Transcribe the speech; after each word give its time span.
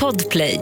Podplay. 0.00 0.60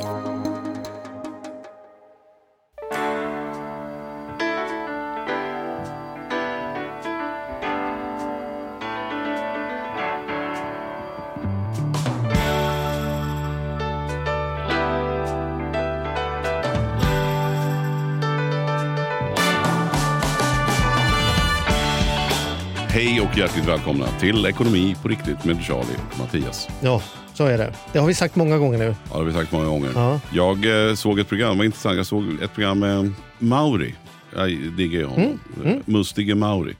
Hej 22.89 23.21
och 23.21 23.39
hjärtligt 23.39 23.67
välkomna 23.67 24.07
till 24.07 24.47
Ekonomi 24.47 24.97
på 25.03 25.09
riktigt 25.09 25.45
med 25.45 25.63
Charlie 25.63 25.97
och 26.13 26.19
Mattias. 26.19 26.69
Ja, 26.81 27.03
så 27.39 27.47
är 27.47 27.59
det. 27.59 27.73
Det 27.93 27.99
har 27.99 28.07
vi 28.07 28.15
sagt 28.15 28.37
många 28.37 28.59
gånger 28.59 28.79
nu. 28.79 28.85
Ja, 28.85 28.95
det 29.11 29.17
har 29.19 29.25
vi 29.25 29.33
sagt 29.33 29.53
många 29.53 29.67
gånger. 29.67 29.91
Ja. 29.95 30.21
Jag 30.33 30.89
eh, 30.89 30.95
såg 30.95 31.19
ett 31.19 31.29
program, 31.29 31.51
det 31.53 31.59
var 31.59 31.65
intressant, 31.65 31.97
jag 31.97 32.07
såg 32.07 32.25
ett 32.43 32.55
program 32.55 32.79
med 32.79 33.13
Mauri. 33.39 33.95
Jag 34.37 34.49
diggar 34.51 35.01
ju 35.01 35.07
honom. 35.07 35.39
Mustige 35.85 36.35
Mauri. 36.35 36.77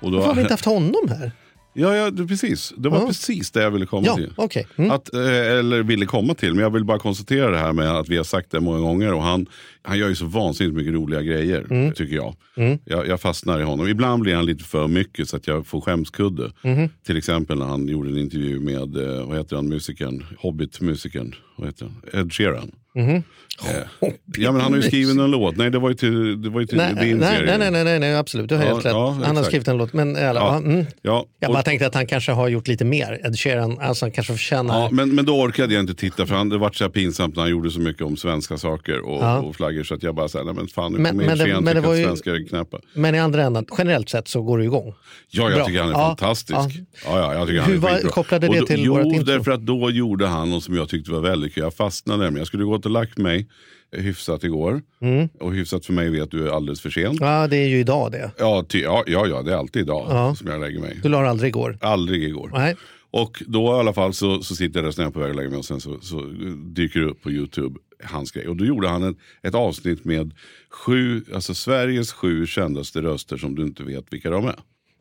Och 0.00 0.10
då, 0.10 0.16
Varför 0.16 0.28
har 0.28 0.34
vi 0.34 0.40
inte 0.40 0.52
haft 0.52 0.64
honom 0.64 1.08
här? 1.08 1.32
Ja, 1.72 1.96
ja 1.96 2.10
det, 2.10 2.26
precis. 2.26 2.72
Det 2.76 2.88
var 2.88 2.98
Ja. 3.00 3.06
precis 3.06 3.50
det 3.50 3.62
jag 3.62 3.70
ville 3.70 3.86
komma 3.86 4.06
Ja, 4.06 4.14
till. 4.16 4.32
okej. 4.36 4.66
Mm. 4.76 4.90
Att, 4.90 5.14
eh, 5.14 5.20
eller 5.58 5.82
ville 5.82 6.06
komma 6.06 6.34
till, 6.34 6.54
men 6.54 6.62
jag 6.62 6.70
vill 6.70 6.84
bara 6.84 6.98
konstatera 6.98 7.50
det 7.50 7.58
här 7.58 7.72
med 7.72 7.90
att 7.96 8.08
vi 8.08 8.16
har 8.16 8.24
sagt 8.24 8.50
det 8.50 8.60
många 8.60 8.78
gånger. 8.80 9.14
Och 9.14 9.22
han, 9.22 9.46
han 9.82 9.98
gör 9.98 10.08
ju 10.08 10.14
så 10.14 10.26
vansinnigt 10.26 10.76
mycket 10.76 10.92
roliga 10.94 11.22
grejer, 11.22 11.66
Mm. 11.70 11.92
tycker 11.92 12.14
jag. 12.16 12.34
jag. 12.84 13.06
Jag 13.08 13.20
fastnar 13.20 13.60
i 13.60 13.62
honom. 13.62 13.88
Ibland 13.88 14.22
blir 14.22 14.34
han 14.34 14.46
lite 14.46 14.64
för 14.64 14.88
mycket 14.88 15.28
så 15.28 15.36
att 15.36 15.46
jag 15.46 15.66
får 15.66 15.80
skämskudde. 15.80 16.52
Mm-hmm. 16.62 16.88
Till 17.06 17.16
exempel 17.16 17.58
när 17.58 17.66
han 17.66 17.88
gjorde 17.88 18.10
en 18.10 18.18
intervju 18.18 18.60
med, 18.60 18.96
eh, 18.96 19.26
vad 19.26 19.36
heter 19.36 19.56
han, 19.56 19.68
musikern, 19.68 20.24
Hobbit-musikern, 20.38 21.34
vad 21.56 21.66
heter 21.68 21.84
han? 22.12 22.20
Ed 22.20 22.32
Sheeran. 22.32 22.70
Mm-hmm. 22.98 23.22
Eh, 23.68 24.08
ja, 24.36 24.52
men 24.52 24.60
han 24.60 24.72
har 24.72 24.76
ju 24.80 24.82
skrivit 24.82 25.18
en 25.18 25.30
låt. 25.30 25.56
Nej, 25.56 25.70
det 25.70 25.78
var 25.78 25.88
ju 25.88 25.94
till, 25.94 26.42
det 26.42 26.50
var 26.50 26.60
ju 26.60 26.66
till 26.66 26.76
Nej, 26.76 26.94
din 27.00 27.16
nej, 27.18 27.36
serie. 27.38 27.58
nej, 27.58 27.70
nej, 27.70 27.84
nej, 27.84 27.98
nej, 27.98 28.16
absolut. 28.16 28.48
Du 28.48 28.54
har 28.56 28.62
Ja, 28.62 28.68
helt 28.68 28.84
rätt. 28.86 28.92
ja, 28.92 29.16
han 29.24 29.36
har 29.36 29.44
skrivit 29.44 29.68
en 29.68 29.76
låt. 29.76 29.92
Men, 29.92 30.16
eller, 30.16 30.40
Ja. 30.40 30.56
mm. 30.56 30.86
Ja, 31.02 31.26
Jag 31.40 31.52
bara 31.52 31.62
tänkte 31.62 31.86
att 31.86 31.94
han 31.94 32.06
kanske 32.06 32.32
har 32.32 32.48
gjort 32.48 32.68
lite 32.68 32.84
mer. 32.84 33.20
Ed 33.26 33.38
Sheeran, 33.38 33.78
alltså 33.80 34.04
han 34.04 34.12
kanske 34.12 34.32
förtjänar... 34.32 34.80
Ja, 34.80 34.88
men, 34.92 35.14
men 35.14 35.24
då 35.24 35.40
orkade 35.40 35.74
jag 35.74 35.80
inte 35.82 35.94
titta 35.94 36.26
för 36.26 36.34
han, 36.34 36.48
det 36.48 36.58
var 36.58 36.70
så 36.70 36.84
här 36.84 36.88
pinsamt 36.90 37.34
när 37.36 37.42
han 37.42 37.50
gjorde 37.50 37.70
så 37.70 37.80
mycket 37.80 38.02
om 38.02 38.16
svenska 38.16 38.58
saker 38.58 39.00
och, 39.00 39.22
Ja. 39.24 39.38
och 39.38 39.56
flaggor 39.56 39.82
så 39.82 39.94
att 39.94 40.02
jag 40.02 40.14
bara 40.14 40.28
sa, 40.28 40.42
nej 40.42 40.54
men 40.54 40.68
fan 40.68 40.92
nu 40.92 40.96
kommer 40.96 41.12
men 41.12 41.26
det- 41.26 41.32
Ed 41.32 41.38
Sheeran 41.48 41.64
men 41.64 41.74
det 41.74 41.80
var 41.80 41.94
ju- 41.94 42.04
svenskar 42.04 42.48
knäppa. 42.48 42.78
Men 42.94 43.14
i 43.14 43.18
andra 43.18 43.42
änden, 43.42 43.66
generellt 43.78 44.08
sett 44.08 44.28
så 44.28 44.42
går 44.42 44.58
det 44.58 44.64
igång. 44.64 44.94
Ja, 45.30 45.42
jag 45.42 45.52
Bra. 45.52 45.64
tycker 45.66 45.80
han 45.80 45.90
är 45.90 45.94
fantastisk. 45.94 46.58
ja. 46.58 46.70
Ja. 47.04 47.18
Ja, 47.18 47.34
jag 47.34 47.46
tycker 47.48 47.60
han 47.60 47.70
Hur 47.70 47.78
var- 47.78 48.00
kopplade 48.10 48.46
det 48.46 48.50
Och 48.50 48.56
då, 48.60 48.66
till 48.66 48.84
Jo, 48.84 48.92
vårat 48.92 49.06
intro? 49.06 49.24
därför 49.24 49.50
att 49.50 49.60
då 49.66 49.90
gjorde 49.90 50.26
han 50.26 50.50
något 50.50 50.64
som 50.64 50.74
jag 50.76 50.88
tyckte 50.88 51.10
var 51.12 51.20
väldigt 51.20 51.54
kul. 51.54 51.62
Jag 51.62 51.74
fastnade 51.74 52.18
nämligen. 52.18 52.38
Jag 52.38 52.46
skulle 52.46 52.64
gått 52.64 52.86
och 52.88 52.92
lagt 52.92 53.18
mig 53.18 53.48
hyfsat 53.92 54.44
igår. 54.44 54.82
Och 55.40 55.54
hyfsat 55.54 55.86
för 55.86 55.92
mig 55.92 56.10
vet 56.10 56.30
du 56.30 56.48
är 56.48 56.52
alldeles 56.52 56.80
för 56.80 56.90
sen. 56.90 57.16
Ja, 57.20 57.46
det 57.46 57.56
är 57.56 57.68
ju 57.68 57.78
idag 57.78 58.12
det. 58.12 58.30
Ja, 58.38 58.64
ty, 58.68 58.80
ja, 58.80 59.04
ja, 59.06 59.26
ja, 59.26 59.42
det 59.42 59.52
är 59.52 59.56
alltid 59.56 59.82
idag 59.82 60.06
Ja. 60.10 60.34
som 60.34 60.46
jag 60.46 60.60
lägger 60.60 60.80
mig. 60.80 61.00
Du 61.02 61.08
la 61.08 61.26
aldrig 61.26 61.48
igår. 61.48 61.78
Aldrig 61.80 62.24
igår. 62.24 62.50
Nej. 62.54 62.76
Och 63.10 63.42
då 63.46 63.64
i 63.66 63.68
alla 63.68 63.92
fall 63.92 64.14
så, 64.14 64.42
så 64.42 64.54
sitter 64.54 64.82
jag 64.82 64.94
där, 64.94 65.02
är 65.06 65.10
på 65.10 65.20
väg 65.20 65.30
att 65.30 65.36
lägga 65.36 65.48
mig 65.50 65.58
och 65.58 65.64
sen 65.64 65.80
så, 65.80 66.00
så 66.00 66.20
dyker 66.56 67.00
det 67.00 67.06
upp 67.06 67.22
på 67.22 67.30
YouTube 67.30 67.80
hans 68.04 68.32
grej. 68.32 68.48
Och 68.48 68.56
då 68.56 68.64
gjorde 68.64 68.88
han 68.88 69.02
en, 69.02 69.16
ett 69.42 69.54
avsnitt 69.54 70.04
med 70.04 70.34
sju, 70.70 71.22
alltså 71.34 71.54
Sveriges 71.54 72.12
sju 72.12 72.46
kändaste 72.46 73.02
röster 73.02 73.36
som 73.36 73.54
du 73.54 73.62
inte 73.62 73.82
vet 73.82 74.04
vilka 74.12 74.30
de 74.30 74.46
är. 74.46 74.58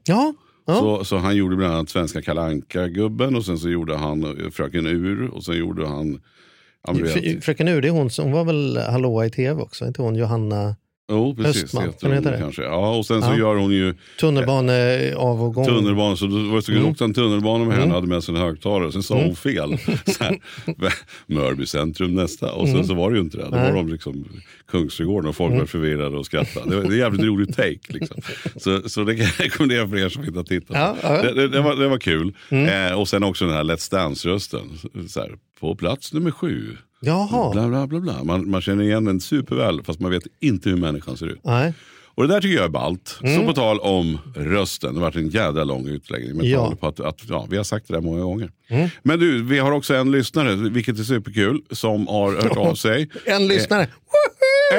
Ja, 0.08 0.34
ja. 0.68 0.76
Så, 0.76 1.04
så 1.06 1.18
han 1.18 1.36
gjorde 1.36 1.56
bland 1.56 1.74
annat 1.74 1.90
Svenska 1.90 2.22
kalanka 2.22 2.88
gubben 2.88 3.36
och 3.36 3.46
sen 3.46 3.58
så 3.58 3.70
gjorde 3.70 3.96
han 3.98 4.52
Fröken 4.52 4.88
Ur 4.88 5.28
och 5.28 5.44
sen 5.44 5.58
gjorde 5.58 5.88
han 5.88 6.22
Fröken 7.42 7.67
Ur, 7.67 7.81
det 7.81 7.88
är 7.88 7.92
hon 7.92 8.09
som 8.09 8.25
hon 8.25 8.33
var 8.33 8.44
väl 8.44 8.78
hallåa 8.78 9.25
i 9.25 9.30
tv 9.30 9.61
också? 9.61 9.88
Inte 9.88 10.02
hon 10.02 10.16
Johanna? 10.16 10.75
Jo, 11.11 11.36
precis. 11.36 11.63
Östman, 11.63 11.83
heter 11.83 12.13
hon 12.13 12.23
det? 12.23 12.38
kanske. 12.39 12.63
Ja, 12.63 12.95
och 12.95 13.05
sen 13.05 13.22
så 13.22 13.27
Ja. 13.31 13.38
gör 13.38 13.56
hon 13.56 13.72
ju 13.72 13.95
Tunnelbaneavgång. 14.19 15.66
tunnelbana. 15.66 16.16
Så 16.16 16.25
det 16.25 16.62
så 16.62 16.72
Mm. 16.72 16.85
åkte 16.85 17.03
en 17.03 17.13
tunnelbana 17.13 17.66
med 17.66 17.78
henne, 17.78 17.94
hade 17.94 18.07
med 18.07 18.23
sig 18.23 18.35
en 18.35 18.41
högtalare. 18.41 18.91
Sen 18.91 19.03
sa 19.03 19.16
hon 19.16 19.35
fel. 19.35 19.78
Så 20.06 20.23
här, 20.23 20.38
Mörby 21.28 21.66
centrum 21.66 22.16
nästa. 22.16 22.51
Och 22.51 22.67
sen 22.67 22.85
så 22.88 22.94
var 22.94 23.12
det 23.12 23.17
ju 23.17 23.23
inte 23.23 23.38
det. 23.38 23.44
Då 23.44 23.50
var 23.50 23.57
Mm. 23.69 23.75
De 23.75 23.88
liksom 23.91 24.25
Kungsträdgården 24.72 25.29
och 25.29 25.35
folk 25.35 25.53
var 25.59 25.66
förvirrade 25.66 26.17
och 26.17 26.25
skrattade. 26.25 26.69
Det 26.69 26.75
var 26.75 26.84
en 26.91 26.97
jävligt 26.97 27.22
rolig 27.25 27.56
take. 27.56 27.79
Liksom. 27.88 28.22
Så, 28.56 28.90
så 28.90 29.03
det 29.03 29.16
kan 29.16 29.25
jag 29.25 29.46
rekommendera 29.46 29.88
för 29.88 29.97
er 29.97 30.09
som 30.09 30.23
inte 30.25 30.40
har 30.40 30.44
tittat. 30.44 30.78
Ja, 30.78 30.96
ja. 31.01 31.09
Mm. 31.19 31.25
Det, 31.35 31.41
det, 31.41 31.47
det, 31.47 31.62
var, 31.62 31.75
det 31.75 31.88
var 31.88 31.97
kul. 31.97 32.34
Eh, 32.50 33.00
och 33.00 33.07
sen 33.07 33.23
också 33.23 33.46
den 33.46 33.53
här 33.53 33.63
Let's 33.63 33.91
Dance-rösten. 33.91 34.78
På 35.59 35.75
plats 35.75 36.13
nummer 36.13 36.31
sju. 36.31 36.78
Jaha. 37.00 37.52
Bla, 37.52 37.68
bla, 37.68 37.88
bla, 37.88 38.00
bla. 38.00 38.24
Man, 38.24 38.50
man 38.50 38.62
känner 38.62 38.84
igen 38.84 39.06
den 39.06 39.19
superväl 39.22 39.84
fast 39.84 40.00
man 40.00 40.12
vet 40.12 40.24
inte 40.40 40.69
hur 40.69 40.78
människan 40.78 41.18
ser 41.18 41.25
ut. 41.28 41.40
Nej. 41.44 41.74
Och 42.16 42.28
det 42.28 42.34
där 42.34 42.41
tycker 42.41 42.56
jag 42.56 42.66
är 42.66 42.69
ballt. 42.69 43.19
Så 43.38 43.46
på 43.46 43.53
tal 43.53 43.80
om 43.80 44.18
rösten, 44.35 44.94
det 44.94 45.00
har 45.00 45.06
varit 45.08 45.16
en 45.16 45.30
jädra 45.30 45.63
lång 45.63 45.88
utläggning. 45.88 46.38
Med 46.38 46.46
Ja. 46.46 46.74
på 46.80 46.88
att, 46.88 47.00
att, 47.00 47.22
ja, 47.30 47.47
vi 47.50 47.58
har 47.58 47.63
sagt 47.63 47.88
det 47.88 47.94
där 47.94 48.02
många 48.02 48.22
gånger. 48.22 48.52
Men 49.03 49.19
du, 49.19 49.44
vi 49.44 49.59
har 49.59 49.72
också 49.72 49.96
en 49.96 50.12
lyssnare, 50.12 50.56
vilket 50.56 51.00
är 51.00 51.03
superkul, 51.03 51.62
som 51.72 52.08
har 52.08 52.31
hört 52.34 52.58
av 52.68 52.75
sig. 52.75 53.09
En 53.25 53.47
lyssnare. 53.47 53.88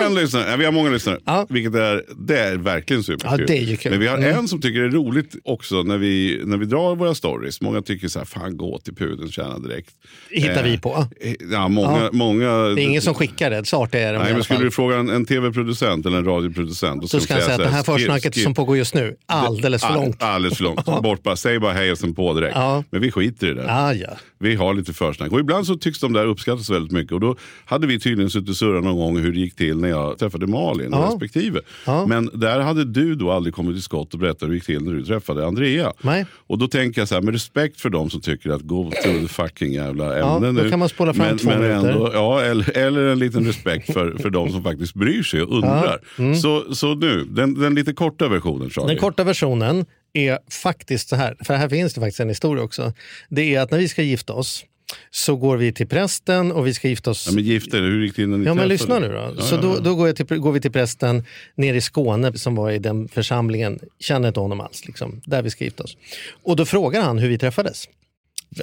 En 0.04 0.14
lyssnare, 0.14 0.56
vi 0.56 0.64
har 0.64 0.72
många 0.72 0.90
lyssnare, 0.90 1.18
Ja. 1.24 1.46
vilket 1.48 1.74
är, 1.74 2.04
det 2.18 2.38
är 2.38 2.56
verkligen 2.56 3.02
superkul. 3.02 3.40
Ja, 3.40 3.46
det 3.46 3.58
är 3.58 3.62
ju 3.62 3.76
kul. 3.76 3.90
Men 3.92 4.00
vi 4.00 4.06
har 4.06 4.18
Mm. 4.18 4.38
en 4.38 4.48
som 4.48 4.60
tycker 4.60 4.80
det 4.80 4.86
är 4.86 4.90
roligt 4.90 5.36
också 5.44 5.82
när 5.82 5.98
vi, 5.98 6.42
när 6.44 6.56
vi 6.56 6.66
drar 6.66 6.96
våra 6.96 7.14
stories. 7.14 7.60
Många 7.60 7.82
tycker 7.82 8.08
så 8.08 8.18
här, 8.18 8.26
fan 8.26 8.56
gå 8.56 8.78
till 8.78 8.94
pudeln, 8.94 9.30
tjäna 9.32 9.58
direkt. 9.58 9.90
Hittar 10.30 10.62
vi 10.64 10.78
på. 10.78 11.06
Eh, 11.20 11.32
Ja, 11.52 11.68
många, 11.68 11.98
Ja. 12.02 12.08
många, 12.12 12.52
Det 12.52 12.82
är 12.82 12.84
ingen 12.84 13.02
som 13.02 13.14
skickar 13.14 13.50
det. 13.50 13.64
Så 13.66 13.82
artiga 13.82 14.08
är 14.08 14.12
de 14.12 14.20
i 14.20 14.22
Nej, 14.24 14.32
men 14.34 14.44
skulle 14.44 14.60
du 14.60 14.70
fråga 14.70 14.96
en, 14.96 15.08
en 15.10 15.24
tv-producent 15.26 16.06
eller 16.06 16.18
en 16.18 16.24
radioproducent. 16.24 17.02
då 17.02 17.08
Så 17.08 17.20
ska 17.20 17.34
jag 17.34 17.42
säga 17.42 17.54
att 17.56 17.62
det 17.62 17.68
här 17.68 17.82
försnacket 17.82 18.36
som 18.36 18.54
pågår 18.54 18.76
just 18.76 18.94
nu, 18.94 19.16
alldeles 19.26 19.82
för 19.82 19.88
All- 19.88 19.94
långt. 19.94 20.22
Alldeles 20.22 20.56
för 20.56 20.64
långt. 20.64 20.84
Bort 21.02 21.22
bara, 21.22 21.36
säg 21.36 21.58
bara 21.58 21.72
hej 21.72 21.92
och 21.92 21.98
sen 21.98 22.14
på 22.14 22.34
direkt. 22.34 22.54
Ja. 22.56 22.84
Men 22.90 23.00
vi 23.00 23.10
skiter 23.10 23.50
i 23.50 23.54
det. 23.54 23.66
Ah, 23.72 23.92
ja. 23.94 24.08
Vi 24.40 24.54
har 24.54 24.74
lite 24.74 24.92
försnack. 24.92 25.32
Och 25.32 25.40
ibland 25.40 25.66
så 25.66 25.76
tycks 25.76 26.00
de 26.00 26.12
där 26.12 26.26
uppskattas 26.26 26.70
väldigt 26.70 26.92
mycket. 26.92 27.12
Och 27.12 27.20
då 27.20 27.36
hade 27.64 27.86
vi 27.86 28.00
tydligen 28.00 28.30
suttit 28.30 28.48
och 28.48 28.56
surrat 28.56 28.84
någon 28.84 28.96
gång 28.96 29.18
hur 29.28 29.34
det 29.34 29.40
gick 29.40 29.54
till 29.56 29.76
när 29.78 29.88
jag 29.88 30.18
träffade 30.18 30.46
Malin 30.46 30.88
Ja. 30.92 31.08
respektive. 31.12 31.60
Ja. 31.86 32.06
Men 32.06 32.30
där 32.34 32.60
hade 32.60 32.84
du 32.84 33.14
då 33.14 33.30
aldrig 33.32 33.54
kommit 33.54 33.74
till 33.76 33.82
skott 33.82 34.14
och 34.14 34.20
berättat 34.20 34.42
hur 34.42 34.48
det 34.48 34.54
gick 34.54 34.64
till 34.66 34.84
när 34.84 34.92
du 34.92 35.04
träffade 35.04 35.46
Andrea. 35.46 35.92
Nej. 36.02 36.26
Och 36.46 36.58
då 36.58 36.68
tänker 36.68 37.00
jag 37.00 37.08
så 37.08 37.14
här, 37.14 37.22
med 37.22 37.34
respekt 37.34 37.80
för 37.80 37.90
de 37.90 38.10
som 38.10 38.20
tycker 38.20 38.50
att 38.50 38.62
go 38.62 38.90
to 39.04 39.08
the 39.22 39.28
fucking 39.28 39.72
jävla 39.72 40.18
Ja, 40.18 40.36
ämne 40.36 40.46
då 40.46 40.62
nu. 40.62 40.70
kan 40.70 40.78
man 40.78 40.88
spola 40.88 41.14
fram 41.14 41.26
men, 41.26 41.38
två 41.38 41.48
men 41.48 41.60
minuter. 41.60 41.88
ändå, 41.90 42.10
ja, 42.14 42.40
eller, 42.42 42.76
eller 42.78 43.04
en 43.06 43.18
liten 43.18 43.46
respekt 43.46 43.92
för, 43.92 44.16
för 44.22 44.30
de 44.30 44.50
som 44.52 44.62
faktiskt 44.62 44.94
bryr 44.94 45.22
sig 45.22 45.42
och 45.42 45.54
undrar. 45.56 46.00
Så, 46.34 46.74
så 46.74 46.94
nu, 46.94 47.24
den, 47.24 47.54
den 47.60 47.74
lite 47.74 47.92
korta 47.92 48.28
versionen 48.28 48.70
Charlie. 48.70 48.88
Den 48.88 48.96
korta 48.98 49.24
versionen 49.24 49.86
är 50.12 50.38
faktiskt 50.62 51.08
så 51.08 51.16
här, 51.16 51.36
för 51.44 51.54
här 51.54 51.68
finns 51.68 51.94
det 51.94 52.00
faktiskt 52.00 52.20
en 52.20 52.28
historia 52.28 52.64
också. 52.64 52.92
Det 53.28 53.54
är 53.54 53.60
att 53.60 53.70
när 53.70 53.78
vi 53.78 53.88
ska 53.88 54.02
gifta 54.02 54.32
oss 54.32 54.64
så 55.10 55.36
går 55.36 55.56
vi 55.56 55.72
till 55.72 55.86
prästen 55.86 56.52
och 56.52 56.66
vi 56.66 56.74
ska 56.74 56.88
gifta 56.88 57.10
oss 57.10 57.26
Ja, 57.26 57.32
men 57.34 57.44
gift 57.44 57.74
er, 57.74 57.80
hur 57.80 58.04
gick 58.04 58.16
det 58.16 58.22
innan 58.22 58.40
ni 58.40 58.46
Ja 58.46 58.54
men 58.54 58.68
lyssna 58.68 58.98
nu 58.98 59.08
då. 59.08 59.34
Ja, 59.36 59.42
så 59.42 59.54
ja, 59.54 59.60
då, 59.60 59.78
då 59.78 59.94
går, 59.94 60.12
till, 60.12 60.38
går 60.38 60.52
vi 60.52 60.60
till 60.60 60.72
prästen 60.72 61.24
nere 61.54 61.76
i 61.76 61.80
Skåne 61.80 62.38
som 62.38 62.54
var 62.54 62.70
i 62.70 62.78
den 62.78 63.08
församlingen. 63.08 63.78
Känner 64.00 64.28
inte 64.28 64.40
honom 64.40 64.60
alls, 64.60 64.86
liksom, 64.86 65.20
där 65.24 65.42
vi 65.42 65.50
ska 65.50 65.64
gifta 65.64 65.82
oss. 65.82 65.96
Och 66.42 66.56
då 66.56 66.66
frågar 66.66 67.02
han 67.02 67.18
hur 67.18 67.28
vi 67.28 67.38
träffades. 67.38 67.88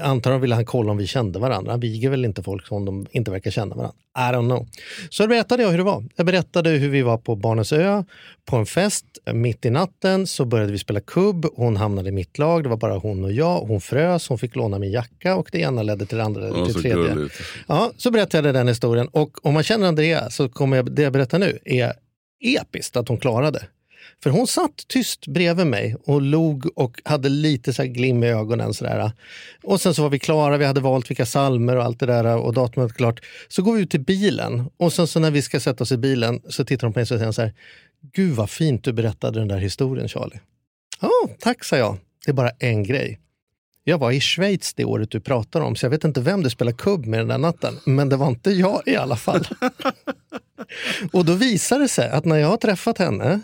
Antagligen 0.01 0.41
ville 0.41 0.55
han 0.55 0.65
kolla 0.65 0.91
om 0.91 0.97
vi 0.97 1.07
kände 1.07 1.39
varandra. 1.39 1.71
Han 1.71 1.79
viger 1.79 2.09
väl 2.09 2.25
inte 2.25 2.43
folk 2.43 2.67
som 2.67 2.85
de 2.85 3.05
inte 3.11 3.31
verkar 3.31 3.51
känna 3.51 3.75
varandra. 3.75 3.95
I 4.17 4.19
don't 4.19 4.49
know. 4.49 4.67
Så 5.09 5.27
berättade 5.27 5.63
jag 5.63 5.69
hur 5.69 5.77
det 5.77 5.83
var. 5.83 6.03
Jag 6.15 6.25
berättade 6.25 6.69
hur 6.69 6.89
vi 6.89 7.01
var 7.01 7.17
på 7.17 7.35
Barnens 7.35 7.73
ö 7.73 8.03
på 8.45 8.55
en 8.55 8.65
fest. 8.65 9.05
Mitt 9.33 9.65
i 9.65 9.69
natten 9.69 10.27
så 10.27 10.45
började 10.45 10.71
vi 10.71 10.77
spela 10.77 10.99
kubb. 10.99 11.45
Hon 11.55 11.77
hamnade 11.77 12.09
i 12.09 12.11
mitt 12.11 12.37
lag. 12.37 12.63
Det 12.63 12.69
var 12.69 12.77
bara 12.77 12.97
hon 12.97 13.23
och 13.23 13.31
jag. 13.31 13.59
Hon 13.59 13.81
frös. 13.81 14.29
Hon 14.29 14.37
fick 14.37 14.55
låna 14.55 14.79
min 14.79 14.91
jacka 14.91 15.35
och 15.35 15.49
det 15.51 15.59
ena 15.59 15.83
ledde 15.83 16.05
till 16.05 16.17
det 16.17 16.23
andra. 16.23 16.41
Ledde 16.41 16.65
till 16.65 16.73
så 16.73 16.79
det 16.79 16.93
tredje. 16.93 17.13
gulligt. 17.13 17.41
Ja, 17.67 17.91
så 17.97 18.11
berättade 18.11 18.47
jag 18.47 18.55
den 18.55 18.67
historien. 18.67 19.07
Och 19.07 19.45
om 19.45 19.53
man 19.53 19.63
känner 19.63 19.87
Andrea 19.87 20.29
så 20.29 20.49
kommer 20.49 20.77
jag, 20.77 20.91
det 20.91 21.01
jag 21.01 21.13
berättar 21.13 21.39
nu 21.39 21.59
är 21.65 21.93
episkt 22.41 22.97
att 22.97 23.07
hon 23.07 23.17
klarade. 23.17 23.67
För 24.23 24.29
hon 24.29 24.47
satt 24.47 24.87
tyst 24.87 25.27
bredvid 25.27 25.67
mig 25.67 25.95
och 26.05 26.21
log 26.21 26.69
och 26.75 27.01
hade 27.05 27.29
lite 27.29 27.73
så 27.73 27.81
här 27.81 27.89
glim 27.89 28.23
i 28.23 28.27
ögonen. 28.27 28.73
Sådär. 28.73 29.11
Och 29.63 29.81
sen 29.81 29.93
så 29.93 30.01
var 30.01 30.09
vi 30.09 30.19
klara, 30.19 30.57
vi 30.57 30.65
hade 30.65 30.81
valt 30.81 31.09
vilka 31.09 31.25
salmer 31.25 31.75
och 31.75 31.83
allt 31.83 31.99
det 31.99 32.05
där 32.05 32.37
och 32.37 32.53
datumet 32.53 32.93
klart. 32.93 33.25
Så 33.47 33.61
går 33.61 33.73
vi 33.73 33.81
ut 33.81 33.91
till 33.91 33.99
bilen 33.99 34.69
och 34.77 34.93
sen 34.93 35.07
så 35.07 35.19
när 35.19 35.31
vi 35.31 35.41
ska 35.41 35.59
sätta 35.59 35.83
oss 35.83 35.91
i 35.91 35.97
bilen 35.97 36.41
så 36.49 36.65
tittar 36.65 36.87
hon 36.87 36.93
på 36.93 36.99
mig 36.99 37.01
och 37.01 37.07
säger 37.07 37.31
så 37.31 37.41
här. 37.41 37.53
Gud 38.13 38.35
vad 38.35 38.49
fint 38.49 38.83
du 38.83 38.93
berättade 38.93 39.39
den 39.39 39.47
där 39.47 39.57
historien 39.57 40.09
Charlie. 40.09 40.39
Ja, 41.01 41.29
tack 41.39 41.63
sa 41.63 41.77
jag. 41.77 41.97
Det 42.25 42.31
är 42.31 42.33
bara 42.33 42.51
en 42.59 42.83
grej. 42.83 43.19
Jag 43.83 43.97
var 43.97 44.11
i 44.11 44.19
Schweiz 44.19 44.73
det 44.73 44.85
året 44.85 45.11
du 45.11 45.19
pratar 45.19 45.61
om, 45.61 45.75
så 45.75 45.85
jag 45.85 45.89
vet 45.91 46.03
inte 46.03 46.21
vem 46.21 46.43
du 46.43 46.49
spelar 46.49 46.71
kubb 46.71 47.05
med 47.05 47.19
den 47.19 47.27
där 47.27 47.37
natten. 47.37 47.79
Men 47.85 48.09
det 48.09 48.15
var 48.15 48.27
inte 48.27 48.51
jag 48.51 48.81
i 48.85 48.95
alla 48.95 49.15
fall. 49.15 49.47
och 51.11 51.25
då 51.25 51.33
visar 51.33 51.79
det 51.79 51.87
sig 51.87 52.09
att 52.09 52.25
när 52.25 52.35
jag 52.35 52.47
har 52.47 52.57
träffat 52.57 52.97
henne 52.97 53.41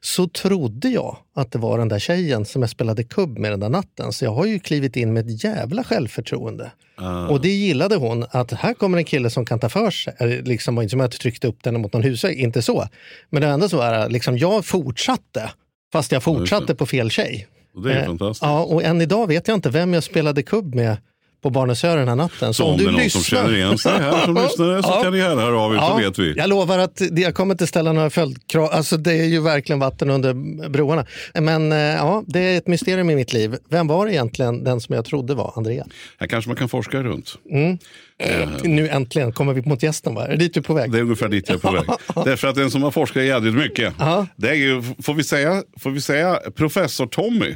så 0.00 0.28
trodde 0.28 0.88
jag 0.88 1.16
att 1.34 1.52
det 1.52 1.58
var 1.58 1.78
den 1.78 1.88
där 1.88 1.98
tjejen 1.98 2.44
som 2.44 2.62
jag 2.62 2.70
spelade 2.70 3.04
kubb 3.04 3.38
med 3.38 3.52
den 3.52 3.60
där 3.60 3.68
natten. 3.68 4.12
Så 4.12 4.24
jag 4.24 4.32
har 4.32 4.46
ju 4.46 4.58
klivit 4.58 4.96
in 4.96 5.12
med 5.12 5.26
ett 5.26 5.44
jävla 5.44 5.84
självförtroende. 5.84 6.72
Ah. 6.96 7.26
Och 7.26 7.40
det 7.40 7.48
gillade 7.48 7.96
hon, 7.96 8.24
att 8.30 8.52
här 8.52 8.74
kommer 8.74 8.98
en 8.98 9.04
kille 9.04 9.30
som 9.30 9.44
kan 9.44 9.60
ta 9.60 9.68
för 9.68 9.90
sig. 9.90 10.42
Liksom, 10.44 10.74
var 10.74 10.82
inte 10.82 10.90
som 10.90 11.00
att 11.00 11.14
jag 11.14 11.20
tryckte 11.20 11.48
upp 11.48 11.62
den 11.62 11.80
mot 11.80 11.92
någon 11.92 12.02
husvägg, 12.02 12.38
inte 12.38 12.62
så. 12.62 12.88
Men 13.30 13.42
det 13.42 13.48
ändå 13.48 13.68
så 13.68 13.80
här, 13.80 14.08
liksom, 14.08 14.38
jag 14.38 14.64
fortsatte, 14.64 15.50
fast 15.92 16.12
jag 16.12 16.22
fortsatte 16.22 16.74
på 16.74 16.86
fel 16.86 17.10
tjej. 17.10 17.48
Och 17.74 17.82
det 17.82 17.92
är 17.92 18.00
Eh, 18.00 18.06
fantastiskt. 18.06 18.42
Ja, 18.42 18.62
och 18.62 18.82
än 18.82 19.00
idag 19.00 19.26
vet 19.26 19.48
jag 19.48 19.54
inte 19.54 19.70
vem 19.70 19.94
jag 19.94 20.04
spelade 20.04 20.42
kubb 20.42 20.74
med 20.74 20.96
på 21.42 21.50
Barnens 21.50 21.84
Ö 21.84 21.96
den 21.96 22.08
här 22.08 22.16
natten. 22.16 22.54
Så 22.54 22.64
om 22.64 22.78
det 22.78 22.84
är 22.84 22.90
någon 22.90 23.10
som 23.10 23.22
känner 23.22 23.54
igen 23.56 23.78
sig 23.78 23.92
här 23.92 24.24
som 24.24 24.34
lyssnare 24.44 24.82
så 24.82 24.88
Ja. 24.88 25.02
kan 25.02 25.12
ni 25.12 25.18
gärna 25.18 25.42
höra 25.42 25.60
av 25.60 25.74
er 25.74 25.78
så 25.78 25.96
vet 25.96 26.18
vi. 26.18 26.34
Jag 26.36 26.48
lovar 26.48 26.78
att 26.78 26.96
det- 27.10 27.20
jag 27.22 27.34
kommer 27.34 27.54
inte 27.54 27.66
ställa 27.66 27.92
några 27.92 28.10
följdkrav. 28.10 28.68
Alltså, 28.72 28.96
det 28.96 29.12
är 29.12 29.24
ju 29.24 29.40
verkligen 29.40 29.78
vatten 29.80 30.10
under 30.10 30.34
broarna. 30.68 31.06
Men 31.34 31.72
eh, 31.72 31.78
ja, 31.78 32.22
det 32.26 32.40
är 32.40 32.58
ett 32.58 32.66
mysterium 32.66 33.10
i 33.10 33.14
mitt 33.16 33.32
liv. 33.32 33.56
Vem 33.70 33.86
var 33.86 34.06
egentligen 34.08 34.64
den 34.64 34.80
som 34.80 34.94
jag 34.94 35.04
trodde 35.04 35.34
var 35.34 35.52
Andrea? 35.56 35.84
Här 36.18 36.26
kanske 36.26 36.48
man 36.48 36.56
kan 36.56 36.68
forska 36.68 37.02
runt. 37.02 37.34
Nu 38.62 38.88
äntligen 38.88 39.32
kommer 39.32 39.52
vi 39.52 39.62
mot 39.62 39.82
gästen. 39.82 40.14
Va? 40.14 40.24
Är 40.26 40.30
det 40.30 40.36
dit 40.36 40.54
du 40.54 40.60
är 40.60 40.64
på 40.64 40.74
väg? 40.74 40.90
Det 40.92 40.98
är 40.98 41.02
ungefär 41.02 41.28
dit 41.28 41.48
jag 41.48 41.56
är 41.56 41.60
på 41.60 41.72
väg. 41.72 41.84
Därför 42.24 42.48
att 42.48 42.54
den 42.54 42.70
som 42.70 42.82
har 42.82 42.90
forskat 42.90 43.24
jävligt 43.24 43.54
mycket, 43.54 43.94
det 44.36 44.48
är 44.48 44.54
ju, 44.54 44.82
får 45.02 45.14
vi 45.14 45.24
säga, 45.24 45.62
får 45.80 45.90
vi 45.90 46.00
säga 46.00 46.38
professor 46.54 47.06
Tommy. 47.06 47.54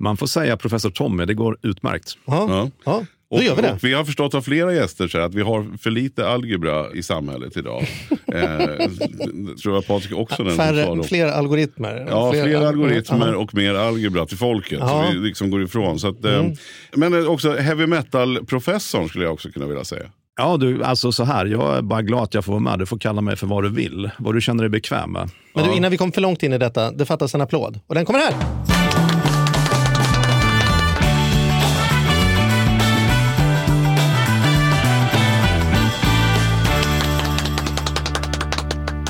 Man 0.00 0.16
får 0.16 0.26
säga 0.26 0.56
professor 0.56 0.90
Tommy, 0.90 1.24
det 1.24 1.34
går 1.34 1.56
utmärkt. 1.62 2.12
Ja, 2.26 2.70
Ja. 2.84 3.04
Och, 3.30 3.42
gör 3.42 3.54
vi 3.56 3.62
det. 3.62 3.72
och 3.72 3.84
vi 3.84 3.92
har 3.94 4.04
förstått 4.04 4.34
av 4.34 4.42
flera 4.42 4.74
gäster 4.74 5.08
så 5.08 5.18
här, 5.18 5.24
att 5.24 5.34
vi 5.34 5.42
har 5.42 5.78
för 5.78 5.90
lite 5.90 6.28
algebra 6.28 6.92
i 6.94 7.02
samhället 7.02 7.56
idag. 7.56 7.82
eh, 8.34 8.90
tror 9.62 9.74
jag 9.74 9.86
Patrik 9.86 10.14
också 10.14 10.42
den 10.42 10.52
som 10.56 10.64
sa 10.64 10.72
Färre, 10.72 10.84
då. 10.84 11.02
fler 11.02 11.26
algoritmer. 11.26 12.06
Ja, 12.10 12.32
fler, 12.32 12.66
algoritmer 12.66 13.32
Ja. 13.32 13.36
och 13.38 13.54
mer 13.54 13.74
algebra 13.74 14.26
till 14.26 14.38
folket. 14.38 14.78
Ja. 14.80 15.00
Mm. 15.02 15.12
Så 15.12 15.18
vi 15.20 15.26
liksom 15.28 15.50
går 15.50 15.62
ifrån. 15.62 15.98
Så 15.98 16.08
att, 16.08 16.24
eh, 16.24 16.44
Men 16.96 17.14
eh, 17.24 17.30
också 17.30 17.56
heavy 17.56 17.86
metal-professorn 17.86 19.08
skulle 19.08 19.24
jag 19.24 19.32
också 19.32 19.50
kunna 19.50 19.66
vilja 19.66 19.84
säga. 19.84 20.06
Ja, 20.40 20.56
du, 20.56 20.84
alltså 20.84 21.12
så 21.12 21.24
här, 21.24 21.46
jag 21.46 21.76
är 21.78 21.82
bara 21.82 22.02
glad 22.02 22.22
att 22.22 22.34
jag 22.34 22.44
får 22.44 22.52
vara 22.52 22.60
med. 22.62 22.78
Du 22.78 22.86
får 22.86 22.98
kalla 22.98 23.20
mig 23.20 23.36
för 23.36 23.46
vad 23.46 23.62
du 23.64 23.70
vill, 23.70 24.10
vad 24.18 24.34
du 24.34 24.40
känner 24.40 24.62
dig 24.62 24.70
bekväm 24.70 25.12
med. 25.12 25.30
Men 25.54 25.64
du, 25.68 25.74
innan 25.76 25.90
vi 25.90 25.96
kom 25.96 26.12
för 26.12 26.20
långt 26.20 26.42
in 26.42 26.52
i 26.52 26.58
detta, 26.58 26.90
det 26.90 27.06
fattas 27.06 27.34
en 27.34 27.40
applåd. 27.40 27.80
Och 27.86 27.94
den 27.94 28.04
kommer 28.04 28.18
här! 28.18 28.77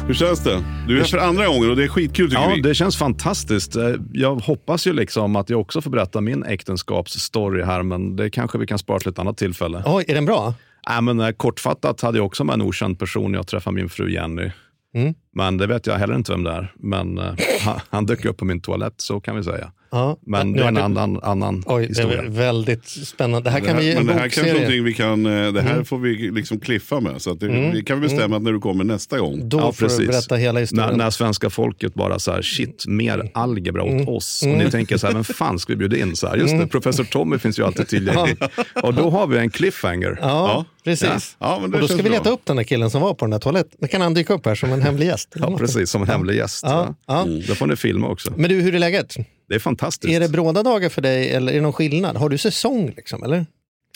Hur 0.08 0.14
känns 0.14 0.40
det? 0.44 0.64
Du 0.86 0.94
är 0.96 0.98
här 1.00 1.04
för 1.06 1.18
andra 1.18 1.46
gången 1.46 1.70
och 1.70 1.76
det 1.76 1.84
är 1.84 1.88
skitkul 1.88 2.30
tycker 2.30 2.42
Ja, 2.42 2.52
vi. 2.54 2.60
det 2.60 2.74
känns 2.74 2.96
fantastiskt. 2.96 3.76
Eh, 3.76 3.88
Jag 4.12 4.34
hoppas 4.36 4.86
ju 4.86 4.92
liksom 4.92 5.36
att 5.36 5.50
jag 5.50 5.60
också 5.60 5.80
får 5.80 5.90
berätta 5.90 6.20
min 6.20 6.44
äktenskapsstory 6.44 7.62
här, 7.62 7.82
men 7.82 8.16
det 8.16 8.30
kanske 8.30 8.58
vi 8.58 8.66
kan 8.66 8.78
spara 8.78 8.98
till 8.98 9.08
ett 9.08 9.18
annat 9.18 9.36
tillfälle. 9.36 9.82
Oj, 9.86 10.04
är 10.08 10.14
den 10.14 10.24
bra? 10.24 10.54
Äh, 10.90 11.00
men, 11.02 11.20
eh, 11.20 11.30
kortfattat 11.30 12.00
hade 12.00 12.18
jag 12.18 12.26
också 12.26 12.44
med 12.44 12.52
en 12.54 12.62
okänd 12.62 12.98
person. 12.98 13.34
Jag 13.34 13.46
träffade 13.46 13.76
min 13.76 13.88
fru 13.88 14.10
Jenny. 14.12 14.50
Mm. 14.94 15.14
Men 15.34 15.56
det 15.58 15.66
vet 15.66 15.86
jag 15.86 15.94
heller 15.94 16.14
inte 16.14 16.32
vem 16.32 16.44
det 16.44 16.50
är. 16.52 16.72
Men 16.78 17.18
eh, 17.18 17.24
han, 17.64 17.80
han 17.90 18.06
dök 18.06 18.24
upp 18.24 18.36
på 18.36 18.44
min 18.44 18.60
toalett, 18.60 18.94
så 18.96 19.20
kan 19.20 19.36
vi 19.36 19.44
säga. 19.44 19.72
Ja. 19.90 20.18
Men 20.26 20.52
det 20.52 20.62
är 20.64 20.68
en 20.68 20.74
du- 20.74 20.80
annan, 20.80 21.20
annan 21.22 21.62
Oj, 21.66 21.82
det 21.82 21.88
historia. 21.88 22.22
är 22.22 22.26
väldigt 22.28 22.88
spännande. 22.88 23.46
Det 23.46 23.50
här 23.50 23.60
Det 23.60 23.66
kan 23.66 23.74
här, 23.76 23.82
vi 23.82 23.88
ge 23.88 23.94
men 23.94 24.00
en 24.00 24.06
det 24.06 24.12
här 24.12 24.20
kanske 24.20 24.40
är 24.40 24.44
bokserie. 24.44 24.60
någonting 24.60 24.84
vi 24.84 24.94
kan, 24.94 25.26
eh, 25.46 25.52
det 25.52 25.62
här 25.62 25.72
Mm. 25.72 25.84
får 25.84 25.98
vi 25.98 26.30
liksom 26.30 26.60
kliffa 26.60 27.00
med. 27.00 27.22
Så 27.22 27.30
att 27.32 27.40
det, 27.40 27.70
vi 27.74 27.82
kan 27.84 28.00
vi 28.00 28.08
bestämma 28.08 28.36
att 28.36 28.42
när 28.42 28.52
du 28.52 28.60
kommer 28.60 28.84
nästa 28.84 29.18
gång. 29.18 29.48
Då 29.48 29.58
Ja, 29.58 29.72
får 29.72 29.82
du 29.82 29.88
precis. 29.88 30.06
berätta 30.08 30.34
hela 30.36 30.52
När, 30.52 30.60
historien. 30.60 30.98
när 30.98 31.10
svenska 31.10 31.50
folket 31.50 31.94
bara 31.94 32.18
så 32.18 32.32
här, 32.32 32.42
shit, 32.42 32.84
mer 32.88 33.30
algebra 33.34 33.82
åt 33.82 33.90
Mm. 33.90 34.08
oss. 34.08 34.42
Och 34.42 34.48
ni 34.48 34.70
tänker 34.70 34.96
så 34.96 35.06
här, 35.06 35.14
vem 35.14 35.24
fan 35.24 35.58
ska 35.58 35.72
vi 35.72 35.76
bjuda 35.76 35.96
in? 35.96 36.16
Så 36.16 36.26
här, 36.26 36.36
just 36.36 36.58
det, 36.58 36.66
professor 36.66 37.04
Tommy 37.04 37.38
finns 37.38 37.58
ju 37.58 37.64
alltid 37.64 37.88
tillgänglig. 37.88 38.36
Och 38.82 38.94
då 38.94 39.10
har 39.10 39.26
vi 39.26 39.38
en 39.38 39.50
cliffhanger. 39.50 40.18
Ja, 40.22 40.64
precis. 40.84 41.36
Ja, 41.38 41.58
men 41.62 41.70
det 41.70 41.76
och 41.76 41.80
då 41.80 41.88
ska 41.88 42.02
vi 42.02 42.08
leta 42.10 42.22
bra. 42.22 42.32
upp 42.32 42.40
den 42.44 42.56
där 42.56 42.64
killen 42.64 42.90
som 42.90 43.02
var 43.02 43.14
på 43.14 43.24
den 43.24 43.30
där 43.30 43.38
toaletten. 43.38 43.78
Då 43.80 43.86
kan 43.86 44.00
han 44.00 44.14
dyka 44.14 44.34
upp 44.34 44.46
här 44.46 44.54
som 44.54 44.72
en 44.72 44.82
hemlig 44.82 45.06
gäst. 45.06 45.32
Ja, 45.34 45.56
precis, 45.58 45.90
som 45.90 46.02
en 46.02 46.08
hemlig 46.08 46.36
gäst. 46.36 46.62
Ja, 46.66 46.94
ja. 47.06 47.26
Ja. 47.26 47.42
Då 47.48 47.54
får 47.54 47.66
ni 47.66 47.76
filma 47.76 48.08
också. 48.08 48.32
Men 48.36 48.50
du, 48.50 48.60
hur 48.60 48.74
är 48.74 48.78
läget? 48.78 49.14
Det 49.48 49.54
är 49.54 49.58
fantastiskt. 49.58 50.14
Är 50.14 50.20
det 50.20 50.28
bråda 50.28 50.62
dagar 50.62 50.88
för 50.88 51.02
dig 51.02 51.30
eller 51.32 51.52
är 51.52 51.56
det 51.56 51.62
någon 51.62 51.72
skillnad? 51.72 52.16
Har 52.16 52.28
du 52.28 52.38
säsong 52.38 52.92
liksom, 52.96 53.22
eller? 53.22 53.46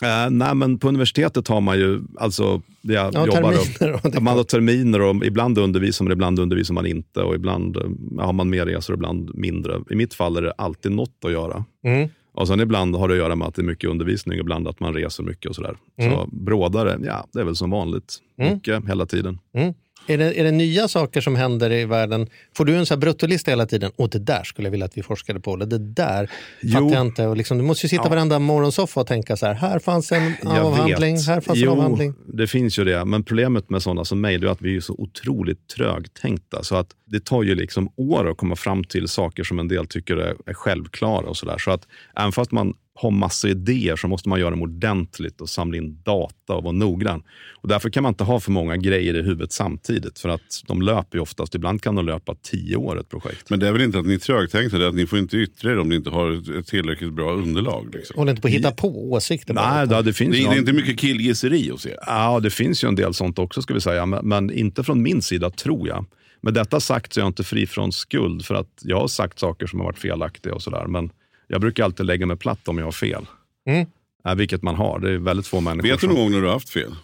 Eh, 0.05 0.31
nej, 0.31 0.55
men 0.55 0.79
på 0.79 0.89
universitetet 0.89 1.49
har 1.49 1.61
man 1.61 1.79
ju, 1.79 2.01
alltså, 2.19 2.63
jag 2.81 3.15
Ja, 3.15 3.27
jobbar 3.27 3.53
terminer 3.53 3.93
och 4.05 4.11
det- 4.13 4.21
man 4.21 4.37
har 4.37 4.45
terminer 4.45 5.01
och 5.01 5.25
ibland 5.27 5.59
undervisar 5.59 6.05
man, 6.05 6.13
ibland 6.13 6.39
undervisar 6.39 6.75
man 6.75 6.87
inte 6.87 7.21
och 7.23 7.35
ibland 7.35 7.77
eh, 7.77 7.83
har 8.25 8.33
man 8.33 8.51
mer 8.51 8.67
resor, 8.67 8.95
ibland 8.95 9.31
mindre. 9.35 9.81
I 9.91 9.95
mitt 9.95 10.15
fall 10.15 10.37
är 10.37 10.43
det 10.43 10.53
alltid 10.53 10.93
något 10.93 11.17
att 11.25 11.33
göra. 11.33 11.65
Mm. 11.87 12.09
Och 12.35 12.49
sen 12.49 12.61
ibland 12.61 12.97
har 12.97 13.09
det 13.09 13.15
att 13.15 13.19
göra 13.19 13.37
med 13.37 13.49
att 13.49 13.55
det 13.55 13.63
är 13.63 13.65
mycket 13.65 13.91
undervisning, 13.91 14.39
ibland 14.39 14.69
att 14.69 14.81
man 14.81 14.95
reser 14.95 15.23
mycket 15.23 15.47
och 15.49 15.55
sådär. 15.55 15.77
Så 16.01 16.29
brådare, 16.33 16.99
ja, 17.05 17.27
det 17.33 17.41
är 17.41 17.45
väl 17.45 17.57
som 17.57 17.71
vanligt. 17.71 18.19
Mycket 18.39 18.89
hela 18.89 19.07
tiden. 19.07 19.39
Mm. 19.57 19.75
Är, 20.07 20.19
det, 20.19 20.41
är 20.41 20.45
det 20.45 20.51
nya 20.51 20.89
saker 20.89 21.21
som 21.21 21.37
händer 21.37 21.73
i 21.73 21.85
världen? 21.85 22.27
Får 22.57 22.65
du 22.65 22.77
en 22.77 22.87
så 22.87 22.95
här 22.95 23.01
bruttolista 23.01 23.51
hela 23.51 23.67
tiden? 23.67 23.91
Och 23.97 24.11
det 24.11 24.19
där 24.19 24.43
skulle 24.45 24.67
jag 24.67 24.71
vilja 24.71 24.87
att 24.87 24.99
vi 24.99 25.03
forskade 25.03 25.41
på. 25.41 25.55
Eller 25.55 25.67
det 25.67 25.79
där 25.79 26.31
Jo. 26.61 26.73
fattar 26.73 26.95
jag 26.97 27.07
inte. 27.07 27.27
Och 27.27 27.37
liksom, 27.37 27.59
du 27.59 27.65
måste 27.65 27.87
ju 27.87 27.89
sitta 27.89 28.09
varenda 28.09 28.39
morgonsoffa 28.39 29.01
och 29.01 29.07
tänka 29.07 29.37
så 29.37 29.47
här. 29.47 29.55
Här 29.55 29.79
fanns 29.79 30.13
en 30.13 30.33
Jag 30.43 30.57
avhandling. 30.57 31.17
vet. 31.17 31.27
Här 31.27 31.41
fanns 31.41 31.59
jo, 31.59 31.73
en 31.73 31.79
avhandling. 31.79 32.15
det 32.27 32.47
finns 32.47 32.79
ju 32.79 32.85
det. 32.85 33.05
Men 33.05 33.25
problemet 33.25 33.71
med 33.71 33.83
sådana 33.83 34.05
som 34.05 34.21
mig 34.21 34.35
är 34.35 34.47
att 34.47 34.63
vi 34.63 34.77
är 34.77 34.81
så 34.81 34.95
otroligt 34.99 35.69
trögtänkta. 35.69 36.63
Så 36.63 36.77
att 36.77 36.89
det 37.07 37.25
tar 37.25 37.43
ju 37.43 37.55
liksom 37.55 37.93
år 37.97 38.31
att 38.31 38.37
komma 38.37 38.57
fram 38.57 38.85
till 38.85 39.09
saker 39.09 39.45
som 39.45 39.59
en 39.59 39.69
del 39.69 39.87
tycker 39.87 40.17
är, 40.17 40.35
är 40.47 40.55
självklara. 40.55 41.27
och 41.27 41.37
så 41.37 41.47
där. 41.47 41.59
Så 41.59 41.71
att 41.71 41.87
även 42.17 42.33
fast 42.33 42.53
man 42.53 42.75
har 42.95 43.11
massa 43.11 43.49
idéer 43.49 43.97
så 43.97 44.09
måste 44.09 44.29
man 44.29 44.41
göra 44.41 44.51
dem 44.51 44.63
ordentligt 44.63 45.41
och 45.41 45.49
samla 45.49 45.77
in 45.79 46.03
data 46.03 46.55
och 46.55 46.63
vara 46.63 46.73
noggrann. 46.73 47.23
Och 47.63 47.69
därför 47.69 47.91
kan 47.91 48.03
man 48.03 48.11
inte 48.11 48.25
ha 48.25 48.41
för 48.41 48.51
många 48.51 48.77
grejer 48.77 49.15
i 49.15 49.23
huvudet 49.23 49.53
samtidigt. 49.53 50.19
För 50.19 50.29
att 50.29 50.63
de 50.67 50.83
löper 50.83 51.19
ju 51.19 51.23
oftast. 51.23 51.55
Ibland 51.55 51.83
kan 51.83 51.95
de 51.95 52.07
löpa 52.07 52.35
tio 52.43 52.77
år 52.77 53.01
ett 53.01 53.09
projekt. 53.09 53.51
Men 53.51 53.59
det 53.61 53.69
är 53.69 53.73
väl 53.73 53.83
inte 53.83 53.99
att 53.99 54.07
ni 54.07 54.15
är 54.15 54.19
trögtänkta, 54.19 54.79
det 54.79 54.85
är 54.85 54.89
att 54.89 54.95
ni 54.95 55.07
får 55.07 55.19
inte 55.19 55.37
yttra 55.37 55.71
er 55.73 55.79
om 55.79 55.89
ni 55.89 55.95
inte 55.95 56.11
har 56.11 56.59
ett- 56.59 56.67
tillräckligt 56.67 57.13
bra 57.13 57.33
underlag. 57.33 57.95
Liksom. 57.95 58.17
Håller 58.19 58.31
inte 58.31 58.43
på 58.43 58.49
att 58.49 58.55
hitta 58.55 58.71
på 58.71 59.13
åsikter. 59.13 59.55
Nej, 59.55 59.87
det, 59.87 60.03
det 60.03 60.13
finns 60.13 60.31
Det, 60.33 60.37
ju 60.39 60.43
det 60.45 60.47
är 60.47 60.51
någon- 60.51 60.59
inte 60.59 60.73
mycket 60.73 60.99
killgisseri 60.99 61.69
hos 61.71 61.87
er. 61.87 61.97
Ja, 62.07 62.41
det 62.41 62.51
finns 62.51 62.85
ju 62.85 62.89
en 62.89 62.95
del 62.95 63.15
sånt 63.15 63.39
också 63.39 63.63
ska 63.63 63.75
vi 63.75 63.81
säga, 63.81 64.07
men, 64.07 64.29
men 64.29 64.51
inte 64.53 64.85
från 64.85 65.03
min 65.03 65.23
sida 65.23 65.51
tror 65.51 65.89
jag. 65.89 66.05
Med 66.41 66.55
detta 66.55 66.81
sagt 66.81 67.13
så 67.13 67.21
är 67.21 67.23
jag 67.23 67.29
inte 67.31 67.45
fri 67.45 67.67
från 67.67 67.93
skuld 67.93 68.45
för 68.45 68.55
att 68.55 68.69
jag 68.83 69.01
har 69.01 69.09
sagt 69.09 69.39
saker 69.39 69.67
som 69.67 69.79
har 69.81 69.87
varit 69.87 69.99
felaktiga 69.99 70.55
och 70.55 70.63
sådär. 70.63 70.87
Men 70.87 71.11
jag 71.53 71.61
brukar 71.61 71.85
alltid 71.85 72.07
lägga 72.07 72.27
mig 72.27 72.37
platt 72.37 72.69
om 72.69 72.79
jag 72.79 72.85
har 72.85 72.93
fel. 72.93 73.27
Mm. 73.67 73.87
Äh, 74.27 74.35
vilket 74.35 74.63
man 74.63 74.75
har. 74.75 74.99
Det 74.99 75.11
är 75.11 75.19
väldigt 75.19 75.47
få 75.47 75.61
människor 75.61 75.89
Vet 75.89 76.01
du 76.01 76.07
någon 76.07 76.17
gång 76.17 76.31
när 76.31 76.41
du 76.41 76.47
har 76.47 76.53
haft 76.53 76.71
fel? 76.71 76.95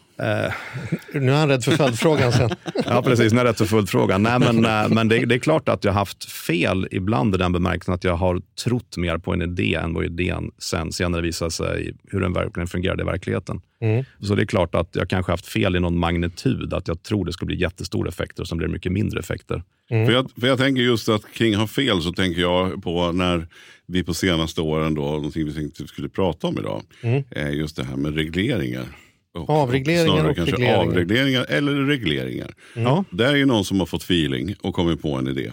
Nu 1.12 1.32
är 1.32 1.36
han 1.36 1.48
rädd 1.48 1.64
för 1.64 1.72
följdfrågan 1.72 2.32
sen. 2.32 2.50
Ja, 2.84 3.02
precis. 3.02 3.32
Nu 3.32 3.40
är 3.40 3.44
rätt 3.44 3.58
så 3.58 3.66
fullt 3.66 3.90
frågan. 3.90 4.22
Nej, 4.22 4.38
men, 4.38 4.64
äh, 4.64 4.88
men 4.88 5.08
det, 5.08 5.26
det 5.26 5.34
är 5.34 5.38
klart 5.38 5.68
att 5.68 5.84
jag 5.84 5.92
har 5.92 5.98
haft 5.98 6.30
fel 6.30 6.88
ibland 6.90 7.34
i 7.34 7.38
den 7.38 7.52
bemärkelsen 7.52 7.94
att 7.94 8.04
jag 8.04 8.16
har 8.16 8.42
trott 8.64 8.96
mer 8.96 9.18
på 9.18 9.32
en 9.32 9.42
idé 9.42 9.74
än 9.74 9.94
vad 9.94 10.04
idén 10.04 10.50
sen 10.58 10.92
senare 10.92 11.22
visar 11.22 11.50
sig 11.50 11.94
hur 12.10 12.20
den 12.20 12.32
verkligen 12.32 12.66
fungerade 12.66 13.02
i 13.02 13.06
verkligheten. 13.06 13.60
Mm. 13.80 14.04
Så 14.20 14.34
det 14.34 14.42
är 14.42 14.46
klart 14.46 14.74
att 14.74 14.88
jag 14.92 15.10
kanske 15.10 15.32
haft 15.32 15.46
fel 15.46 15.76
i 15.76 15.80
någon 15.80 15.98
magnitud. 15.98 16.74
Att 16.74 16.88
jag 16.88 17.02
tror 17.02 17.24
det 17.24 17.32
skulle 17.32 17.46
bli 17.46 17.60
jättestora 17.60 18.08
effekter 18.08 18.42
och 18.42 18.48
sen 18.48 18.58
blir 18.58 18.68
det 18.68 18.72
mycket 18.72 18.92
mindre 18.92 19.20
effekter. 19.20 19.62
För, 19.88 20.10
jag, 20.10 20.30
för 20.40 20.46
jag 20.46 20.58
tänker 20.58 20.82
just 20.82 21.08
att 21.08 21.32
kring 21.32 21.54
ha 21.54 21.66
fel 21.66 22.02
så 22.02 22.12
tänker 22.12 22.40
jag 22.40 22.82
på 22.82 23.12
när 23.12 23.46
vi 23.86 24.04
på 24.04 24.14
senaste 24.14 24.60
åren 24.60 24.94
då, 24.94 25.02
någonting 25.02 25.44
vi 25.44 25.54
tänkte 25.54 25.82
vi 25.82 25.88
skulle 25.88 26.08
prata 26.08 26.46
om 26.46 26.58
idag, 26.58 26.82
är 27.30 27.50
just 27.50 27.76
det 27.76 27.84
här 27.84 27.96
med 27.96 28.14
regleringar. 28.14 28.84
Och, 29.34 29.50
Avregleringar 29.50 30.28
och 30.28 30.36
kanske 30.36 30.56
regleringar. 30.56 30.86
avregleringar 30.86 31.46
eller 31.48 31.72
regleringar. 31.86 32.54
Ja. 32.74 33.04
Det 33.10 33.26
är 33.26 33.34
ju 33.36 33.46
någon 33.46 33.64
som 33.64 33.78
har 33.80 33.86
fått 33.86 34.02
feeling 34.02 34.54
och 34.60 34.74
kommit 34.74 35.02
på 35.02 35.14
en 35.14 35.28
idé. 35.28 35.50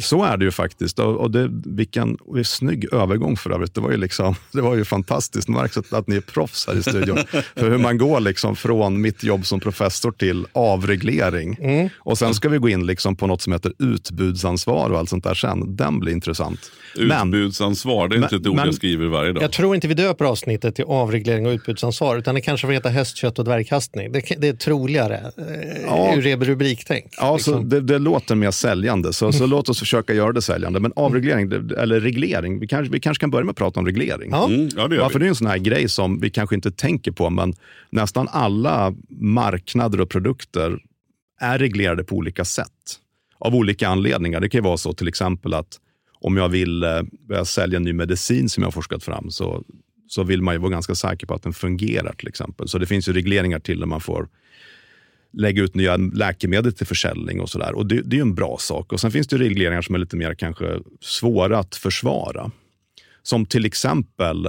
Så 0.00 0.24
är 0.24 0.36
det 0.36 0.44
ju 0.44 0.50
faktiskt. 0.50 0.98
Och, 0.98 1.16
och 1.16 1.30
det, 1.30 1.48
vilken 1.64 2.14
och 2.14 2.46
snygg 2.46 2.92
övergång 2.94 3.36
för 3.36 3.50
övrigt. 3.50 3.74
Det 3.74 3.80
var 3.80 3.90
ju, 3.90 3.96
liksom, 3.96 4.34
det 4.52 4.60
var 4.60 4.74
ju 4.74 4.84
fantastiskt. 4.84 5.46
Det 5.46 5.52
märks 5.52 5.76
att, 5.76 5.92
att 5.92 6.06
ni 6.08 6.16
är 6.16 6.20
proffs 6.20 6.66
här 6.66 6.78
i 6.78 6.82
studion. 6.82 7.18
för 7.56 7.70
hur 7.70 7.78
man 7.78 7.98
går 7.98 8.20
liksom 8.20 8.56
från 8.56 9.00
mitt 9.00 9.22
jobb 9.24 9.46
som 9.46 9.60
professor 9.60 10.12
till 10.12 10.46
avreglering. 10.52 11.56
Och 11.98 12.18
sen 12.18 12.34
ska 12.34 12.48
vi 12.48 12.58
gå 12.58 12.68
in 12.68 12.86
liksom 12.86 13.16
på 13.16 13.26
något 13.26 13.42
som 13.42 13.52
heter 13.52 13.72
utbudsansvar 13.78 14.90
och 14.90 14.98
allt 14.98 15.08
sånt 15.10 15.24
där 15.24 15.34
sen. 15.34 15.76
Den 15.76 16.00
blir 16.00 16.12
intressant. 16.12 16.60
Men, 16.98 17.34
Utbudsansvar, 17.34 18.08
det 18.08 18.14
är 18.16 18.16
inte 18.16 18.34
men- 18.34 18.40
ett 18.40 18.46
ord 18.48 18.56
men- 18.56 18.64
jag 18.66 18.74
skriver 18.74 19.06
varje 19.06 19.32
dag. 19.32 19.42
Jag 19.42 19.52
tror 19.52 19.74
inte 19.74 19.88
vi 19.88 19.94
döper 19.94 20.24
avsnittet 20.24 20.74
till 20.74 20.84
avreglering 20.84 21.46
och 21.46 21.50
utbudsansvar 21.52 22.16
utan 22.16 22.34
det 22.34 22.40
kanske 22.40 22.66
får 22.66 22.72
heta 22.72 22.88
hästkött 22.88 23.38
och 23.38 23.44
dvärghastning. 23.44 24.12
Det, 24.12 24.22
det 24.38 24.48
är 24.48 24.52
troligare 24.52 25.32
eh, 25.38 25.82
Ja. 25.86 26.14
ur 26.16 26.36
rubriktänk. 26.44 27.14
Ja, 27.16 27.36
liksom. 27.36 27.54
så 27.54 27.60
det, 27.60 27.80
det 27.80 27.98
låter 27.98 28.34
mer 28.34 28.50
säljande, 28.50 29.12
så, 29.12 29.32
så 29.32 29.46
låt 29.50 29.68
oss 29.68 29.79
försöka 29.80 30.14
göra 30.14 30.32
det 30.32 30.42
säljande. 30.42 30.80
Men 30.80 30.92
avreglering, 30.96 31.52
eller 31.78 32.00
reglering, 32.00 32.60
vi 32.60 32.66
kanske, 32.66 32.92
vi 32.92 33.00
kanske 33.00 33.20
kan 33.20 33.30
börja 33.30 33.44
med 33.44 33.50
att 33.50 33.56
prata 33.56 33.80
om 33.80 33.86
reglering. 33.86 34.30
Ja. 34.30 34.46
Mm, 34.48 34.68
ja, 34.76 34.88
det 34.88 34.94
gör 34.96 35.02
Ja, 35.02 35.08
för 35.08 35.18
vi. 35.18 35.24
det 35.24 35.26
är 35.26 35.28
en 35.28 35.34
sån 35.34 35.46
här 35.46 35.58
grej 35.58 35.88
som 35.88 36.20
vi 36.20 36.30
kanske 36.30 36.54
inte 36.54 36.70
tänker 36.70 37.12
på, 37.12 37.30
men 37.30 37.54
nästan 37.90 38.28
alla 38.30 38.94
marknader 39.08 40.00
och 40.00 40.10
produkter 40.10 40.78
är 41.40 41.58
reglerade 41.58 42.04
på 42.04 42.16
olika 42.16 42.44
sätt. 42.44 42.66
av 43.38 43.54
olika 43.54 43.88
anledningar. 43.88 44.40
Det 44.40 44.48
kan 44.48 44.58
ju 44.58 44.64
vara 44.64 44.76
så 44.76 44.92
till 44.92 45.08
exempel 45.08 45.54
att 45.54 45.80
om 46.20 46.36
jag 46.36 46.48
vill 46.48 46.82
eh, 46.82 47.02
börja 47.28 47.44
sälja 47.44 47.76
en 47.76 47.82
ny 47.82 47.92
medicin 47.92 48.48
som 48.48 48.62
jag 48.62 48.66
har 48.66 48.72
forskat 48.72 49.02
fram 49.04 49.30
så, 49.30 49.64
så 50.08 50.22
vill 50.22 50.42
man 50.42 50.54
ju 50.54 50.58
vara 50.60 50.70
ganska 50.70 50.94
säker 50.94 51.26
på 51.26 51.34
att 51.34 51.42
den 51.42 51.52
fungerar 51.52 52.12
till 52.12 52.28
exempel. 52.28 52.68
Så 52.68 52.78
det 52.78 52.86
finns 52.86 53.08
ju 53.08 53.12
regleringar 53.12 53.58
till 53.58 53.78
när 53.78 53.86
man 53.86 54.00
får 54.00 54.28
lägga 55.32 55.62
ut 55.62 55.74
nya 55.74 55.96
läkemedel 55.96 56.72
till 56.72 56.86
försäljning 56.86 57.40
och 57.40 57.50
sådär. 57.50 57.74
Och 57.74 57.86
det, 57.86 58.02
det 58.02 58.16
är 58.16 58.20
en 58.20 58.34
bra 58.34 58.56
sak. 58.60 58.92
Och 58.92 59.00
Sen 59.00 59.10
finns 59.10 59.26
det 59.26 59.38
regleringar 59.38 59.82
som 59.82 59.94
är 59.94 59.98
lite 59.98 60.16
mer 60.16 60.34
kanske 60.34 60.78
svåra 61.00 61.58
att 61.58 61.76
försvara. 61.76 62.50
Som 63.22 63.46
till 63.46 63.64
exempel 63.64 64.48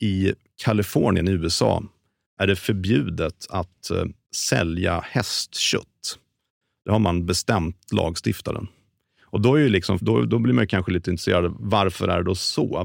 i 0.00 0.32
Kalifornien 0.64 1.28
i 1.28 1.30
USA 1.30 1.82
är 2.38 2.46
det 2.46 2.56
förbjudet 2.56 3.46
att 3.50 3.90
eh, 3.90 4.04
sälja 4.34 5.00
hästkött. 5.00 6.18
Det 6.84 6.92
har 6.92 6.98
man 6.98 7.26
bestämt 7.26 7.92
lagstiftaren. 7.92 8.68
Och 9.22 9.40
då, 9.40 9.54
är 9.54 9.58
ju 9.60 9.68
liksom, 9.68 9.98
då, 10.00 10.22
då 10.22 10.38
blir 10.38 10.54
man 10.54 10.66
kanske 10.66 10.92
lite 10.92 11.10
intresserad. 11.10 11.56
Varför 11.58 12.08
är 12.08 12.16
det 12.16 12.24
då 12.24 12.34
så? 12.34 12.78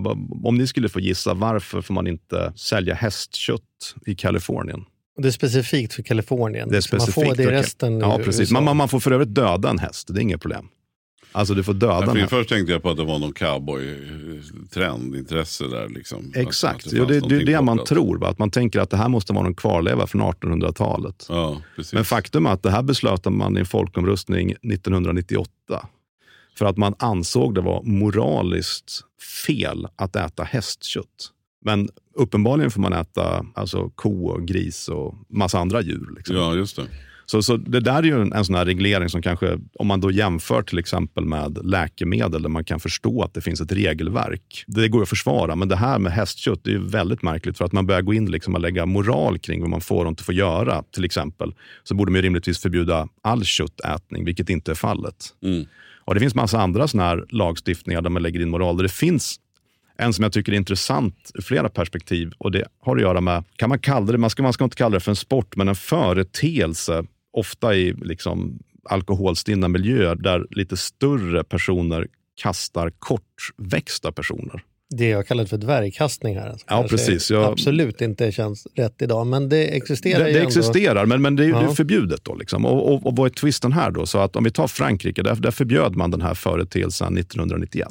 Om 0.43 0.57
ni 0.57 0.67
skulle 0.67 0.89
få 0.89 0.99
gissa, 0.99 1.33
varför 1.33 1.81
får 1.81 1.93
man 1.93 2.07
inte 2.07 2.53
sälja 2.55 2.95
hästkött 2.95 3.95
i 4.05 4.15
Kalifornien? 4.15 4.85
Det 5.17 5.27
är 5.27 5.31
specifikt 5.31 5.93
för 5.93 6.03
Kalifornien. 6.03 6.69
Det 6.69 6.77
är 6.77 6.81
specifikt 6.81 7.17
man 7.17 7.25
får 7.25 7.35
det 7.35 7.43
i 7.43 7.47
resten 7.47 7.99
Ja, 7.99 8.19
precis. 8.23 8.51
Man, 8.51 8.77
man 8.77 8.89
får 8.89 8.99
för 8.99 9.11
övrigt 9.11 9.35
döda 9.35 9.69
en 9.69 9.79
häst. 9.79 10.07
Det 10.13 10.19
är 10.19 10.21
inget 10.21 10.41
problem. 10.41 10.67
Alltså 11.31 11.53
du 11.53 11.63
får 11.63 11.73
döda 11.73 12.19
Ja, 12.19 12.27
först 12.27 12.49
tänkte 12.49 12.71
jag 12.71 12.83
på 12.83 12.89
att 12.89 12.97
det 12.97 13.03
var 13.03 13.19
någon 13.19 13.33
cowboy-trend, 13.33 15.15
intresse 15.15 15.67
där. 15.67 15.89
Liksom. 15.89 16.31
Exakt. 16.35 16.85
att 16.85 16.91
Det, 16.91 16.97
ja, 16.97 17.05
det, 17.05 17.19
det 17.19 17.35
är 17.35 17.45
det 17.45 17.61
man 17.61 17.85
tror. 17.85 18.17
Va? 18.17 18.27
Att 18.27 18.39
man 18.39 18.51
tänker 18.51 18.79
att 18.79 18.89
det 18.89 18.97
här 18.97 19.09
måste 19.09 19.33
vara 19.33 19.43
någon 19.43 19.55
kvarleva 19.55 20.07
från 20.07 20.21
1800-talet. 20.21 21.25
Ja, 21.29 21.61
precis. 21.75 21.93
Men 21.93 22.05
faktum 22.05 22.45
är 22.45 22.49
att 22.51 22.63
det 22.63 22.71
här 22.71 22.83
beslöt 22.83 23.25
man 23.25 23.57
i 23.57 23.59
en 23.59 23.65
folkomröstning 23.65 24.51
1998. 24.51 25.51
För 26.57 26.65
att 26.65 26.77
man 26.77 26.95
ansåg 26.99 27.55
det 27.55 27.61
var 27.61 27.83
moraliskt 27.83 29.01
fel 29.45 29.87
att 29.95 30.15
äta 30.15 30.43
hästkött. 30.43 31.31
Men 31.65 31.89
uppenbarligen 32.15 32.71
får 32.71 32.81
man 32.81 32.93
äta 32.93 33.45
alltså, 33.55 33.89
ko 33.89 34.27
och 34.27 34.47
gris 34.47 34.87
och 34.87 35.15
massa 35.29 35.59
andra 35.59 35.81
djur. 35.81 36.13
Liksom. 36.15 36.35
Ja, 36.35 36.55
just 36.55 36.75
det. 36.75 36.87
Så, 37.31 37.41
så 37.41 37.57
det 37.57 37.79
där 37.79 37.97
är 37.97 38.03
ju 38.03 38.21
en, 38.21 38.33
en 38.33 38.45
sån 38.45 38.55
här 38.55 38.65
reglering 38.65 39.09
som 39.09 39.21
kanske, 39.21 39.59
om 39.73 39.87
man 39.87 40.01
då 40.01 40.11
jämför 40.11 40.61
till 40.61 40.79
exempel 40.79 41.25
med 41.25 41.59
läkemedel 41.63 42.41
där 42.41 42.49
man 42.49 42.63
kan 42.63 42.79
förstå 42.79 43.23
att 43.23 43.33
det 43.33 43.41
finns 43.41 43.61
ett 43.61 43.71
regelverk. 43.71 44.63
Det 44.67 44.87
går 44.87 45.01
att 45.01 45.09
försvara, 45.09 45.55
men 45.55 45.67
det 45.67 45.75
här 45.75 45.99
med 45.99 46.11
hästkött 46.11 46.59
det 46.63 46.69
är 46.69 46.73
ju 46.73 46.87
väldigt 46.87 47.21
märkligt 47.21 47.57
för 47.57 47.65
att 47.65 47.71
man 47.71 47.85
börjar 47.85 48.01
gå 48.01 48.13
in 48.13 48.31
liksom 48.31 48.55
och 48.55 48.61
lägga 48.61 48.85
moral 48.85 49.39
kring 49.39 49.61
vad 49.61 49.69
man 49.69 49.81
får 49.81 50.05
och 50.05 50.09
inte 50.09 50.23
får 50.23 50.35
göra. 50.35 50.83
Till 50.83 51.05
exempel 51.05 51.53
så 51.83 51.95
borde 51.95 52.11
man 52.11 52.17
ju 52.17 52.21
rimligtvis 52.21 52.59
förbjuda 52.59 53.07
all 53.21 53.43
köttätning, 53.43 54.25
vilket 54.25 54.49
inte 54.49 54.71
är 54.71 54.75
fallet. 54.75 55.15
Mm. 55.43 55.65
Och 56.05 56.13
Det 56.13 56.19
finns 56.19 56.35
massa 56.35 56.61
andra 56.61 56.87
såna 56.87 57.03
här 57.03 57.25
lagstiftningar 57.29 58.01
där 58.01 58.09
man 58.09 58.23
lägger 58.23 58.39
in 58.39 58.49
moral. 58.49 58.77
Där 58.77 58.83
det 58.83 58.91
finns 58.91 59.39
en 60.01 60.13
som 60.13 60.23
jag 60.23 60.33
tycker 60.33 60.51
är 60.51 60.55
intressant 60.55 61.31
ur 61.33 61.41
flera 61.41 61.69
perspektiv. 61.69 62.31
Och 62.37 62.51
Det 62.51 62.65
har 62.79 62.95
att 62.95 63.01
göra 63.01 63.21
med, 63.21 63.43
kan 63.55 63.69
man 63.69 63.79
kalla 63.79 64.11
det, 64.11 64.17
man 64.17 64.29
ska, 64.29 64.43
man 64.43 64.53
ska 64.53 64.63
inte 64.63 64.75
kalla 64.75 64.93
det 64.93 64.99
för 64.99 65.11
en 65.11 65.15
sport, 65.15 65.55
men 65.55 65.67
en 65.67 65.75
företeelse, 65.75 67.03
ofta 67.33 67.75
i 67.75 67.93
liksom 67.93 68.59
alkoholstinna 68.89 69.67
miljöer, 69.67 70.15
där 70.15 70.45
lite 70.49 70.77
större 70.77 71.43
personer 71.43 72.07
kastar 72.41 72.91
kortväxta 72.99 74.11
personer. 74.11 74.63
Det 74.97 75.07
jag 75.07 75.27
kallar 75.27 75.45
för 75.45 75.57
dvärgkastning 75.57 76.37
här. 76.39 76.49
Alltså, 76.49 76.65
Ja, 76.69 76.85
precis. 76.89 77.31
Jag- 77.31 77.43
Absolut 77.51 78.01
inte 78.01 78.31
känns 78.31 78.67
rätt 78.75 79.01
idag, 79.01 79.27
men 79.27 79.49
det 79.49 79.75
existerar 79.77 80.19
Det, 80.19 80.31
det 80.31 80.39
ändå. 80.39 80.47
existerar, 80.47 81.05
men, 81.05 81.21
men 81.21 81.35
det 81.35 81.43
är 81.43 81.47
ju 81.47 81.51
Ja. 81.51 81.73
förbjudet. 81.75 82.23
Då, 82.23 82.35
liksom. 82.35 82.65
och, 82.65 82.93
och, 82.93 83.05
och 83.05 83.15
vad 83.15 83.25
är 83.25 83.29
twisten 83.35 83.71
här 83.71 83.91
då? 83.91 84.05
Så 84.05 84.17
att 84.19 84.35
om 84.35 84.43
vi 84.43 84.51
tar 84.51 84.67
Frankrike, 84.67 85.23
där, 85.23 85.35
där 85.35 85.51
förbjöd 85.51 85.95
man 85.95 86.11
den 86.11 86.21
här 86.21 86.33
företeelsen 86.33 87.17
1991. 87.17 87.87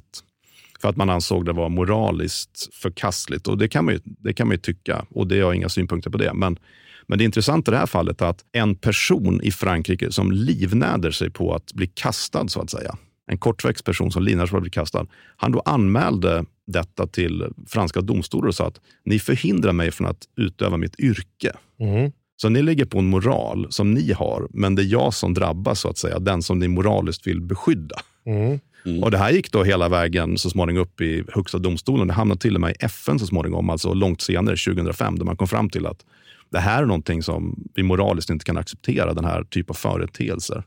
För 0.80 0.88
att 0.88 0.96
man 0.96 1.10
ansåg 1.10 1.44
det 1.44 1.52
var 1.52 1.68
moraliskt 1.68 2.74
förkastligt. 2.74 3.48
Och 3.48 3.58
det 3.58 3.68
kan 3.68 3.84
man 3.84 3.94
ju, 3.94 4.00
det 4.04 4.32
kan 4.32 4.48
man 4.48 4.58
tycka, 4.58 5.04
och 5.10 5.26
det 5.26 5.34
har 5.34 5.40
jag 5.40 5.54
inga 5.54 5.68
synpunkter 5.68 6.10
på 6.10 6.18
det. 6.18 6.34
Men, 6.34 6.58
men 7.06 7.18
det 7.18 7.24
intressanta 7.24 7.70
i 7.70 7.72
det 7.72 7.78
här 7.78 7.86
fallet 7.86 8.20
är 8.20 8.26
att 8.26 8.44
en 8.52 8.74
person 8.74 9.40
i 9.42 9.50
Frankrike 9.50 10.12
som 10.12 10.32
livnäder 10.32 11.10
sig 11.10 11.30
på 11.30 11.54
att 11.54 11.72
bli 11.72 11.86
kastad, 11.86 12.48
så 12.48 12.60
att 12.60 12.70
säga, 12.70 12.96
en 13.26 13.38
kortväxt 13.38 13.84
person 13.84 14.12
som 14.12 14.22
livnär 14.22 14.46
sig 14.46 14.50
på 14.50 14.56
att 14.56 14.62
bli 14.62 14.70
kastad, 14.70 15.06
han 15.36 15.52
då 15.52 15.60
anmälde 15.60 16.44
detta 16.66 17.06
till 17.06 17.44
franska 17.66 18.00
domstolar 18.00 18.48
och 18.48 18.54
sa 18.54 18.66
att 18.66 18.80
ni 19.04 19.18
förhindrar 19.18 19.72
mig 19.72 19.90
från 19.90 20.06
att 20.06 20.28
utöva 20.36 20.76
mitt 20.76 21.00
yrke. 21.00 21.52
Mm. 21.80 22.12
Så 22.36 22.48
ni 22.48 22.62
lägger 22.62 22.84
på 22.84 22.98
en 22.98 23.06
moral 23.06 23.66
som 23.70 23.94
ni 23.94 24.12
har, 24.12 24.48
men 24.50 24.74
det 24.74 24.82
är 24.82 24.86
jag 24.86 25.14
som 25.14 25.34
drabbas, 25.34 25.80
så 25.80 25.88
att 25.88 25.98
säga. 25.98 26.18
Den 26.18 26.42
som 26.42 26.58
ni 26.58 26.68
moraliskt 26.68 27.26
vill 27.26 27.40
beskydda. 27.40 27.96
Mm. 28.26 28.60
Mm. 28.84 29.02
Och 29.02 29.10
Det 29.10 29.18
här 29.18 29.30
gick 29.30 29.52
då 29.52 29.64
hela 29.64 29.88
vägen 29.88 30.38
så 30.38 30.50
småningom 30.50 30.82
upp 30.82 31.00
i 31.00 31.24
Högsta 31.32 31.58
domstolen. 31.58 32.06
Det 32.06 32.12
hamnade 32.12 32.40
till 32.40 32.54
och 32.54 32.60
med 32.60 32.70
i 32.70 32.84
FN 32.84 33.18
så 33.18 33.26
småningom, 33.26 33.70
alltså 33.70 33.94
långt 33.94 34.20
senare, 34.20 34.56
2005, 34.56 35.18
där 35.18 35.24
man 35.24 35.36
kom 35.36 35.48
fram 35.48 35.70
till 35.70 35.86
att 35.86 36.04
det 36.50 36.58
här 36.58 36.82
är 36.82 36.86
någonting 36.86 37.22
som 37.22 37.64
vi 37.74 37.82
moraliskt 37.82 38.30
inte 38.30 38.44
kan 38.44 38.56
acceptera, 38.56 39.14
den 39.14 39.24
här 39.24 39.44
typen 39.44 39.70
av 39.70 39.74
företeelser. 39.74 40.64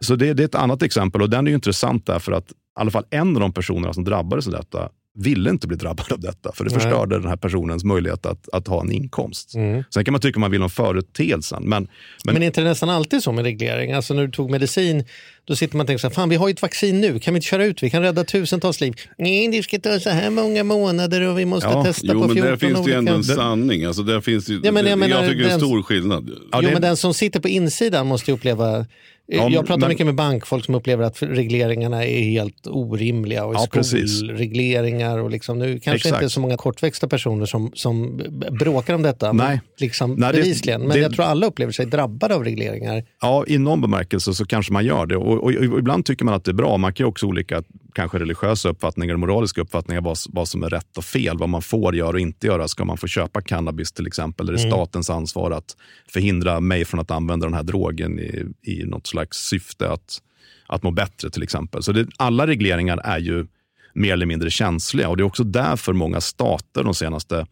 Så 0.00 0.16
det, 0.16 0.34
det 0.34 0.42
är 0.42 0.44
ett 0.44 0.54
annat 0.54 0.82
exempel 0.82 1.22
och 1.22 1.30
den 1.30 1.46
är 1.46 1.50
ju 1.50 1.54
intressant 1.54 2.06
därför 2.06 2.32
att 2.32 2.50
i 2.50 2.54
alla 2.74 2.90
fall 2.90 3.04
en 3.10 3.36
av 3.36 3.40
de 3.40 3.52
personerna 3.52 3.92
som 3.92 4.04
drabbades 4.04 4.46
av 4.46 4.52
detta 4.52 4.88
ville 5.18 5.50
inte 5.50 5.66
bli 5.66 5.76
drabbad 5.76 6.12
av 6.12 6.20
detta, 6.20 6.52
för 6.54 6.64
det 6.64 6.70
Nej. 6.70 6.80
förstörde 6.80 7.18
den 7.18 7.28
här 7.28 7.36
personens 7.36 7.84
möjlighet 7.84 8.26
att, 8.26 8.48
att 8.52 8.66
ha 8.68 8.80
en 8.80 8.92
inkomst. 8.92 9.54
Mm. 9.54 9.82
Sen 9.94 10.04
kan 10.04 10.12
man 10.12 10.20
tycka 10.20 10.40
man 10.40 10.50
vill 10.50 10.62
om 10.62 10.70
företeelsen, 10.70 11.62
men, 11.68 11.88
men 12.24 12.34
Men 12.34 12.42
är 12.42 12.46
inte 12.46 12.60
det 12.60 12.68
nästan 12.68 12.90
alltid 12.90 13.22
så 13.22 13.32
med 13.32 13.44
reglering? 13.44 13.92
Alltså 13.92 14.14
när 14.14 14.22
du 14.26 14.30
tog 14.32 14.50
medicin, 14.50 15.04
då 15.44 15.56
sitter 15.56 15.76
man 15.76 15.84
och 15.84 15.86
tänker 15.86 16.00
så 16.00 16.06
här, 16.08 16.14
fan 16.14 16.28
vi 16.28 16.36
har 16.36 16.48
ju 16.48 16.52
ett 16.52 16.62
vaccin 16.62 17.00
nu, 17.00 17.18
kan 17.18 17.34
vi 17.34 17.38
inte 17.38 17.46
köra 17.46 17.64
ut? 17.64 17.82
Vi 17.82 17.90
kan 17.90 18.02
rädda 18.02 18.24
tusentals 18.24 18.80
liv. 18.80 18.94
Nej, 19.18 19.48
det 19.48 19.62
ska 19.62 19.78
ta 19.78 20.00
så 20.00 20.10
här 20.10 20.30
många 20.30 20.64
månader 20.64 21.20
och 21.20 21.38
vi 21.38 21.44
måste 21.44 21.68
Ja, 21.68 21.84
testa 21.84 22.06
Jo, 22.06 22.12
på 22.12 22.26
men 22.26 22.36
14 22.36 22.50
där 22.50 22.56
finns 22.56 22.84
det 22.84 22.90
ju 22.90 22.96
ändå 22.98 23.12
olika... 23.14 23.32
en 23.32 23.36
sanning. 23.38 23.84
Alltså, 23.84 24.02
där 24.02 24.20
finns 24.20 24.46
det, 24.46 24.52
ju- 24.52 24.60
Ja, 24.64 24.72
men 24.72 24.84
jag 24.84 24.92
jag, 24.92 24.98
menar, 24.98 25.28
tycker 25.28 25.42
det 25.44 25.48
är 25.50 25.54
en 25.54 25.60
stor 25.60 25.82
skillnad. 25.82 26.30
Ja, 26.52 26.58
jo, 26.62 26.68
det- 26.68 26.72
men 26.72 26.82
den 26.82 26.96
som 26.96 27.14
sitter 27.14 27.40
på 27.40 27.48
insidan 27.48 28.06
måste 28.06 28.30
ju 28.30 28.34
uppleva... 28.36 28.86
Ja, 29.26 29.48
jag 29.50 29.66
pratar 29.66 29.80
men- 29.80 29.88
mycket 29.88 30.06
med 30.06 30.14
bankfolk 30.14 30.64
som 30.64 30.74
upplever 30.74 31.04
att 31.04 31.22
regleringarna 31.22 32.04
är 32.04 32.20
helt 32.24 32.66
orimliga 32.66 33.44
och 33.44 33.54
Ja, 33.54 33.58
skolregleringar 33.84 35.18
och 35.18 35.30
liksom, 35.30 35.58
nu 35.58 35.80
kanske 35.80 36.08
Exakt. 36.08 36.22
inte 36.22 36.34
så 36.34 36.40
många 36.40 36.56
kortväxta 36.56 37.08
personer 37.08 37.46
som, 37.46 37.70
som 37.74 38.22
bråkar 38.60 38.94
om 38.94 39.02
detta, 39.02 39.32
Nej. 39.32 39.46
Men, 39.48 39.58
liksom, 39.78 40.14
Nej, 40.14 40.32
det- 40.32 40.38
bevisligen. 40.38 40.80
Men 40.80 40.90
det- 40.90 40.98
jag 40.98 41.14
tror 41.14 41.24
alla 41.24 41.46
upplever 41.46 41.72
sig 41.72 41.86
drabbade 41.86 42.34
av 42.34 42.44
regleringar. 42.44 43.04
Ja, 43.20 43.44
i 43.48 43.58
någon 43.58 43.80
bemärkelse 43.80 44.34
så 44.34 44.44
kanske 44.46 44.72
man 44.72 44.84
gör 44.84 45.06
det. 45.06 45.16
Och, 45.16 45.32
och, 45.32 45.44
och 45.44 45.78
ibland 45.78 46.04
tycker 46.06 46.24
man 46.24 46.34
att 46.34 46.44
det 46.44 46.50
är 46.50 46.54
bra. 46.54 46.76
Man 46.76 46.92
kan 46.92 47.04
ju 47.04 47.08
också 47.08 47.26
olika 47.26 47.62
kanske 47.94 48.18
religiösa 48.18 48.68
uppfattningar, 48.68 49.16
moraliska 49.16 49.60
uppfattningar, 49.60 50.00
vad, 50.00 50.16
vad 50.28 50.48
som 50.48 50.62
är 50.62 50.68
rätt 50.70 50.96
och 50.96 51.04
fel, 51.04 51.38
vad 51.38 51.48
man 51.48 51.62
får 51.62 51.94
göra 51.96 52.10
och 52.10 52.20
inte 52.20 52.46
göra. 52.46 52.68
Ska 52.68 52.84
man 52.84 52.96
få 52.96 53.06
köpa 53.06 53.40
cannabis 53.40 53.92
till 53.92 54.06
exempel? 54.06 54.48
Är 54.48 54.52
det 54.52 54.58
statens 54.58 55.10
ansvar 55.10 55.50
att 55.50 55.76
förhindra 56.12 56.60
mig 56.60 56.84
från 56.84 57.00
att 57.00 57.10
använda 57.10 57.46
den 57.46 57.54
här 57.54 57.62
drogen 57.62 58.18
i, 58.18 58.44
i 58.72 58.84
något 58.84 59.06
slags 59.14 59.38
syfte 59.38 59.90
att, 59.90 60.22
att 60.66 60.82
må 60.82 60.90
bättre 60.90 61.30
till 61.30 61.42
exempel? 61.42 61.82
Så 61.82 61.92
det, 61.92 62.06
alla 62.16 62.46
regleringar 62.46 63.00
är 63.04 63.18
ju 63.18 63.46
mer 63.94 64.12
eller 64.12 64.26
mindre 64.26 64.50
känsliga 64.50 65.08
och 65.08 65.16
det 65.16 65.22
är 65.22 65.24
också 65.24 65.44
därför 65.44 65.92
många 65.92 66.20
stater 66.20 66.84
de 66.84 66.94
senaste 66.94 67.46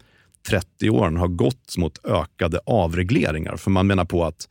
30 0.48 0.90
åren 0.90 1.16
har 1.16 1.28
gått 1.28 1.76
mot 1.76 2.06
ökade 2.06 2.60
avregleringar. 2.66 3.56
För 3.56 3.70
man 3.70 3.86
menar 3.86 4.04
på 4.04 4.24
att 4.24 4.48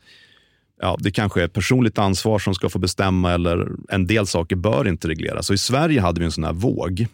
ja, 0.82 0.98
det 1.00 1.12
kanske 1.12 1.44
är 1.44 1.48
personligt 1.48 1.98
ansvar 1.98 2.40
som 2.40 2.56
ska 2.56 2.70
få 2.70 2.80
bestämma 2.80 3.32
eller 3.32 3.68
en 3.90 4.08
del 4.08 4.28
saker 4.28 4.56
bör 4.56 4.88
inte 4.88 5.08
regleras. 5.08 5.48
Så 5.48 5.54
I 5.54 5.58
Sverige 5.58 6.02
hade 6.02 6.20
vi 6.20 6.26
en 6.26 6.32
sån 6.32 6.44
här 6.44 6.54
våg 6.54 7.08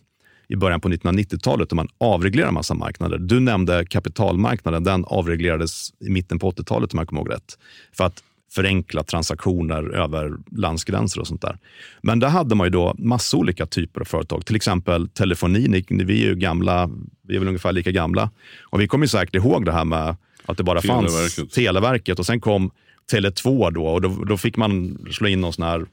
i 0.48 0.56
början 0.56 0.82
på 0.82 0.90
1990-talet 0.90 1.70
då 1.70 1.76
man 1.76 1.88
avreglerade 1.98 2.54
massa 2.54 2.74
marknader. 2.74 3.18
Du 3.18 3.40
nämnde 3.40 3.86
kapitalmarknaden, 3.86 4.84
den 4.84 5.06
avreglerades 5.06 5.94
i 6.00 6.10
mitten 6.10 6.40
på 6.40 6.52
80-talet 6.52 6.94
om 6.94 7.00
jag 7.00 7.08
kommer 7.08 7.22
ihåg 7.22 7.32
rätt. 7.32 7.58
För 7.94 8.04
att 8.04 8.24
förenkla 8.52 9.04
transaktioner 9.04 9.84
över 9.96 10.34
landsgränser 10.56 11.22
och 11.22 11.28
sånt 11.28 11.42
där. 11.42 11.58
Men 12.02 12.20
där 12.20 12.28
hade 12.30 12.56
man 12.56 12.66
ju 12.68 12.72
då 12.72 12.96
massa 12.98 13.38
olika 13.38 13.66
typer 13.66 14.02
av 14.02 14.06
företag. 14.06 14.46
Till 14.46 14.56
exempel 14.56 15.10
telefoni. 15.10 15.68
Ni- 15.90 16.04
Vi 16.06 16.24
är 16.24 16.28
ju 16.28 16.36
gamla, 16.36 16.90
vi 17.28 17.36
är 17.36 17.40
väl 17.40 17.48
ungefär 17.48 17.72
lika 17.72 17.92
gamla. 17.92 18.30
Och 18.64 18.82
vi 18.82 18.88
kommer 18.88 19.08
säkert 19.08 19.36
ihåg 19.36 19.66
det 19.66 19.72
här 19.72 19.86
med 19.86 20.16
att 20.46 20.58
det 20.58 20.64
bara 20.64 20.82
fanns 20.82 21.14
Televerket. 21.14 21.52
Televerket 21.52 22.20
och 22.20 22.26
sen 22.26 22.40
kom 22.40 22.72
Tele2 23.12 23.72
då 23.72 23.88
och 23.88 24.02
då, 24.02 24.10
då 24.24 24.38
fick 24.38 24.58
man 24.58 24.98
slå 25.12 25.28
in 25.28 25.42
någon 25.42 25.54
sån 25.54 25.64
här 25.66 25.86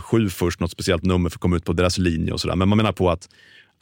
007 0.00 0.28
först, 0.28 0.60
något 0.60 0.70
speciellt 0.70 1.02
nummer 1.02 1.30
för 1.30 1.36
att 1.36 1.40
komma 1.40 1.56
ut 1.56 1.64
på 1.64 1.72
deras 1.72 1.98
linje 1.98 2.32
och 2.32 2.40
sådär. 2.40 2.56
Men 2.56 2.68
man 2.68 2.76
menar 2.78 2.92
på 2.92 3.10
att 3.10 3.28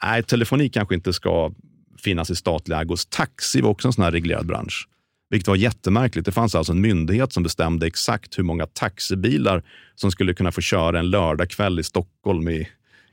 nej, 0.02 0.22
telefoni 0.22 0.68
kanske 0.68 0.94
inte 0.94 1.12
ska 1.12 1.52
finnas 1.98 2.30
i 2.30 2.36
statlig 2.36 2.76
ägo. 2.76 2.96
Taxi 3.10 3.60
var 3.60 3.70
också 3.70 3.88
en 3.88 3.92
sån 3.92 4.04
här 4.04 4.10
reglerad 4.12 4.46
bransch. 4.46 4.88
Vilket 5.34 5.48
var 5.48 5.56
jättemärkligt. 5.56 6.26
Det 6.26 6.32
fanns 6.32 6.54
alltså 6.54 6.72
en 6.72 6.80
myndighet 6.80 7.32
som 7.32 7.42
bestämde 7.42 7.86
exakt 7.86 8.38
hur 8.38 8.42
många 8.42 8.66
taxibilar 8.66 9.62
som 9.94 10.10
skulle 10.10 10.34
kunna 10.34 10.52
få 10.52 10.60
köra 10.60 10.98
en 10.98 11.10
lördagkväll 11.10 11.80
i 11.80 11.82
Stockholm 11.82 12.48
i, 12.48 12.68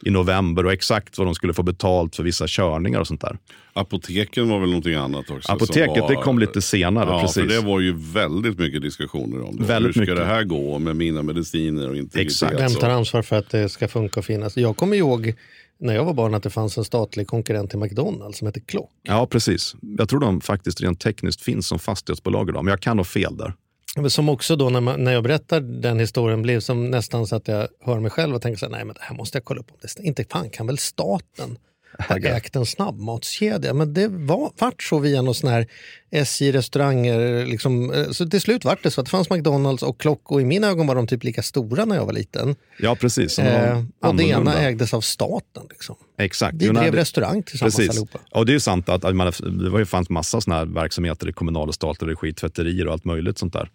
i 0.05 0.09
november 0.09 0.65
och 0.65 0.73
exakt 0.73 1.17
vad 1.17 1.27
de 1.27 1.35
skulle 1.35 1.53
få 1.53 1.63
betalt 1.63 2.15
för 2.15 2.23
vissa 2.23 2.45
körningar 2.47 2.99
och 2.99 3.07
sånt 3.07 3.21
där. 3.21 3.37
Apoteken 3.73 4.49
var 4.49 4.59
väl 4.59 4.69
någonting 4.69 4.95
annat 4.95 5.29
också? 5.29 5.51
Apoteket, 5.51 6.01
var, 6.01 6.09
det 6.09 6.15
kom 6.15 6.39
lite 6.39 6.61
senare. 6.61 7.09
Ja, 7.09 7.21
precis. 7.21 7.43
för 7.43 7.49
det 7.49 7.59
var 7.59 7.79
ju 7.79 7.93
väldigt 7.97 8.59
mycket 8.59 8.81
diskussioner 8.81 9.41
om 9.41 9.57
det. 9.57 9.63
Väldigt 9.63 9.87
Hur 9.87 9.91
ska 9.93 9.99
mycket. 10.01 10.15
det 10.15 10.25
här 10.25 10.43
gå 10.43 10.79
med 10.79 10.95
mina 10.95 11.23
mediciner 11.23 11.89
och 11.89 11.97
integritet? 11.97 12.27
Exakt. 12.27 12.59
Vem 12.59 12.71
tar 12.71 12.89
ansvar 12.89 13.21
för 13.21 13.35
att 13.35 13.49
det 13.49 13.69
ska 13.69 13.87
funka 13.87 14.19
och 14.19 14.25
finnas? 14.25 14.57
Jag 14.57 14.77
kommer 14.77 14.97
ihåg 14.97 15.33
när 15.81 15.93
jag 15.95 16.05
var 16.05 16.13
barn 16.13 16.33
att 16.33 16.43
det 16.43 16.49
fanns 16.49 16.77
en 16.77 16.83
statlig 16.83 17.27
konkurrent 17.27 17.69
till 17.69 17.79
McDonalds 17.79 18.37
som 18.37 18.45
hette 18.45 18.59
Klock. 18.59 18.91
Ja, 19.03 19.27
precis. 19.27 19.75
Jag 19.97 20.09
tror 20.09 20.19
de 20.19 20.41
faktiskt 20.41 20.81
rent 20.81 20.99
tekniskt 20.99 21.41
finns 21.41 21.67
som 21.67 21.79
fastighetsbolag 21.79 22.49
idag, 22.49 22.63
men 22.65 22.71
jag 22.71 22.79
kan 22.79 22.97
ha 22.97 23.05
fel 23.05 23.37
där. 23.37 23.53
Men 23.95 24.09
Som 24.09 24.29
också 24.29 24.55
då 24.55 24.69
när, 24.69 24.81
man, 24.81 25.03
när 25.03 25.13
jag 25.13 25.23
berättar 25.23 25.61
den 25.61 25.99
historien 25.99 26.41
blir 26.41 26.59
som 26.59 26.89
nästan 26.91 27.27
så 27.27 27.35
att 27.35 27.47
jag 27.47 27.67
hör 27.79 27.99
mig 27.99 28.11
själv 28.11 28.35
och 28.35 28.41
tänker 28.41 28.59
så 28.59 28.65
här, 28.65 28.71
nej 28.71 28.85
men 28.85 28.95
det 28.95 29.01
här 29.03 29.15
måste 29.15 29.37
jag 29.37 29.45
kolla 29.45 29.59
upp. 29.59 29.71
om 29.71 29.77
det 29.81 30.03
Inte 30.03 30.23
fan 30.23 30.49
kan 30.49 30.67
väl 30.67 30.77
staten 30.77 31.57
ha 31.99 32.17
ägt 32.17 32.55
en 32.55 32.65
snabbmatskedja? 32.65 33.73
Men 33.73 33.93
det 33.93 34.07
var, 34.07 34.51
vart 34.57 34.83
så 34.83 34.99
via 34.99 35.21
någon 35.21 35.35
sån 35.35 35.49
här 35.49 35.67
SJ-restauranger. 36.11 37.45
Liksom, 37.45 37.93
eh, 37.93 38.09
så 38.09 38.29
till 38.29 38.41
slut 38.41 38.65
vart 38.65 38.83
det 38.83 38.91
så 38.91 39.01
att 39.01 39.05
det 39.05 39.11
fanns 39.11 39.29
McDonalds 39.29 39.83
och 39.83 39.99
Klock 39.99 40.31
och 40.31 40.41
i 40.41 40.45
mina 40.45 40.67
ögon 40.67 40.87
var 40.87 40.95
de 40.95 41.07
typ 41.07 41.23
lika 41.23 41.43
stora 41.43 41.85
när 41.85 41.95
jag 41.95 42.05
var 42.05 42.13
liten. 42.13 42.55
Ja, 42.79 42.95
precis. 42.95 43.35
De 43.35 43.41
Eh, 43.41 43.83
och 44.01 44.15
det 44.15 44.23
ena 44.23 44.59
ägdes 44.59 44.93
av 44.93 45.01
staten. 45.01 45.63
Liksom. 45.69 45.95
Exakt. 46.17 46.55
Vi 46.55 46.67
drev 46.67 46.95
restaurang 46.95 47.43
tillsammans 47.43 47.75
Precis. 47.75 47.89
allihopa. 47.89 48.19
Och 48.31 48.45
det 48.45 48.51
är 48.51 48.53
ju 48.53 48.59
sant 48.59 48.89
att 48.89 49.05
att 49.05 49.15
man, 49.15 49.31
det 49.63 49.69
var 49.69 49.79
ju 49.79 49.85
fanns 49.85 50.09
massa 50.09 50.41
såna 50.41 50.55
här 50.55 50.65
verksamheter 50.65 51.29
i 51.29 51.33
kommunal 51.33 51.67
och 51.67 51.75
statlig 51.75 52.11
regi, 52.11 52.33
tvätterier 52.33 52.87
och 52.87 52.93
allt 52.93 53.05
möjligt 53.05 53.37
sånt 53.37 53.53
där. 53.53 53.69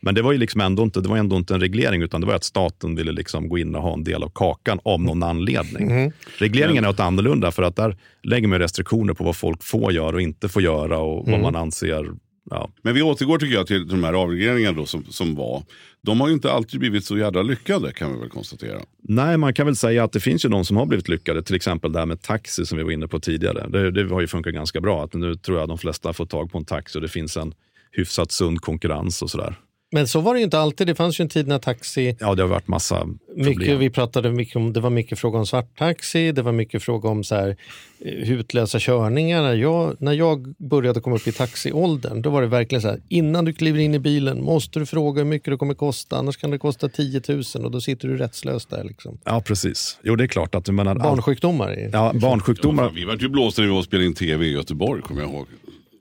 Men 0.00 0.14
det 0.14 0.22
var 0.22 0.32
ju 0.32 0.38
liksom 0.38 0.60
ändå 0.60 0.82
inte, 0.82 1.00
det 1.00 1.08
var 1.08 1.16
ändå 1.16 1.36
inte 1.36 1.54
en 1.54 1.60
reglering 1.60 2.02
utan 2.02 2.20
det 2.20 2.26
var 2.26 2.34
att 2.34 2.44
staten 2.44 2.94
ville 2.96 3.12
liksom 3.12 3.48
gå 3.48 3.58
in 3.58 3.74
och 3.74 3.82
ha 3.82 3.92
en 3.92 4.04
del 4.04 4.22
av 4.22 4.30
kakan 4.34 4.80
av 4.84 5.00
någon 5.00 5.22
anledning. 5.22 5.90
Mm. 5.90 6.12
Regleringen 6.38 6.84
är 6.84 6.88
något 6.88 7.00
annorlunda 7.00 7.50
för 7.50 7.62
att 7.62 7.76
där 7.76 7.96
lägger 8.22 8.48
man 8.48 8.58
restriktioner 8.58 9.14
på 9.14 9.24
vad 9.24 9.36
folk 9.36 9.62
får 9.62 9.92
göra 9.92 10.16
och 10.16 10.22
inte 10.22 10.48
får 10.48 10.62
göra 10.62 10.98
och 10.98 11.28
Mm. 11.28 11.42
vad 11.42 11.52
man 11.52 11.62
anser. 11.62 12.10
Ja, 12.50 12.70
Men 12.82 12.94
vi 12.94 13.02
återgår 13.02 13.38
tycker 13.38 13.54
jag 13.54 13.66
till 13.66 13.88
de 13.88 14.04
här 14.04 14.12
avregleringarna 14.12 14.76
då, 14.78 14.86
som, 14.86 15.04
som 15.04 15.34
var. 15.34 15.62
De 16.02 16.20
har 16.20 16.28
ju 16.28 16.34
inte 16.34 16.52
alltid 16.52 16.80
blivit 16.80 17.04
så 17.04 17.18
jävla 17.18 17.42
lyckade 17.42 17.92
kan 17.92 18.12
vi 18.14 18.20
väl 18.20 18.28
konstatera. 18.28 18.78
Nej, 19.02 19.36
man 19.36 19.54
kan 19.54 19.66
väl 19.66 19.76
säga 19.76 20.04
att 20.04 20.12
det 20.12 20.20
finns 20.20 20.44
ju 20.44 20.48
de 20.48 20.64
som 20.64 20.76
har 20.76 20.86
blivit 20.86 21.08
lyckade. 21.08 21.42
Till 21.42 21.54
exempel 21.54 21.92
det 21.92 21.98
här 21.98 22.06
med 22.06 22.22
taxi 22.22 22.66
som 22.66 22.78
vi 22.78 22.84
var 22.84 22.90
inne 22.90 23.08
på 23.08 23.20
tidigare. 23.20 23.66
Det, 23.68 23.90
det 23.90 24.14
har 24.14 24.20
ju 24.20 24.26
funkat 24.26 24.54
ganska 24.54 24.80
bra. 24.80 25.04
Att 25.04 25.14
nu 25.14 25.34
tror 25.34 25.58
jag 25.58 25.68
de 25.68 25.78
flesta 25.78 26.12
får 26.12 26.26
tag 26.26 26.52
på 26.52 26.58
en 26.58 26.64
taxi 26.64 26.98
och 26.98 27.02
det 27.02 27.08
finns 27.08 27.36
en 27.36 27.54
hyfsat 27.92 28.32
sund 28.32 28.60
konkurrens 28.60 29.22
och 29.22 29.30
sådär. 29.30 29.54
Men 29.92 30.08
så 30.08 30.20
var 30.20 30.34
det 30.34 30.40
ju 30.40 30.44
inte 30.44 30.58
alltid. 30.58 30.86
Det 30.86 30.94
fanns 30.94 31.20
ju 31.20 31.22
en 31.22 31.28
tid 31.28 31.46
när 31.48 31.58
taxi 31.58 32.16
Ja, 32.20 32.34
det 32.34 32.42
har 32.42 32.48
varit 32.48 32.68
massa 32.68 33.06
Mycket, 33.36 33.56
problem. 33.56 33.78
vi 33.78 33.90
pratade 33.90 34.30
mycket 34.32 34.56
om, 34.56 34.72
det 34.72 34.80
var 34.80 34.90
mycket 34.90 35.18
fråga 35.18 35.38
om 35.38 35.46
svarttaxi, 35.46 36.32
det 36.32 36.42
var 36.42 36.52
mycket 36.52 36.82
fråga 36.82 37.08
om 37.08 37.24
så 37.24 37.34
här, 37.34 37.56
eh, 38.00 38.12
hutlösa 38.26 38.78
körningar. 38.80 39.42
När 39.42 39.54
jag, 39.54 39.96
när 39.98 40.12
jag 40.12 40.54
började 40.58 41.00
komma 41.00 41.16
upp 41.16 41.26
i 41.26 41.32
taxiåldern, 41.32 42.22
då 42.22 42.30
var 42.30 42.40
det 42.42 42.48
verkligen 42.48 42.82
så 42.82 42.88
här, 42.88 43.00
innan 43.08 43.44
du 43.44 43.52
kliver 43.52 43.78
in 43.78 43.94
i 43.94 43.98
bilen 43.98 44.42
måste 44.44 44.78
du 44.78 44.86
fråga 44.86 45.22
hur 45.22 45.28
mycket 45.30 45.50
det 45.52 45.56
kommer 45.56 45.74
kosta, 45.74 46.16
annars 46.16 46.36
kan 46.36 46.50
det 46.50 46.58
kosta 46.58 46.88
10 46.88 47.22
000 47.28 47.42
och 47.64 47.70
då 47.70 47.80
sitter 47.80 48.08
du 48.08 48.16
rättslös 48.16 48.66
där. 48.66 48.84
Liksom. 48.84 49.18
Ja, 49.24 49.40
precis. 49.46 49.98
Jo, 50.02 50.16
det 50.16 50.24
är 50.24 50.28
klart 50.28 50.54
att 50.54 50.64
du 50.64 50.72
menar... 50.72 50.94
Barnsjukdomar. 50.94 51.70
Är, 51.70 51.90
Ja, 51.92 52.12
barnsjukdomar. 52.14 52.84
Fan, 52.84 52.94
vi 52.94 53.04
vart 53.04 53.22
ju 53.22 53.28
blåsta 53.28 53.62
när 53.62 53.66
vi 53.68 53.72
var 53.72 53.78
och 53.78 53.84
spelade 53.84 54.06
in 54.06 54.14
tv 54.14 54.46
i 54.46 54.52
Göteborg 54.52 55.02
kommer 55.02 55.20
jag 55.20 55.30
ihåg. 55.30 55.46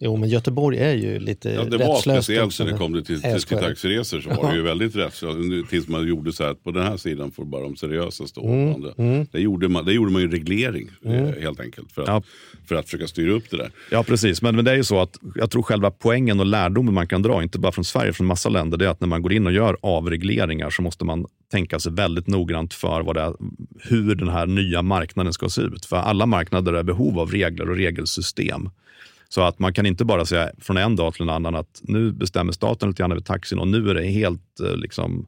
Jo, 0.02 0.16
men 0.16 0.30
Göteborg 0.30 0.78
är 0.78 0.94
ju 0.94 1.20
lite 1.20 1.50
Ja, 1.50 1.64
det 1.64 1.78
var 1.78 2.02
speciellt 2.02 2.60
när 2.60 2.66
det 2.66 2.78
kom 2.78 2.94
det 2.94 3.04
till, 3.04 3.22
till, 3.22 3.42
till 3.42 3.58
taxiresor 3.58 4.22
så 4.22 4.30
var 4.30 4.52
det 4.52 4.56
ju 4.58 4.64
väldigt 4.64 4.96
rättslöst. 4.96 5.70
Tills 5.70 5.88
man 5.88 6.08
gjorde 6.08 6.32
så 6.34 6.44
här 6.44 6.52
att 6.52 6.64
på 6.64 6.72
den 6.72 6.84
här 6.84 6.98
sidan 6.98 7.32
får 7.32 7.46
bara 7.46 7.64
de 7.64 7.76
seriösa 7.76 8.28
stå. 8.28 8.48
Mm, 8.48 8.74
andra. 8.74 8.94
Det, 9.32 9.40
gjorde 9.40 9.68
man, 9.68 9.86
det 9.86 9.94
gjorde 9.94 10.12
man 10.12 10.22
ju 10.22 10.32
reglering 10.32 10.90
eh, 11.06 11.42
helt 11.42 11.60
enkelt. 11.60 11.92
För 11.92 12.02
att, 12.02 12.08
Ja. 12.08 12.24
för 12.68 12.76
att 12.76 12.86
försöka 12.86 13.08
styra 13.08 13.32
upp 13.32 13.50
det 13.50 13.58
där. 13.58 13.72
Ja, 13.92 14.04
precis. 14.04 14.42
Men, 14.42 14.56
men 14.56 14.66
det 14.66 14.72
är 14.72 14.76
ju 14.76 14.84
så 14.84 15.02
att 15.02 15.18
jag 15.36 15.52
tror 15.52 15.62
själva 15.64 15.92
poängen 15.92 16.40
och 16.40 16.46
lärdomen 16.46 16.94
man 16.94 17.08
kan 17.08 17.22
dra, 17.22 17.44
inte 17.44 17.60
bara 17.60 17.72
från 17.72 17.86
Sverige, 17.86 18.14
från 18.14 18.28
massa 18.28 18.50
länder, 18.50 18.78
det 18.78 18.86
är 18.86 18.90
att 18.90 19.02
när 19.02 19.08
man 19.08 19.22
går 19.22 19.34
in 19.34 19.46
och 19.48 19.54
gör 19.54 19.78
avregleringar 19.82 20.70
så 20.70 20.82
måste 20.82 21.06
man 21.06 21.26
tänka 21.52 21.80
sig 21.80 21.92
väldigt 21.92 22.28
noggrant 22.28 22.74
för 22.74 23.02
vad 23.02 23.16
det 23.16 23.22
är, 23.22 23.34
hur 23.80 24.16
den 24.16 24.30
här 24.30 24.46
nya 24.46 24.82
marknaden 24.82 25.34
ska 25.34 25.50
se 25.50 25.62
ut. 25.62 25.86
För 25.86 25.98
alla 25.98 26.26
marknader 26.26 26.74
är 26.74 26.84
behov 26.84 27.20
av 27.20 27.32
regler 27.32 27.70
och 27.70 27.76
regelsystem. 27.76 28.70
Så 29.30 29.42
att 29.42 29.60
man 29.60 29.74
kan 29.74 29.86
inte 29.86 30.06
bara 30.06 30.26
säga 30.26 30.52
från 30.60 30.78
en 30.78 30.96
dag 30.96 31.14
till 31.14 31.22
en 31.22 31.30
annan 31.30 31.56
att 31.56 31.82
nu 31.82 32.12
bestämmer 32.12 32.52
staten 32.52 32.90
lite 32.90 33.02
grann 33.02 33.12
över 33.12 33.22
taxin 33.22 33.60
och 33.60 33.68
nu 33.68 33.90
är 33.90 33.94
det 33.94 34.08
helt 34.08 34.60
eh, 34.60 34.76
liksom, 34.76 35.28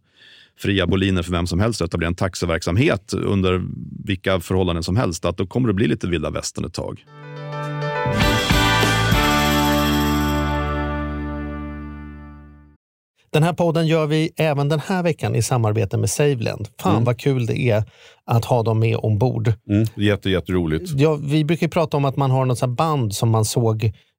fria 0.57 0.87
boliner 0.87 1.23
för 1.23 1.31
vem 1.31 1.47
som 1.47 1.59
helst 1.59 1.81
att 1.81 1.89
etablera 1.89 2.07
en 2.07 2.15
taxiverksamhet 2.15 3.13
under 3.13 3.63
vilka 4.05 4.39
förhållanden 4.39 4.83
som 4.83 4.95
helst. 4.95 5.25
Att 5.25 5.37
då 5.37 5.47
kommer 5.47 5.67
det 5.67 5.73
bli 5.73 5.87
lite 5.87 6.07
vilda 6.07 6.29
västern 6.29 6.65
ett 6.65 6.73
tag. 6.73 7.05
Den 13.33 13.43
här 13.43 13.53
podden 13.53 13.87
gör 13.87 14.05
vi 14.05 14.29
även 14.37 14.69
den 14.69 14.79
här 14.79 15.03
veckan 15.03 15.35
i 15.35 15.41
samarbete 15.41 15.97
med 15.97 16.09
Saveland. 16.09 16.67
Fan 16.79 16.91
Mm. 16.91 17.03
vad 17.03 17.19
kul 17.19 17.45
det 17.45 17.59
är 17.61 17.83
att 18.25 18.45
ha 18.45 18.63
dem 18.63 18.79
med 18.79 18.97
ombord. 18.97 19.53
Jätte, 19.95 20.29
jätteroligt. 20.29 20.89
Ja, 20.95 21.15
vi 21.15 21.43
brukar 21.45 21.67
prata 21.67 21.97
om 21.97 22.05
att 22.05 22.15
man 22.17 22.31
har 22.31 22.45
något 22.45 22.69
band 22.69 23.15
som 23.15 23.29
man 23.29 23.45
såg. 23.45 23.91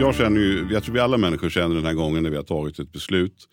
Jag 0.00 0.14
känner 0.14 0.40
ju, 0.40 0.68
jag 0.70 0.82
tror 0.82 0.94
vi 0.94 1.00
alla 1.00 1.16
människor 1.16 1.50
känner 1.50 1.74
den 1.74 1.84
här 1.84 1.94
gången 1.94 2.22
när 2.22 2.30
vi 2.30 2.36
har 2.36 2.42
tagit 2.42 2.78
ett 2.78 2.92
beslut. 2.92 3.48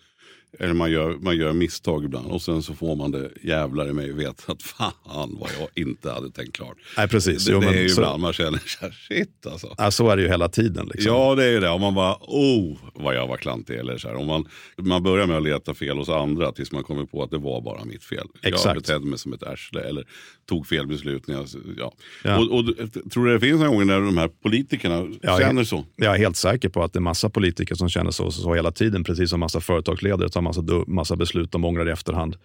Eller 0.58 0.74
man 0.74 0.90
gör, 0.90 1.16
man 1.20 1.36
gör 1.36 1.52
misstag 1.52 2.04
ibland 2.04 2.26
och 2.30 2.42
sen 2.42 2.62
så 2.62 2.74
får 2.74 2.96
man 2.96 3.10
det 3.10 3.30
jävlar 3.42 3.88
i 3.88 3.92
mig 3.92 4.12
veta 4.12 4.52
att 4.52 4.62
fan 4.62 5.36
vad 5.40 5.50
jag 5.60 5.68
inte 5.84 6.10
hade 6.10 6.30
tänkt 6.30 6.56
klart. 6.56 6.76
Nej, 6.96 7.08
precis. 7.08 7.44
Det, 7.44 7.52
Jo, 7.52 7.60
det 7.60 7.66
är 7.66 7.82
ju 7.82 7.88
så- 7.88 8.00
ibland 8.00 8.22
man 8.22 8.32
känner 8.32 8.58
så 8.58 8.90
shit 9.08 9.46
alltså. 9.46 9.74
Ja, 9.78 9.90
så 9.90 10.08
är 10.08 10.16
det 10.16 10.22
ju 10.22 10.28
hela 10.28 10.48
tiden. 10.48 10.86
Liksom. 10.94 11.12
Ja 11.12 11.34
det 11.34 11.44
är 11.44 11.50
ju 11.50 11.60
det. 11.60 11.68
Om 11.68 11.80
man 11.80 11.94
bara, 11.94 12.16
oh 12.20 12.76
vad 12.94 13.14
jag 13.14 13.26
var 13.26 13.36
klantig. 13.36 13.74
Eller 13.74 13.98
så 13.98 14.08
här. 14.08 14.14
Om 14.14 14.26
man, 14.26 14.44
man 14.78 15.02
börjar 15.02 15.26
med 15.26 15.36
att 15.36 15.42
leta 15.42 15.74
fel 15.74 15.98
hos 15.98 16.08
andra 16.08 16.52
tills 16.52 16.72
man 16.72 16.82
kommer 16.84 17.04
på 17.04 17.22
att 17.22 17.30
det 17.30 17.38
var 17.38 17.60
bara 17.60 17.84
mitt 17.84 18.04
fel. 18.04 18.26
Jag 18.40 18.52
Exakt. 18.52 18.74
betedde 18.74 19.06
mig 19.06 19.18
som 19.18 19.32
ett 19.32 19.42
arsle 19.42 19.80
eller 19.80 20.04
tog 20.48 20.66
fel 20.66 20.86
beslut. 20.86 21.26
När 21.26 21.34
jag, 21.34 21.46
ja. 21.76 21.92
Ja. 22.24 22.38
Och, 22.38 22.58
och, 22.58 22.64
tror 23.12 23.26
du 23.26 23.32
det 23.32 23.40
finns 23.40 23.60
någon 23.60 23.74
gång 23.74 23.86
när 23.86 24.00
de 24.00 24.16
här 24.18 24.28
politikerna 24.42 25.06
Ja, 25.22 25.38
känner 25.38 25.64
så? 25.64 25.84
Jag 25.96 26.14
är 26.14 26.18
helt 26.18 26.36
säker 26.36 26.68
på 26.68 26.82
att 26.82 26.92
det 26.92 26.98
är 26.98 27.00
massa 27.00 27.30
politiker 27.30 27.74
som 27.74 27.88
känner 27.88 28.10
så, 28.10 28.30
så 28.30 28.54
hela 28.54 28.70
tiden, 28.70 29.04
precis 29.04 29.30
som 29.30 29.40
massa 29.40 29.60
företagsledare 29.60 30.28
tar 30.40 30.62
massa, 30.62 30.84
massa 30.86 31.16
beslut 31.16 31.52
de 31.52 31.64
ångrar 31.64 31.88
i 31.88 31.92
efterhand. 31.92 32.36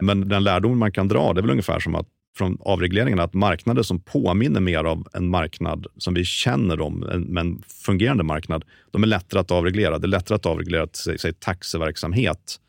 Men 0.00 0.28
den 0.28 0.44
lärdom 0.44 0.78
man 0.78 0.92
kan 0.92 1.08
dra, 1.08 1.32
det 1.32 1.40
är 1.40 1.42
väl 1.42 1.50
ungefär 1.50 1.80
som 1.80 1.94
att 1.94 2.08
från 2.38 2.58
avregleringen, 2.60 3.20
att 3.20 3.34
marknader 3.34 3.82
som 3.82 4.00
påminner 4.00 4.60
mer 4.60 4.84
av 4.84 5.08
en 5.12 5.28
marknad 5.28 5.86
som 5.96 6.14
vi 6.14 6.24
känner 6.24 6.80
om, 6.80 7.02
en, 7.02 7.22
men 7.22 7.62
fungerande 7.84 8.24
marknad, 8.24 8.64
de 8.90 9.02
är 9.02 9.06
lättare 9.06 9.40
att 9.40 9.50
avreglera. 9.50 9.98
Det 9.98 10.06
är 10.06 10.08
lättare 10.08 10.36
att 10.36 10.46
avreglera 10.46 10.88
säg, 10.92 11.18
säg, 11.18 11.32
taxiverksamhet 11.32 12.60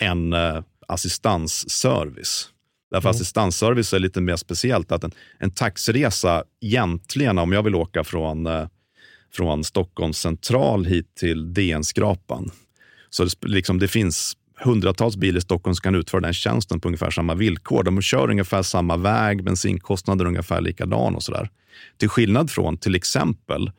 än 0.00 0.32
eh, 0.32 0.62
assistansservice. 0.88 2.50
Därför 2.90 3.08
mm. 3.08 3.16
assistansservice 3.16 3.92
är 3.92 3.98
lite 3.98 4.20
mer 4.20 4.36
speciellt. 4.36 4.92
att 4.92 5.04
En, 5.04 5.12
en 5.38 5.50
taxiresa 5.50 6.44
egentligen, 6.60 7.38
om 7.38 7.52
jag 7.52 7.62
vill 7.62 7.74
åka 7.74 8.04
från, 8.04 8.46
eh, 8.46 8.68
från 9.32 9.64
Stockholms 9.64 10.18
central 10.18 10.84
hit 10.84 11.14
till 11.14 11.54
DN-skrapan, 11.54 12.50
så 13.10 13.24
det, 13.24 13.30
liksom, 13.42 13.78
det 13.78 13.88
finns 13.88 14.36
hundratals 14.64 15.16
bilar 15.16 15.38
i 15.38 15.40
Stockholm 15.40 15.74
som 15.74 15.82
kan 15.82 15.94
utföra 15.94 16.20
den 16.20 16.34
tjänsten 16.34 16.80
på 16.80 16.88
ungefär 16.88 17.10
samma 17.10 17.34
villkor. 17.34 17.82
De 17.82 18.02
kör 18.02 18.30
ungefär 18.30 18.62
samma 18.62 18.96
väg, 18.96 19.44
bensinkostnader 19.44 20.24
är 20.24 20.28
ungefär 20.28 20.60
likadan 20.60 21.14
och 21.14 21.22
sådär. 21.22 21.50
Till 21.96 22.08
skillnad 22.08 22.50
från 22.50 22.76
till 22.76 22.94
exempel 22.94 23.70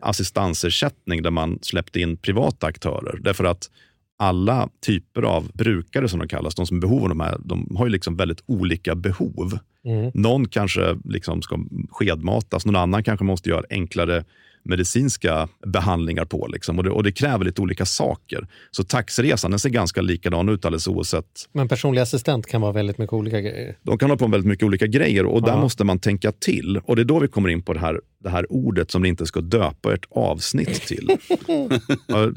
assistansersättning 0.00 1.22
där 1.22 1.30
man 1.30 1.58
släppte 1.62 2.00
in 2.00 2.16
privata 2.16 2.66
aktörer. 2.66 3.18
Därför 3.20 3.44
att 3.44 3.70
alla 4.16 4.68
typer 4.86 5.22
av 5.22 5.50
brukare 5.54 6.08
som 6.08 6.18
de 6.18 6.28
kallas, 6.28 6.54
de 6.54 6.66
som 6.66 6.76
är 6.76 6.80
behov 6.80 7.02
av 7.02 7.08
de 7.08 7.20
här, 7.20 7.36
de 7.44 7.76
har 7.76 7.86
ju 7.86 7.92
liksom 7.92 8.16
väldigt 8.16 8.42
olika 8.46 8.94
behov. 8.94 9.58
Mm. 9.84 10.10
Någon 10.14 10.48
kanske 10.48 10.96
liksom 11.04 11.42
ska 11.42 11.58
skedmatas, 11.90 12.66
någon 12.66 12.76
annan 12.76 13.04
kanske 13.04 13.24
måste 13.24 13.48
göra 13.48 13.64
enklare 13.70 14.24
medicinska 14.68 15.48
behandlingar 15.66 16.24
på. 16.24 16.46
Liksom. 16.46 16.78
Och, 16.78 16.84
det, 16.84 16.90
och 16.90 17.02
det 17.02 17.12
kräver 17.12 17.44
lite 17.44 17.62
olika 17.62 17.86
saker. 17.86 18.48
Så 18.70 18.84
taxiresan 18.84 19.50
den 19.50 19.60
ser 19.60 19.70
ganska 19.70 20.00
likadan 20.00 20.48
ut 20.48 20.64
alldeles 20.64 20.88
oavsett. 20.88 21.48
Men 21.52 21.68
personlig 21.68 22.02
assistent 22.02 22.46
kan 22.46 22.60
vara 22.60 22.72
väldigt 22.72 22.98
mycket 22.98 23.12
olika 23.12 23.40
grejer? 23.40 23.76
De 23.82 23.98
kan 23.98 24.10
ha 24.10 24.16
på 24.16 24.26
väldigt 24.26 24.48
mycket 24.48 24.64
olika 24.64 24.86
grejer 24.86 25.26
och 25.26 25.42
där 25.42 25.56
måste 25.56 25.84
man 25.84 25.98
tänka 25.98 26.32
till. 26.32 26.80
Och 26.84 26.96
det 26.96 27.02
är 27.02 27.04
då 27.04 27.18
vi 27.18 27.28
kommer 27.28 27.48
in 27.48 27.62
på 27.62 27.72
det 27.72 27.80
här, 27.80 28.00
det 28.22 28.30
här 28.30 28.52
ordet 28.52 28.90
som 28.90 29.02
ni 29.02 29.08
inte 29.08 29.26
ska 29.26 29.40
döpa 29.40 29.94
ert 29.94 30.06
avsnitt 30.10 30.86
till. 30.86 31.16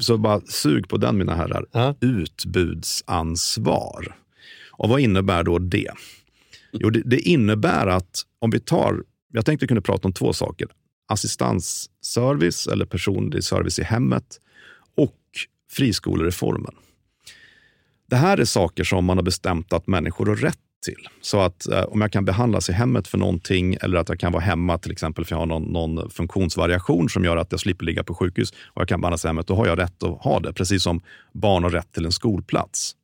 Så 0.00 0.18
bara 0.18 0.40
sug 0.40 0.88
på 0.88 0.96
den 0.96 1.18
mina 1.18 1.34
herrar. 1.34 1.66
Ja. 1.72 1.94
Utbudsansvar. 2.00 4.16
Och 4.70 4.88
vad 4.88 5.00
innebär 5.00 5.42
då 5.42 5.58
det? 5.58 5.90
Jo, 6.72 6.90
det, 6.90 7.02
det 7.04 7.20
innebär 7.20 7.86
att 7.86 8.22
om 8.38 8.50
vi 8.50 8.60
tar 8.60 9.02
jag 9.32 9.46
tänkte 9.46 9.66
kunna 9.66 9.80
prata 9.80 10.08
om 10.08 10.12
två 10.12 10.32
saker 10.32 10.68
assistansservice 11.12 12.66
eller 12.66 12.84
personlig 12.84 13.44
service 13.44 13.78
i 13.78 13.82
hemmet 13.82 14.40
och 14.96 15.18
friskolereformen. 15.70 16.74
Det 18.06 18.16
här 18.16 18.38
är 18.38 18.44
saker 18.44 18.84
som 18.84 19.04
man 19.04 19.18
har 19.18 19.24
bestämt 19.24 19.72
att 19.72 19.86
människor 19.86 20.26
har 20.26 20.36
rätt 20.36 20.58
till. 20.84 21.08
Så 21.20 21.40
att 21.40 21.68
eh, 21.68 21.82
om 21.82 22.00
jag 22.00 22.12
kan 22.12 22.24
behandlas 22.24 22.70
i 22.70 22.72
hemmet 22.72 23.08
för 23.08 23.18
någonting 23.18 23.76
eller 23.80 23.98
att 23.98 24.08
jag 24.08 24.20
kan 24.20 24.32
vara 24.32 24.42
hemma 24.42 24.78
till 24.78 24.92
exempel 24.92 25.24
för 25.24 25.34
jag 25.34 25.38
har 25.38 25.46
någon, 25.46 25.62
någon 25.62 26.10
funktionsvariation 26.10 27.08
som 27.08 27.24
gör 27.24 27.36
att 27.36 27.52
jag 27.52 27.60
slipper 27.60 27.84
ligga 27.84 28.04
på 28.04 28.14
sjukhus 28.14 28.50
och 28.50 28.80
jag 28.80 28.88
kan 28.88 29.00
behandlas 29.00 29.24
i 29.24 29.28
hemmet, 29.28 29.46
då 29.46 29.54
har 29.54 29.66
jag 29.66 29.78
rätt 29.78 30.02
att 30.02 30.22
ha 30.22 30.40
det. 30.40 30.52
Precis 30.52 30.82
som 30.82 31.00
barn 31.32 31.62
har 31.62 31.70
rätt 31.70 31.92
till 31.92 32.04
en 32.04 32.12
skolplats. 32.12 32.96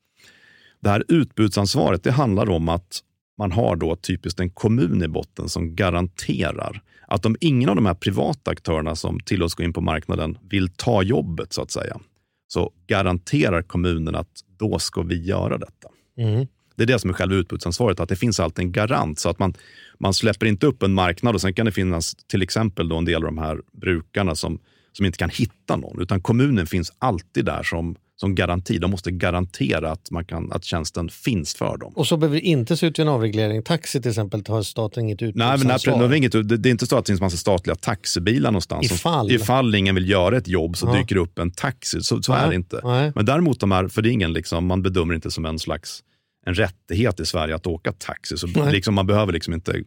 Det 0.81 0.89
här 0.91 1.05
utbudsansvaret 1.09 2.03
det 2.03 2.13
handlar 2.13 2.51
om 2.51 2.69
att 2.69 3.01
man 3.39 3.53
har 3.53 3.77
då 3.77 3.97
typiskt 3.97 4.41
en 4.41 4.51
kommun 4.51 5.03
i 5.03 5.09
botten 5.09 5.49
som 5.49 5.77
garanterar 5.77 6.83
att 7.09 7.27
om 7.27 7.37
ingen 7.41 7.69
av 7.69 7.77
de 7.77 7.87
här 7.87 7.95
privata 7.95 8.51
aktörerna 8.51 8.97
som 8.97 9.21
tillåts 9.21 9.55
gå 9.55 9.63
in 9.63 9.73
på 9.73 9.81
marknaden 9.81 10.39
vill 10.51 10.69
ta 10.69 11.03
jobbet 11.03 11.53
så 11.53 11.63
att 11.63 11.71
säga, 11.71 12.01
så 12.49 12.73
garanterar 12.87 13.63
kommunen 13.63 14.15
att 14.15 14.41
då 14.59 14.79
ska 14.79 15.03
vi 15.03 15.25
göra 15.25 15.59
detta. 15.59 15.89
Mm. 16.19 16.47
Det 16.77 16.83
är 16.83 16.87
det 16.87 16.99
som 16.99 17.11
är 17.11 17.15
själva 17.15 17.37
utbudsansvaret, 17.37 18.01
att 18.01 18.09
det 18.09 18.17
finns 18.17 18.41
alltid 18.41 18.65
en 18.65 18.73
garant 18.73 19.19
så 19.19 19.29
att 19.29 19.39
man, 19.39 19.55
man 19.99 20.15
släpper 20.15 20.47
inte 20.47 20.67
upp 20.67 20.83
en 20.83 20.95
marknad 20.95 21.35
och 21.35 21.41
sen 21.41 21.55
kan 21.55 21.67
det 21.67 21.73
finnas 21.73 22.15
till 22.15 22.43
exempel 22.43 22.89
då 22.89 22.97
en 22.97 23.05
del 23.05 23.17
av 23.17 23.23
de 23.35 23.39
här 23.39 23.61
brukarna 23.73 24.35
som, 24.35 24.59
som 24.93 25.07
inte 25.07 25.19
kan 25.19 25.31
hitta 25.31 25.77
någon, 25.77 26.03
utan 26.03 26.21
kommunen 26.21 26.67
finns 26.67 26.93
alltid 26.99 27.45
där 27.45 27.63
som 27.63 27.97
som 28.21 28.35
garanti. 28.35 28.79
De 28.79 28.91
måste 28.91 29.11
garantera 29.11 29.91
att, 29.91 30.11
man 30.11 30.25
kan, 30.25 30.53
att 30.53 30.65
tjänsten 30.65 31.09
finns 31.09 31.55
för 31.55 31.77
dem. 31.77 31.93
Och 31.97 32.07
så 32.07 32.17
behöver 32.17 32.37
det 32.37 32.47
inte 32.47 32.77
se 32.77 32.87
ut 32.87 32.99
i 32.99 33.03
en 33.03 33.09
avreglering. 33.09 33.63
Taxi 33.63 34.03
till 34.03 34.11
exempel 34.11 34.43
har 34.49 34.63
staten 34.63 35.05
inget 35.05 35.23
utbudsansvar. 35.23 35.99
Nej, 35.99 36.21
nej, 36.21 36.29
det, 36.31 36.57
det 36.57 36.69
är 36.69 36.71
inte 36.71 36.87
så 36.87 36.97
att 36.97 37.05
det 37.05 37.11
finns 37.11 37.21
massa 37.21 37.37
statliga 37.37 37.77
taxibilar 37.77 38.51
någonstans. 38.51 38.93
Ifall. 38.93 39.33
ifall 39.33 39.75
ingen 39.75 39.95
vill 39.95 40.11
göra 40.11 40.37
ett 40.37 40.49
jobb 40.49 40.77
så 40.77 40.87
ja. 40.87 40.93
dyker 40.93 41.15
det 41.15 41.21
upp 41.21 41.39
en 41.39 41.51
taxi. 41.51 42.01
Så, 42.01 42.23
så 42.23 42.33
ja. 42.33 42.39
är 42.39 42.49
det 42.49 42.55
inte. 42.55 42.81
Nej. 42.85 43.13
Men 43.15 43.25
däremot, 43.25 43.61
de 43.61 43.71
här, 43.71 43.89
för 43.89 44.03
det 44.03 44.09
är 44.09 44.13
ingen, 44.13 44.33
liksom, 44.33 44.67
man 44.67 44.83
bedömer 44.83 45.15
inte 45.15 45.31
som 45.31 45.45
en 45.47 45.59
slags 45.59 46.03
en 46.47 46.55
rättighet 46.55 47.21
i 47.21 47.27
Sverige 47.27 47.55
att 47.55 47.67
åka 47.67 47.93
taxi. 47.93 48.37
Så 48.37 48.47
liksom, 48.47 48.95
man 48.95 49.07
behöver 49.07 49.33
liksom 49.33 49.55
inte 49.55 49.83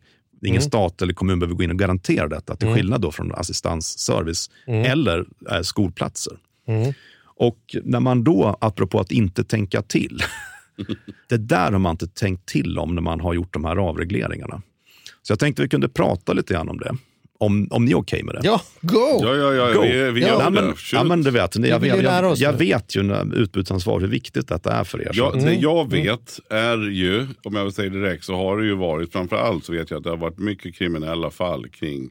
Ingen 0.45 0.61
mm. 0.61 0.67
stat 0.67 1.01
eller 1.01 1.13
kommun 1.13 1.39
behöver 1.39 1.55
gå 1.55 1.63
in 1.63 1.71
och 1.71 1.79
garantera 1.79 2.27
detta, 2.27 2.55
till 2.55 2.67
mm. 2.67 2.77
skillnad 2.77 3.01
då 3.01 3.11
från 3.11 3.31
assistansservice 3.31 4.49
mm. 4.67 4.91
eller 4.91 5.25
eh, 5.51 5.61
skolplatser. 5.61 6.33
Mm. 6.67 6.93
Och 7.41 7.75
när 7.83 7.99
man 7.99 8.23
då, 8.23 8.57
apropå 8.61 8.99
att 8.99 9.11
inte 9.11 9.43
tänka 9.43 9.81
till, 9.81 10.23
det 11.29 11.37
där 11.37 11.71
har 11.71 11.79
man 11.79 11.91
inte 11.91 12.07
tänkt 12.07 12.45
till 12.45 12.79
om 12.79 12.95
när 12.95 13.01
man 13.01 13.19
har 13.19 13.33
gjort 13.33 13.53
de 13.53 13.65
här 13.65 13.75
avregleringarna. 13.75 14.61
Så 15.21 15.31
jag 15.31 15.39
tänkte 15.39 15.61
vi 15.61 15.69
kunde 15.69 15.89
prata 15.89 16.33
lite 16.33 16.53
grann 16.53 16.69
om 16.69 16.77
det. 16.77 16.95
Om, 17.39 17.67
om 17.71 17.85
ni 17.85 17.91
är 17.91 17.95
okej 17.95 18.17
okay 18.17 18.23
med 18.23 18.35
det? 18.35 18.41
Ja, 18.43 18.61
go! 18.81 19.19
Ja, 19.21 19.35
ja, 19.35 19.53
ja, 19.53 19.73
go. 19.73 19.81
vi, 19.81 20.11
vi 20.11 20.21
ja, 20.21 20.49
men, 20.49 20.73
ja, 20.91 21.03
men 21.03 21.21
du 21.21 21.31
vet, 21.31 21.55
jag, 21.55 21.85
jag, 21.85 22.03
jag, 22.03 22.37
jag 22.37 22.53
vet 22.53 22.95
ju 22.95 23.03
när 23.03 23.35
utbudsansvar 23.35 23.99
hur 23.99 24.07
viktigt 24.07 24.47
detta 24.47 24.73
är 24.73 24.83
för 24.83 25.01
er. 25.01 25.11
Ja, 25.13 25.33
mm. 25.33 25.45
Det 25.45 25.53
jag 25.53 25.93
mm. 25.93 26.03
vet 26.03 26.39
är 26.49 26.77
ju, 26.77 27.27
om 27.43 27.55
jag 27.55 27.63
vill 27.63 27.73
säga 27.73 27.89
direkt, 27.89 28.23
så 28.23 28.35
har 28.35 28.57
det 28.57 28.65
ju 28.65 28.75
varit, 28.75 29.11
framför 29.11 29.35
allt 29.35 29.65
så 29.65 29.71
vet 29.71 29.91
jag 29.91 29.97
att 29.97 30.03
det 30.03 30.09
har 30.09 30.17
varit 30.17 30.39
mycket 30.39 30.75
kriminella 30.75 31.29
fall 31.29 31.69
kring 31.69 32.09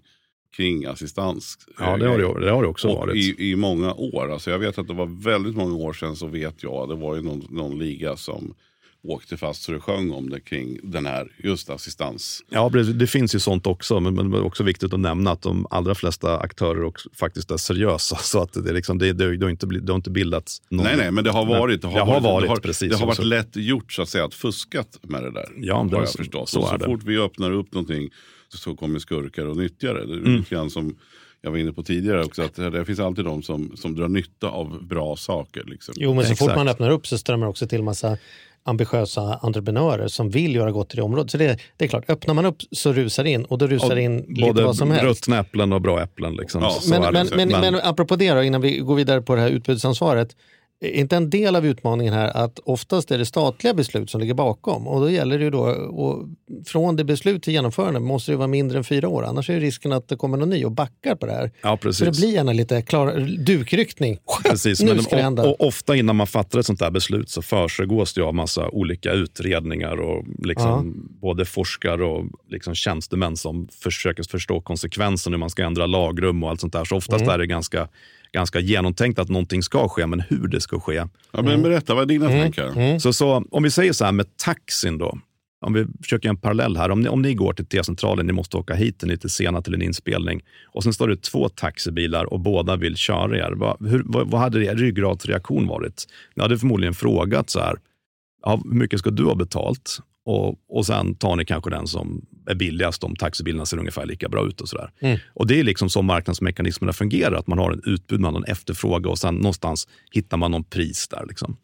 kring 0.56 0.84
assistans. 0.84 1.58
Ja, 1.78 1.96
det 1.96 2.08
har 2.08 2.18
det, 2.18 2.46
det, 2.46 2.50
har 2.50 2.62
det 2.62 2.68
också 2.68 2.88
och 2.88 2.96
varit. 2.96 3.16
I, 3.16 3.50
I 3.50 3.56
många 3.56 3.94
år. 3.94 4.32
Alltså 4.32 4.50
jag 4.50 4.58
vet 4.58 4.78
att 4.78 4.86
det 4.86 4.94
var 4.94 5.22
väldigt 5.22 5.56
många 5.56 5.74
år 5.74 5.92
sedan 5.92 6.16
så 6.16 6.26
vet 6.26 6.62
jag, 6.62 6.88
det 6.88 6.94
var 6.94 7.16
ju 7.16 7.22
någon, 7.22 7.46
någon 7.50 7.78
liga 7.78 8.16
som 8.16 8.54
åkte 9.02 9.36
fast 9.36 9.62
så 9.62 9.72
det 9.72 9.80
sjöng 9.80 10.10
om 10.10 10.30
det 10.30 10.40
kring 10.40 10.78
den 10.82 11.06
här 11.06 11.32
just 11.38 11.70
assistans. 11.70 12.44
Ja, 12.48 12.68
det 12.68 13.06
finns 13.06 13.34
ju 13.34 13.38
sånt 13.38 13.66
också, 13.66 14.00
men, 14.00 14.14
men 14.14 14.30
det 14.30 14.38
är 14.38 14.44
också 14.44 14.62
viktigt 14.62 14.92
att 14.92 15.00
nämna 15.00 15.30
att 15.30 15.42
de 15.42 15.66
allra 15.70 15.94
flesta 15.94 16.38
aktörer 16.38 16.84
också 16.84 17.08
faktiskt 17.12 17.50
är 17.50 17.56
seriösa. 17.56 18.16
Så 18.20 18.42
att 18.42 18.52
det, 18.52 18.72
liksom, 18.72 18.98
det, 18.98 19.12
det, 19.12 19.36
det, 19.36 19.46
har, 19.46 19.50
inte, 19.50 19.66
det 19.66 19.92
har 19.92 19.96
inte 19.96 20.10
bildats 20.10 20.62
någon... 20.68 20.84
Nej, 20.86 20.96
nej, 20.96 21.10
men 21.10 21.24
det 21.24 21.30
har 21.30 21.46
varit, 21.46 21.82
det 21.82 21.88
har, 21.88 22.06
har 22.06 22.20
varit, 22.20 22.44
det 22.44 22.48
har, 22.48 22.56
precis. 22.56 22.90
Det 22.90 22.96
har 22.96 23.06
varit 23.06 23.24
lätt 23.24 23.56
gjort 23.56 23.92
så 23.92 24.02
att 24.02 24.08
säga 24.08 24.24
att 24.24 24.34
fuskat 24.34 24.98
med 25.02 25.22
det 25.22 25.30
där. 25.30 25.48
Ja, 25.56 25.86
det 25.90 25.96
har 25.96 26.02
jag 26.02 26.12
förstått. 26.12 26.48
Så, 26.48 26.62
så, 26.62 26.78
så 26.78 26.84
fort 26.84 27.02
vi 27.04 27.18
öppnar 27.18 27.50
upp 27.50 27.72
någonting 27.72 28.10
så 28.58 28.74
kommer 28.76 28.98
skurkar 28.98 29.46
och 29.46 29.56
nyttjar 29.56 29.94
det. 29.94 30.06
Det 30.06 30.12
är 30.12 30.18
mm. 30.18 30.36
lite 30.36 30.54
grann 30.54 30.70
som 30.70 30.96
jag 31.42 31.50
var 31.50 31.58
inne 31.58 31.72
på 31.72 31.82
tidigare 31.82 32.24
också, 32.24 32.42
att 32.42 32.56
det 32.56 32.84
finns 32.84 33.00
alltid 33.00 33.24
de 33.24 33.42
som, 33.42 33.76
som 33.76 33.94
drar 33.94 34.08
nytta 34.08 34.48
av 34.48 34.84
bra 34.86 35.16
saker. 35.16 35.64
Liksom. 35.66 35.94
Jo, 35.98 36.14
men 36.14 36.24
så 36.24 36.32
Exakt. 36.32 36.50
fort 36.50 36.56
man 36.56 36.68
öppnar 36.68 36.90
upp 36.90 37.06
så 37.06 37.18
strömmar 37.18 37.46
också 37.46 37.66
till 37.66 37.82
massa 37.82 38.18
ambitiösa 38.62 39.38
entreprenörer 39.42 40.08
som 40.08 40.30
vill 40.30 40.54
göra 40.54 40.72
gott 40.72 40.94
i 40.94 40.96
det 40.96 41.02
området. 41.02 41.30
Så 41.30 41.38
det, 41.38 41.58
det 41.76 41.84
är 41.84 41.88
klart, 41.88 42.10
öppnar 42.10 42.34
man 42.34 42.46
upp 42.46 42.56
så 42.70 42.92
rusar 42.92 43.24
det 43.24 43.30
in 43.30 43.44
och 43.44 43.58
då 43.58 43.66
rusar 43.66 43.94
det 43.94 44.02
in 44.02 44.24
lite 44.28 44.62
vad 44.62 44.76
som 44.76 44.90
helst. 44.90 45.02
Både 45.02 45.10
ruttna 45.10 45.38
äpplen 45.38 45.72
och 45.72 45.80
bra 45.80 46.02
äpplen. 46.02 46.34
Liksom. 46.34 46.62
Ja, 46.62 46.80
men, 46.90 47.12
men, 47.12 47.28
men, 47.36 47.48
men, 47.48 47.74
apropå 47.74 48.16
det 48.16 48.32
då, 48.32 48.42
innan 48.42 48.60
vi 48.60 48.78
går 48.78 48.94
vidare 48.94 49.22
på 49.22 49.34
det 49.34 49.40
här 49.40 49.50
utbudsansvaret 49.50 50.36
inte 50.80 51.16
en 51.16 51.30
del 51.30 51.56
av 51.56 51.66
utmaningen 51.66 52.14
här 52.14 52.36
att 52.36 52.58
oftast 52.58 53.10
är 53.10 53.18
det 53.18 53.26
statliga 53.26 53.74
beslut 53.74 54.10
som 54.10 54.20
ligger 54.20 54.34
bakom 54.34 54.88
och 54.88 55.00
då 55.00 55.10
gäller 55.10 55.38
det 55.38 55.44
ju 55.44 55.50
då 55.50 55.62
och 55.70 56.28
från 56.66 56.96
det 56.96 57.04
beslut 57.04 57.42
till 57.42 57.52
genomförande 57.52 58.00
måste 58.00 58.32
det 58.32 58.36
vara 58.36 58.48
mindre 58.48 58.78
än 58.78 58.84
fyra 58.84 59.08
år 59.08 59.24
annars 59.24 59.50
är 59.50 59.60
risken 59.60 59.92
att 59.92 60.08
det 60.08 60.16
kommer 60.16 60.36
någon 60.36 60.50
ny 60.50 60.64
och 60.64 60.72
backar 60.72 61.14
på 61.14 61.26
det 61.26 61.32
här. 61.32 61.50
Ja, 61.62 61.76
precis. 61.76 61.98
Så 61.98 62.04
det 62.04 62.10
blir 62.10 62.34
gärna 62.34 62.52
lite 62.52 62.82
klar 62.82 63.28
dukryckning. 63.46 64.18
Precis, 64.44 64.82
nu 64.82 65.02
ska 65.02 65.16
men, 65.16 65.38
och, 65.38 65.46
och, 65.46 65.66
ofta 65.66 65.96
innan 65.96 66.16
man 66.16 66.26
fattar 66.26 66.58
ett 66.58 66.66
sånt 66.66 66.80
här 66.80 66.90
beslut 66.90 67.30
så 67.30 67.42
försiggås 67.42 68.14
det 68.14 68.22
av 68.22 68.34
massa 68.34 68.68
olika 68.68 69.12
utredningar 69.12 69.96
och 69.96 70.24
liksom 70.38 70.70
ja. 70.70 71.18
både 71.20 71.44
forskare 71.44 72.04
och 72.04 72.24
liksom 72.48 72.74
tjänstemän 72.74 73.36
som 73.36 73.68
försöker 73.82 74.22
förstå 74.22 74.60
konsekvensen 74.60 75.32
hur 75.32 75.38
man 75.38 75.50
ska 75.50 75.64
ändra 75.64 75.86
lagrum 75.86 76.44
och 76.44 76.50
allt 76.50 76.60
sånt 76.60 76.72
där. 76.72 76.84
Så 76.84 76.96
oftast 76.96 77.22
mm. 77.22 77.34
är 77.34 77.38
det 77.38 77.46
ganska 77.46 77.88
ganska 78.32 78.60
genomtänkt 78.60 79.18
att 79.18 79.28
någonting 79.28 79.62
ska 79.62 79.88
ske, 79.88 80.06
men 80.06 80.20
hur 80.20 80.48
det 80.48 80.60
ska 80.60 80.80
ske. 80.80 81.06
Ja, 81.32 81.42
men 81.42 81.62
berätta, 81.62 81.94
vad 81.94 82.02
är 82.02 82.06
dina 82.06 82.30
mm. 82.30 82.42
tankar? 82.42 82.66
Mm. 82.66 83.00
Så, 83.00 83.12
så, 83.12 83.44
om 83.50 83.62
vi 83.62 83.70
säger 83.70 83.92
så 83.92 84.04
här 84.04 84.12
med 84.12 84.36
taxin 84.36 84.98
då. 84.98 85.18
Om 85.66 85.72
vi 85.72 85.86
försöker 86.02 86.28
en 86.28 86.36
parallell 86.36 86.76
här. 86.76 86.90
Om 86.90 87.00
ni, 87.00 87.08
om 87.08 87.22
ni 87.22 87.34
går 87.34 87.52
till 87.52 87.66
T-centralen, 87.66 88.26
ni 88.26 88.32
måste 88.32 88.56
åka 88.56 88.74
hit 88.74 89.02
lite 89.02 89.28
sena 89.28 89.62
till 89.62 89.74
en 89.74 89.82
inspelning 89.82 90.40
och 90.66 90.82
sen 90.82 90.92
står 90.92 91.08
det 91.08 91.22
två 91.22 91.48
taxibilar 91.48 92.24
och 92.32 92.40
båda 92.40 92.76
vill 92.76 92.96
köra 92.96 93.38
er. 93.38 93.52
Vad, 93.56 93.88
hur, 93.88 94.02
vad, 94.06 94.30
vad 94.30 94.40
hade 94.40 94.64
er 94.64 94.74
ryggradsreaktion 94.74 95.66
varit? 95.66 96.06
Ni 96.34 96.42
hade 96.42 96.58
förmodligen 96.58 96.94
frågat 96.94 97.50
så 97.50 97.60
här, 97.60 97.76
ja, 98.42 98.60
hur 98.64 98.74
mycket 98.74 98.98
ska 98.98 99.10
du 99.10 99.24
ha 99.24 99.34
betalt? 99.34 99.98
Och, 100.24 100.54
och 100.68 100.86
sen 100.86 101.14
tar 101.14 101.36
ni 101.36 101.44
kanske 101.44 101.70
den 101.70 101.86
som 101.86 102.26
är 102.50 102.54
billigast 102.54 103.04
om 103.04 103.16
taxibilarna 103.16 103.66
ser 103.66 103.78
ungefär 103.78 104.06
lika 104.06 104.28
bra 104.28 104.46
ut. 104.46 104.60
och 104.60 104.68
sådär. 104.68 104.90
Mm. 105.00 105.18
Och 105.34 105.46
Det 105.46 105.60
är 105.60 105.64
liksom 105.64 105.90
så 105.90 106.02
marknadsmekanismerna 106.02 106.92
fungerar, 106.92 107.32
att 107.32 107.46
man 107.46 107.58
har 107.58 107.72
en 107.72 107.82
utbud, 107.84 108.20
man 108.20 108.34
har 108.34 108.40
en 108.40 108.52
efterfrågan 108.52 109.10
och 109.10 109.18
sen 109.18 109.34
någonstans 109.34 109.88
hittar 110.10 110.36
man 110.36 110.50
någon 110.50 110.64
pris 110.64 111.08
där. 111.08 111.24
Liksom. 111.28 111.56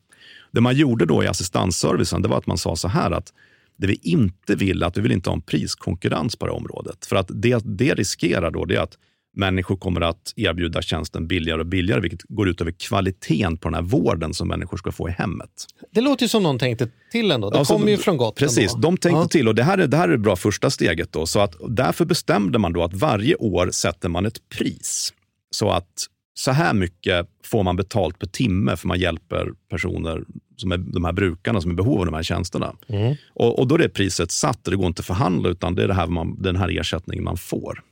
Det 0.53 0.61
man 0.61 0.77
gjorde 0.77 1.07
då 1.07 1.25
i 1.25 1.27
assistansservicen 1.27 2.23
det 2.23 2.29
var 2.29 2.39
att 2.39 2.47
man 2.47 2.59
sa 2.59 2.77
så 2.77 2.89
här 2.89 3.11
att 3.11 3.33
det 3.77 3.87
vi 3.87 4.01
inte 4.03 4.55
vill 4.55 4.83
att 4.83 4.97
vi 4.97 5.01
vill 5.01 5.13
inte 5.13 5.31
ha 5.31 5.35
en 5.35 5.43
priskonkurrens 5.43 6.37
på 6.37 6.47
det 6.47 6.53
här 6.53 6.59
området. 6.59 7.07
För 7.07 7.17
att 7.17 7.31
det, 7.35 7.63
det 7.65 7.95
riskerar 7.95 8.51
då 8.51 8.65
det 8.65 8.77
är 8.77 8.81
att 8.81 8.99
människor 9.37 9.77
kommer 9.77 10.01
att 10.01 10.33
erbjuda 10.37 10.83
tjänsten 10.83 11.27
billigare 11.27 11.61
och 11.61 11.67
billigare, 11.67 12.01
vilket 12.01 12.23
går 12.23 12.49
ut 12.49 12.61
över 12.61 12.73
kvaliteten 12.73 13.57
på 13.57 13.69
den 13.69 13.75
här 13.75 13.83
vården 13.83 14.35
som 14.35 14.49
människor 14.49 14.77
ska 14.77 14.93
få 14.93 15.09
i 15.09 15.13
hemmet. 15.13 15.51
Det 15.93 16.01
låter 16.01 16.23
ju 16.25 16.29
som 16.29 16.43
någon 16.43 16.59
tänkte 16.59 16.89
till 17.13 17.31
ändå. 17.31 17.51
Det 17.51 17.59
Ja, 17.59 17.65
så- 17.65 17.75
kommer 17.75 17.91
ju 17.91 17.97
från 17.97 18.17
gott. 18.17 18.37
Precis, 18.37 18.75
ändå. 18.75 18.89
de 18.89 18.97
tänkte 18.97 19.21
Ja. 19.21 19.29
till 19.29 19.49
och 19.49 19.55
det 19.55 19.63
här, 19.63 19.79
är, 19.79 19.87
det 19.87 19.97
här 19.97 20.09
är 20.09 20.13
det 20.13 20.19
bra 20.19 20.37
första 20.37 20.71
steget. 20.71 21.13
Då, 21.13 21.27
så 21.27 21.41
att, 21.41 21.55
därför 21.69 22.05
bestämde 22.05 22.59
man 22.59 22.73
då 22.73 22.83
att 22.85 22.95
varje 22.95 23.35
år 23.35 23.71
sätter 23.71 24.09
man 24.09 24.27
ett 24.27 24.49
pris. 24.49 25.13
Så 25.51 25.71
att 25.71 26.07
så 26.35 26.51
här 26.51 26.75
mycket 26.75 27.27
får 27.45 27.63
man 27.63 27.77
betalt 27.77 28.19
per 28.19 28.27
timme 28.27 28.77
för 28.77 28.89
man 28.89 28.99
hjälper 28.99 29.49
personer, 29.71 30.25
som 30.57 30.73
är 30.73 30.77
de 30.79 31.05
här 31.05 31.13
brukarna 31.13 31.61
som 31.61 31.71
är 31.71 31.75
i 31.75 31.77
behov 31.77 31.99
av 32.01 32.07
de 32.07 32.15
här 32.15 32.23
tjänsterna. 32.23 32.73
Mm. 32.89 33.15
Och, 33.35 33.59
och 33.59 33.67
då 33.67 33.75
är 33.75 33.79
det 33.79 33.89
priset 33.89 34.31
satt 34.31 34.67
och 34.67 34.71
det 34.71 34.77
går 34.77 34.87
inte 34.87 35.01
att 35.01 35.07
förhandla 35.07 35.49
utan 35.49 35.75
det 35.75 35.83
är 35.85 35.89
det 35.89 35.95
här 35.95 36.07
man, 36.07 36.43
den 36.43 36.57
här 36.57 36.81
ersättningen 36.81 37.25
man 37.25 37.37
får. 37.37 37.83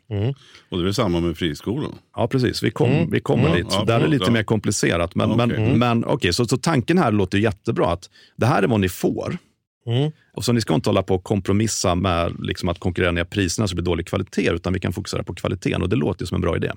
Och 0.68 0.82
det 0.82 0.88
är 0.88 0.92
samma 0.92 1.20
med 1.20 1.36
friskolan. 1.36 1.94
Ja, 2.16 2.28
precis. 2.28 2.62
Vi, 2.62 2.70
kom, 2.70 2.90
Mm. 2.90 3.10
vi 3.10 3.20
kommer 3.20 3.46
Mm. 3.46 3.56
dit. 3.56 3.66
Ja, 3.70 3.84
Där 3.84 3.96
är 3.96 4.00
det 4.00 4.06
lite 4.08 4.24
ja. 4.24 4.30
mer 4.30 4.42
komplicerat. 4.42 5.14
Men, 5.14 5.30
Ja, 5.30 5.36
men, 5.36 5.52
okej. 5.52 5.76
men 5.76 6.04
okej, 6.04 6.32
så, 6.32 6.44
så 6.46 6.56
tanken 6.56 6.98
här 6.98 7.12
låter 7.12 7.38
jättebra. 7.38 7.86
att 7.92 8.10
Det 8.36 8.46
här 8.46 8.62
är 8.62 8.66
vad 8.66 8.80
ni 8.80 8.88
får. 8.88 9.38
Mm. 9.86 10.12
Och 10.34 10.44
så 10.44 10.52
ni 10.52 10.60
ska 10.60 10.74
inte 10.74 10.88
hålla 10.88 11.02
på 11.02 11.14
och 11.14 11.24
kompromissa 11.24 11.94
med 11.94 12.32
liksom 12.38 12.68
att 12.68 12.78
konkurrera 12.78 13.10
ner 13.12 13.24
priserna 13.24 13.68
så 13.68 13.72
det 13.74 13.82
blir 13.82 13.90
dålig 13.90 14.06
kvalitet, 14.06 14.50
utan 14.52 14.72
vi 14.72 14.80
kan 14.80 14.92
fokusera 14.92 15.22
på 15.22 15.34
kvaliteten 15.34 15.82
och 15.82 15.88
det 15.88 15.96
låter 15.96 16.22
ju 16.22 16.26
som 16.26 16.34
en 16.34 16.40
bra 16.40 16.56
idé. 16.56 16.72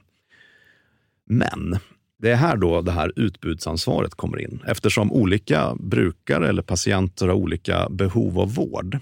Men 1.29 1.79
det 2.19 2.31
är 2.31 2.35
här 2.35 2.57
då 2.57 2.81
det 2.81 2.91
här 2.91 3.11
utbudsansvaret 3.15 4.15
kommer 4.15 4.39
in. 4.41 4.59
Eftersom 4.67 5.11
olika 5.11 5.75
brukare 5.79 6.49
eller 6.49 6.61
patienter 6.61 7.27
har 7.27 7.33
olika 7.35 7.89
behov 7.89 8.39
av 8.39 8.53
vård 8.55 8.99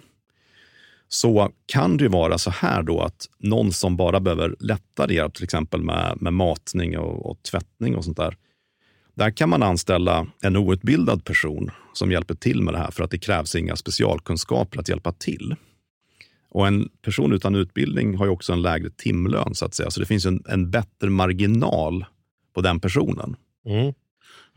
så 1.08 1.52
kan 1.66 1.98
det 1.98 2.04
ju 2.04 2.10
vara 2.10 2.38
så 2.38 2.50
här 2.50 2.84
då 2.84 3.02
att 3.02 3.30
någon 3.40 3.72
som 3.72 3.98
bara 3.98 4.20
behöver 4.20 4.56
lättare 4.60 5.14
hjälp, 5.14 5.34
till 5.34 5.44
exempel 5.44 5.82
med, 5.82 6.18
med 6.22 6.34
matning 6.34 6.98
och, 6.98 7.32
och 7.32 7.44
tvättning 7.44 7.96
och 7.96 8.04
sånt 8.04 8.18
där. 8.18 8.38
Där 9.14 9.32
kan 9.32 9.50
man 9.50 9.64
anställa 9.64 10.28
en 10.42 10.56
outbildad 10.56 11.26
person 11.26 11.72
som 11.94 12.12
hjälper 12.12 12.36
till 12.36 12.62
med 12.62 12.74
det 12.74 12.78
här 12.78 12.92
för 12.92 13.04
att 13.04 13.12
det 13.12 13.18
krävs 13.18 13.56
inga 13.56 13.76
specialkunskaper 13.76 14.80
att 14.80 14.90
hjälpa 14.90 15.12
till. 15.12 15.56
Och 16.50 16.68
en 16.68 16.90
person 17.02 17.34
utan 17.34 17.56
utbildning 17.56 18.18
har 18.18 18.26
ju 18.26 18.32
också 18.32 18.54
en 18.54 18.62
lägre 18.62 18.90
timlön 18.90 19.56
så 19.56 19.66
att 19.66 19.74
säga, 19.74 19.92
så 19.92 20.00
det 20.00 20.06
finns 20.06 20.26
en, 20.26 20.44
en 20.48 20.72
bättre 20.72 21.10
marginal 21.10 22.06
på 22.54 22.62
den 22.62 22.80
personen. 22.80 23.36
Mm. 23.66 23.94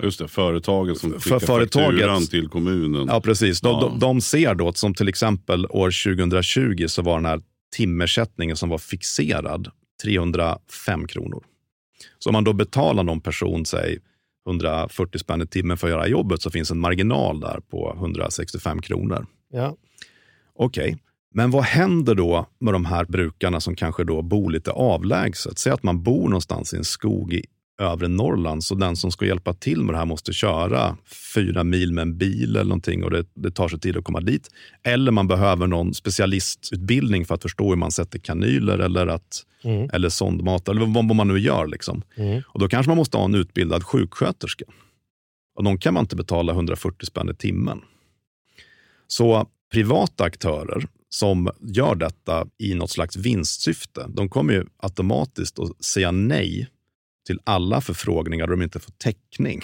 Just 0.02 0.18
det, 0.18 0.28
företaget 0.28 0.98
som 0.98 1.12
För 1.12 1.20
skickar 1.20 1.38
företaget- 1.38 1.90
fakturan 1.90 2.26
till 2.26 2.48
kommunen. 2.48 3.06
Ja, 3.08 3.20
precis. 3.20 3.60
De, 3.60 3.68
Ja. 3.68 3.80
de, 3.80 3.98
de 3.98 4.20
ser 4.20 4.54
då, 4.54 4.68
att 4.68 4.76
som 4.76 4.94
till 4.94 5.08
exempel 5.08 5.66
år 5.66 5.90
2020 5.90 6.84
så 6.88 7.02
var 7.02 7.14
den 7.16 7.26
här 7.26 7.40
timersättningen 7.76 8.56
som 8.56 8.68
var 8.68 8.78
fixerad 8.78 9.68
305 10.02 11.06
kronor. 11.06 11.44
Så 12.18 12.30
om 12.30 12.32
man 12.32 12.44
då 12.44 12.52
betalar 12.52 13.02
någon 13.02 13.20
person, 13.20 13.66
säg 13.66 13.98
140 14.48 15.18
spänn 15.18 15.42
i 15.42 15.46
timmen 15.46 15.76
för 15.76 15.86
att 15.86 15.90
göra 15.92 16.08
jobbet 16.08 16.42
så 16.42 16.50
finns 16.50 16.70
en 16.70 16.78
marginal 16.78 17.40
där 17.40 17.60
på 17.70 17.94
165 17.96 18.82
kronor. 18.82 19.26
Ja. 19.52 19.76
Okej, 20.58 20.96
men 21.34 21.50
vad 21.50 21.64
händer 21.64 22.14
då 22.14 22.46
med 22.60 22.74
de 22.74 22.84
här 22.84 23.04
brukarna 23.04 23.60
som 23.60 23.74
kanske 23.76 24.04
då 24.04 24.22
bor 24.22 24.50
lite 24.50 24.70
avlägset? 24.70 25.58
Säg 25.58 25.72
att 25.72 25.82
man 25.82 26.02
bor 26.02 26.28
någonstans 26.28 26.74
i 26.74 26.76
en 26.76 26.84
skog 26.84 27.32
i 27.32 27.44
övre 27.78 28.08
Norrland, 28.08 28.64
så 28.64 28.74
den 28.74 28.96
som 28.96 29.12
ska 29.12 29.26
hjälpa 29.26 29.54
till 29.54 29.82
med 29.82 29.94
det 29.94 29.98
här 29.98 30.06
måste 30.06 30.32
köra 30.32 30.96
fyra 31.34 31.64
mil 31.64 31.92
med 31.92 32.02
en 32.02 32.18
bil 32.18 32.56
eller 32.56 32.64
någonting 32.64 33.04
och 33.04 33.10
det, 33.10 33.26
det 33.34 33.50
tar 33.50 33.68
sig 33.68 33.80
tid 33.80 33.96
att 33.96 34.04
komma 34.04 34.20
dit. 34.20 34.48
Eller 34.82 35.12
man 35.12 35.28
behöver 35.28 35.66
någon 35.66 35.94
specialistutbildning 35.94 37.24
för 37.24 37.34
att 37.34 37.42
förstå 37.42 37.68
hur 37.68 37.76
man 37.76 37.92
sätter 37.92 38.18
kanyler 38.18 38.78
eller, 38.78 39.06
att, 39.06 39.44
Mm. 39.64 39.90
eller 39.92 40.08
sondmat 40.08 40.68
eller 40.68 40.80
vad, 40.80 40.94
vad 41.08 41.16
man 41.16 41.28
nu 41.28 41.38
gör. 41.38 41.66
Liksom. 41.66 42.02
Mm. 42.16 42.42
Och 42.46 42.60
Då 42.60 42.68
kanske 42.68 42.90
man 42.90 42.96
måste 42.96 43.16
ha 43.16 43.24
en 43.24 43.34
utbildad 43.34 43.84
sjuksköterska. 43.84 44.64
Och 45.56 45.64
de 45.64 45.78
kan 45.78 45.94
man 45.94 46.00
inte 46.04 46.16
betala 46.16 46.52
140 46.52 47.06
spänn 47.06 47.28
i 47.30 47.34
timmen. 47.34 47.80
Så 49.06 49.46
privata 49.72 50.24
aktörer 50.24 50.86
som 51.08 51.50
gör 51.60 51.94
detta 51.94 52.46
i 52.58 52.74
något 52.74 52.90
slags 52.90 53.16
vinstsyfte, 53.16 54.06
de 54.08 54.28
kommer 54.28 54.52
ju 54.52 54.66
automatiskt 54.76 55.58
att 55.58 55.84
säga 55.84 56.10
nej 56.10 56.68
till 57.28 57.40
alla 57.44 57.80
förfrågningar 57.80 58.46
där 58.46 58.50
de 58.50 58.62
inte 58.62 58.78
får 58.78 58.92
täckning 58.92 59.62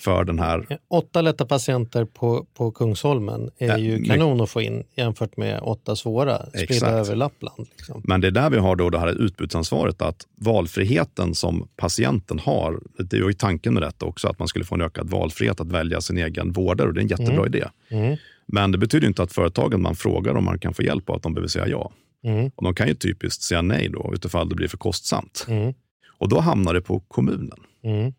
för 0.00 0.24
den 0.24 0.38
här. 0.38 0.78
Åtta 0.90 1.20
lätta 1.20 1.46
patienter 1.46 2.04
på, 2.04 2.46
på 2.54 2.70
Kungsholmen 2.70 3.50
är 3.58 3.66
Ja, 3.66 3.78
ju 3.78 4.04
kanon 4.04 4.40
att 4.40 4.50
få 4.50 4.62
in 4.62 4.84
jämfört 4.96 5.36
med 5.36 5.60
åtta 5.62 5.96
svåra 5.96 6.46
spridda 6.46 6.62
Exakt. 6.62 6.92
över 6.92 7.16
Lappland. 7.16 7.66
Liksom. 7.76 8.02
Men 8.04 8.20
det 8.20 8.26
är 8.26 8.30
där 8.30 8.50
vi 8.50 8.58
har 8.58 8.76
då 8.76 8.90
det 8.90 8.98
här 8.98 9.22
utbudsansvaret, 9.22 10.02
att 10.02 10.26
valfriheten 10.36 11.34
som 11.34 11.68
patienten 11.76 12.38
har, 12.38 12.80
det 12.98 13.20
var 13.20 13.28
ju 13.28 13.34
tanken 13.34 13.74
med 13.74 13.82
detta 13.82 14.06
också, 14.06 14.28
att 14.28 14.38
man 14.38 14.48
skulle 14.48 14.64
få 14.64 14.74
en 14.74 14.80
ökad 14.80 15.10
valfrihet 15.10 15.60
att 15.60 15.72
välja 15.72 16.00
sin 16.00 16.18
egen 16.18 16.52
vårdare 16.52 16.88
och 16.88 16.94
det 16.94 17.00
är 17.00 17.02
en 17.02 17.08
jättebra 17.08 17.46
idé. 17.46 17.64
Mm. 17.90 18.16
Men 18.46 18.72
det 18.72 18.78
betyder 18.78 19.06
inte 19.08 19.22
att 19.22 19.32
företagen 19.32 19.82
man 19.82 19.96
frågar 19.96 20.34
om 20.34 20.44
man 20.44 20.58
kan 20.58 20.74
få 20.74 20.82
hjälp 20.82 21.10
av 21.10 21.16
att 21.16 21.22
de 21.22 21.34
behöver 21.34 21.48
säga 21.48 21.68
ja. 21.68 21.92
Mm. 22.24 22.50
Och 22.54 22.64
de 22.64 22.74
kan 22.74 22.88
ju 22.88 22.94
typiskt 22.94 23.42
säga 23.42 23.62
nej 23.62 23.88
då, 23.88 24.10
utifall 24.14 24.48
det 24.48 24.54
blir 24.54 24.68
för 24.68 24.78
kostsamt. 24.78 25.46
Mm. 25.48 25.74
Och 26.18 26.28
då 26.28 26.40
hamnar 26.40 26.74
det 26.74 26.80
på 26.80 27.00
kommunen. 27.00 27.58
Mm. 27.84 28.12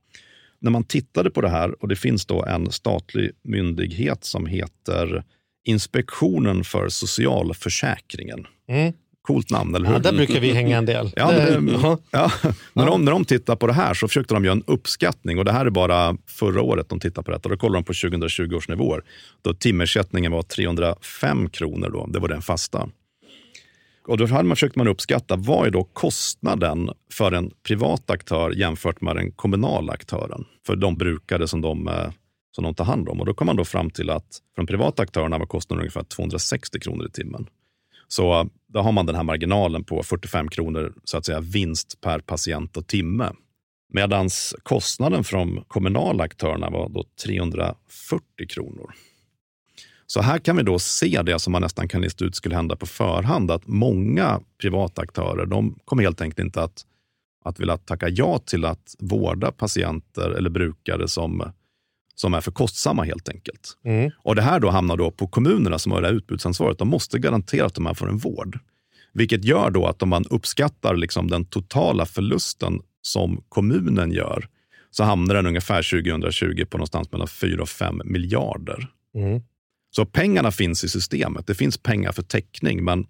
När 0.60 0.72
man 0.72 0.84
tittade 0.84 1.32
på 1.32 1.42
det 1.42 1.50
här, 1.50 1.84
och 1.84 1.88
det 1.88 1.96
finns 1.96 2.26
då 2.26 2.46
en 2.46 2.72
statlig 2.72 3.32
myndighet 3.44 4.24
som 4.24 4.46
heter 4.46 5.24
Inspektionen 5.66 6.64
för 6.64 6.90
socialförsäkringen. 6.90 8.48
Mm. 8.70 8.94
Coolt 9.22 9.52
namn, 9.52 9.76
eller 9.76 9.88
hur? 9.88 9.94
Ja, 9.94 10.00
där 10.00 10.14
brukar 10.14 10.40
vi 10.40 10.52
hänga 10.52 10.78
en 10.78 10.86
del. 10.86 11.12
Ja, 11.16 11.32
men 11.60 11.80
ja, 12.12 12.32
när, 12.74 12.86
de, 12.86 13.06
när 13.06 13.12
de 13.12 13.26
tittar 13.26 13.56
på 13.56 13.68
det 13.68 13.74
här 13.74 13.94
så 13.94 14.08
försökte 14.08 14.34
de 14.34 14.46
göra 14.46 14.56
en 14.56 14.64
uppskattning 14.68 15.38
och 15.40 15.46
det 15.46 15.52
här 15.52 15.66
är 15.66 15.70
bara 15.70 16.18
förra 16.28 16.62
året 16.62 16.90
de 16.90 17.00
tittar 17.00 17.22
på 17.22 17.32
detta. 17.32 17.50
Då 17.50 17.58
kollar 17.58 17.74
de 17.74 17.84
på 17.84 17.94
2020 17.94 18.56
års 18.56 18.70
nivåer. 18.70 19.04
Då 19.42 19.54
timersättningen 19.54 20.32
var 20.32 20.42
305 20.42 21.50
kronor, 21.50 21.90
då. 21.90 22.06
det 22.06 22.20
var 22.20 22.28
den 22.28 22.42
fasta. 22.42 22.90
Och 24.10 24.18
då 24.18 24.28
hade 24.28 24.44
man 24.44 24.56
försökt 24.56 24.76
man 24.76 24.88
uppskatta 24.88 25.36
vad 25.36 25.68
är 25.68 25.72
då 25.72 25.84
kostnaden 25.84 26.90
för 27.12 27.32
en 27.32 27.52
privat 27.68 28.10
aktör 28.10 28.52
jämfört 28.52 29.02
med 29.02 29.16
den 29.16 29.32
kommunala 29.32 29.94
aktören 29.94 30.46
för 30.66 30.76
de 30.76 30.98
brukare 30.98 31.48
som 31.48 31.62
de, 31.62 31.88
eh, 31.88 32.12
som 32.52 32.64
de 32.64 32.76
tar 32.76 32.86
hand 32.86 33.10
om. 33.10 33.20
Och 33.20 33.26
då 33.26 33.34
kom 33.34 33.48
man 33.48 33.56
då 33.56 33.66
fram 33.66 33.90
till 33.90 34.10
att 34.10 34.42
för 34.56 34.62
de 34.62 34.68
privata 34.68 35.04
aktörerna 35.04 35.38
var 35.38 35.46
kostnaden 35.46 35.82
ungefär 35.82 36.04
260 36.04 36.80
kronor 36.80 37.08
i 37.08 37.12
timmen. 37.12 37.48
Så 38.08 38.40
eh, 38.40 38.46
då 38.68 38.80
har 38.80 38.92
man 38.92 39.06
den 39.06 39.16
här 39.16 39.24
marginalen 39.24 39.84
på 39.84 40.04
45 40.04 40.48
kronor 40.48 40.94
så 41.04 41.18
att 41.18 41.26
säga 41.26 41.40
vinst 41.40 42.02
per 42.02 42.20
patient 42.20 42.78
och 42.78 42.88
timme. 42.88 43.32
Medan 43.94 44.30
kostnaden 44.64 45.24
för 45.24 45.38
de 45.38 45.64
kommunala 45.68 46.24
aktörerna 46.24 46.70
var 46.70 46.90
då 46.90 47.04
340 47.26 47.76
kronor. 48.50 48.94
Så 50.12 50.22
här 50.22 50.40
kan 50.40 50.58
vi 50.58 50.64
då 50.64 50.80
se 50.80 51.22
det 51.22 51.40
som 51.40 51.52
man 51.52 51.62
nästan 51.62 51.88
kan 51.88 52.02
lista 52.02 52.26
ut 52.26 52.36
skulle 52.36 52.56
hända 52.56 52.76
på 52.76 52.86
förhand, 52.86 53.52
att 53.52 53.68
många 53.68 54.40
privata 54.62 55.02
aktörer, 55.02 55.46
de 55.46 55.80
kommer 55.86 56.04
helt 56.04 56.22
enkelt 56.22 56.46
inte 56.46 56.64
att, 56.64 56.86
att 57.46 57.60
vilja 57.60 57.78
tacka 57.78 58.10
ja 58.10 58.40
till 58.40 58.66
att 58.66 58.96
vårda 59.00 59.52
patienter 59.52 60.30
eller 60.30 60.50
brukare 60.50 61.08
som, 61.08 61.52
som 62.16 62.34
är 62.34 62.42
för 62.42 62.52
kostsamma 62.52 63.04
helt 63.04 63.30
enkelt. 63.30 63.78
Mm. 63.86 64.12
Och 64.18 64.36
det 64.36 64.42
här 64.42 64.60
då 64.60 64.70
hamnar 64.70 64.98
då 64.98 65.12
på 65.12 65.28
kommunerna 65.28 65.80
som 65.80 65.92
har 65.92 66.02
det 66.02 66.08
här 66.08 66.16
utbudsansvaret. 66.16 66.78
De 66.78 66.88
måste 66.88 67.20
garantera 67.20 67.66
att 67.66 67.76
de 67.76 67.86
här 67.86 67.94
får 67.94 68.10
en 68.10 68.18
vård. 68.18 68.60
Vilket 69.14 69.46
gör 69.46 69.70
då 69.70 69.86
att 69.86 70.02
om 70.02 70.10
man 70.10 70.26
uppskattar 70.30 70.96
liksom 70.96 71.30
den 71.30 71.46
totala 71.46 72.06
förlusten 72.06 72.82
som 73.02 73.44
kommunen 73.50 74.12
gör, 74.12 74.48
så 74.92 75.04
hamnar 75.04 75.36
den 75.36 75.48
ungefär 75.48 76.04
2020 76.04 76.66
på 76.70 76.78
någonstans 76.78 77.12
mellan 77.12 77.28
4 77.28 77.62
och 77.62 77.70
5 77.70 78.02
miljarder. 78.06 78.88
Mm. 79.16 79.42
Så 79.92 80.06
pengarna 80.06 80.52
finns 80.52 80.84
i 80.84 80.90
systemet. 80.90 81.48
Det 81.48 81.56
finns 81.56 81.78
pengar 81.78 82.12
för 82.12 82.24
täckning, 82.24 82.84
men 82.84 83.08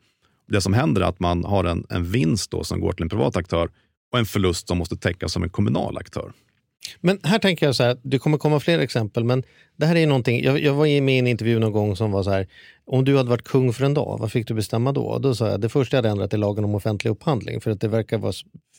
det 0.47 0.61
som 0.61 0.73
händer 0.73 1.01
är 1.01 1.05
att 1.05 1.19
man 1.19 1.43
har 1.43 1.63
en, 1.63 1.85
en 1.89 2.11
vinst 2.11 2.51
då 2.51 2.63
som 2.63 2.79
går 2.79 2.93
till 2.93 3.03
en 3.03 3.09
privat 3.09 3.37
aktör 3.37 3.69
och 4.11 4.19
en 4.19 4.25
förlust 4.25 4.67
som 4.67 4.77
måste 4.77 4.97
täckas 4.97 5.33
som 5.33 5.43
en 5.43 5.49
kommunal 5.49 5.97
aktör. 5.97 6.31
Men 7.01 7.19
här 7.23 7.39
tänker 7.39 7.65
jag 7.65 7.75
så 7.75 7.83
här, 7.83 7.97
det 8.03 8.19
kommer 8.19 8.37
komma 8.37 8.59
fler 8.59 8.79
exempel, 8.79 9.23
men 9.23 9.43
det 9.77 9.85
här 9.85 9.95
är 9.95 10.07
någonting, 10.07 10.43
jag, 10.43 10.59
jag 10.59 10.73
var 10.73 11.01
med 11.01 11.15
i 11.15 11.19
en 11.19 11.27
intervju 11.27 11.59
någon 11.59 11.71
gång 11.71 11.95
som 11.95 12.11
var 12.11 12.23
så 12.23 12.29
här, 12.29 12.47
om 12.85 13.05
du 13.05 13.17
hade 13.17 13.29
varit 13.29 13.43
kung 13.43 13.73
för 13.73 13.85
en 13.85 13.93
dag, 13.93 14.17
vad 14.19 14.31
fick 14.31 14.47
du 14.47 14.53
bestämma 14.53 14.91
då? 14.91 15.19
Då 15.19 15.35
sa 15.35 15.49
jag, 15.49 15.61
det 15.61 15.69
första 15.69 15.97
jag 15.97 16.03
hade 16.03 16.09
ändrat 16.09 16.33
är 16.33 16.37
lagen 16.37 16.63
om 16.63 16.75
offentlig 16.75 17.11
upphandling, 17.11 17.61
för 17.61 17.71
att 17.71 17.81
det 17.81 17.87
verkar 17.87 18.17
vara, 18.17 18.33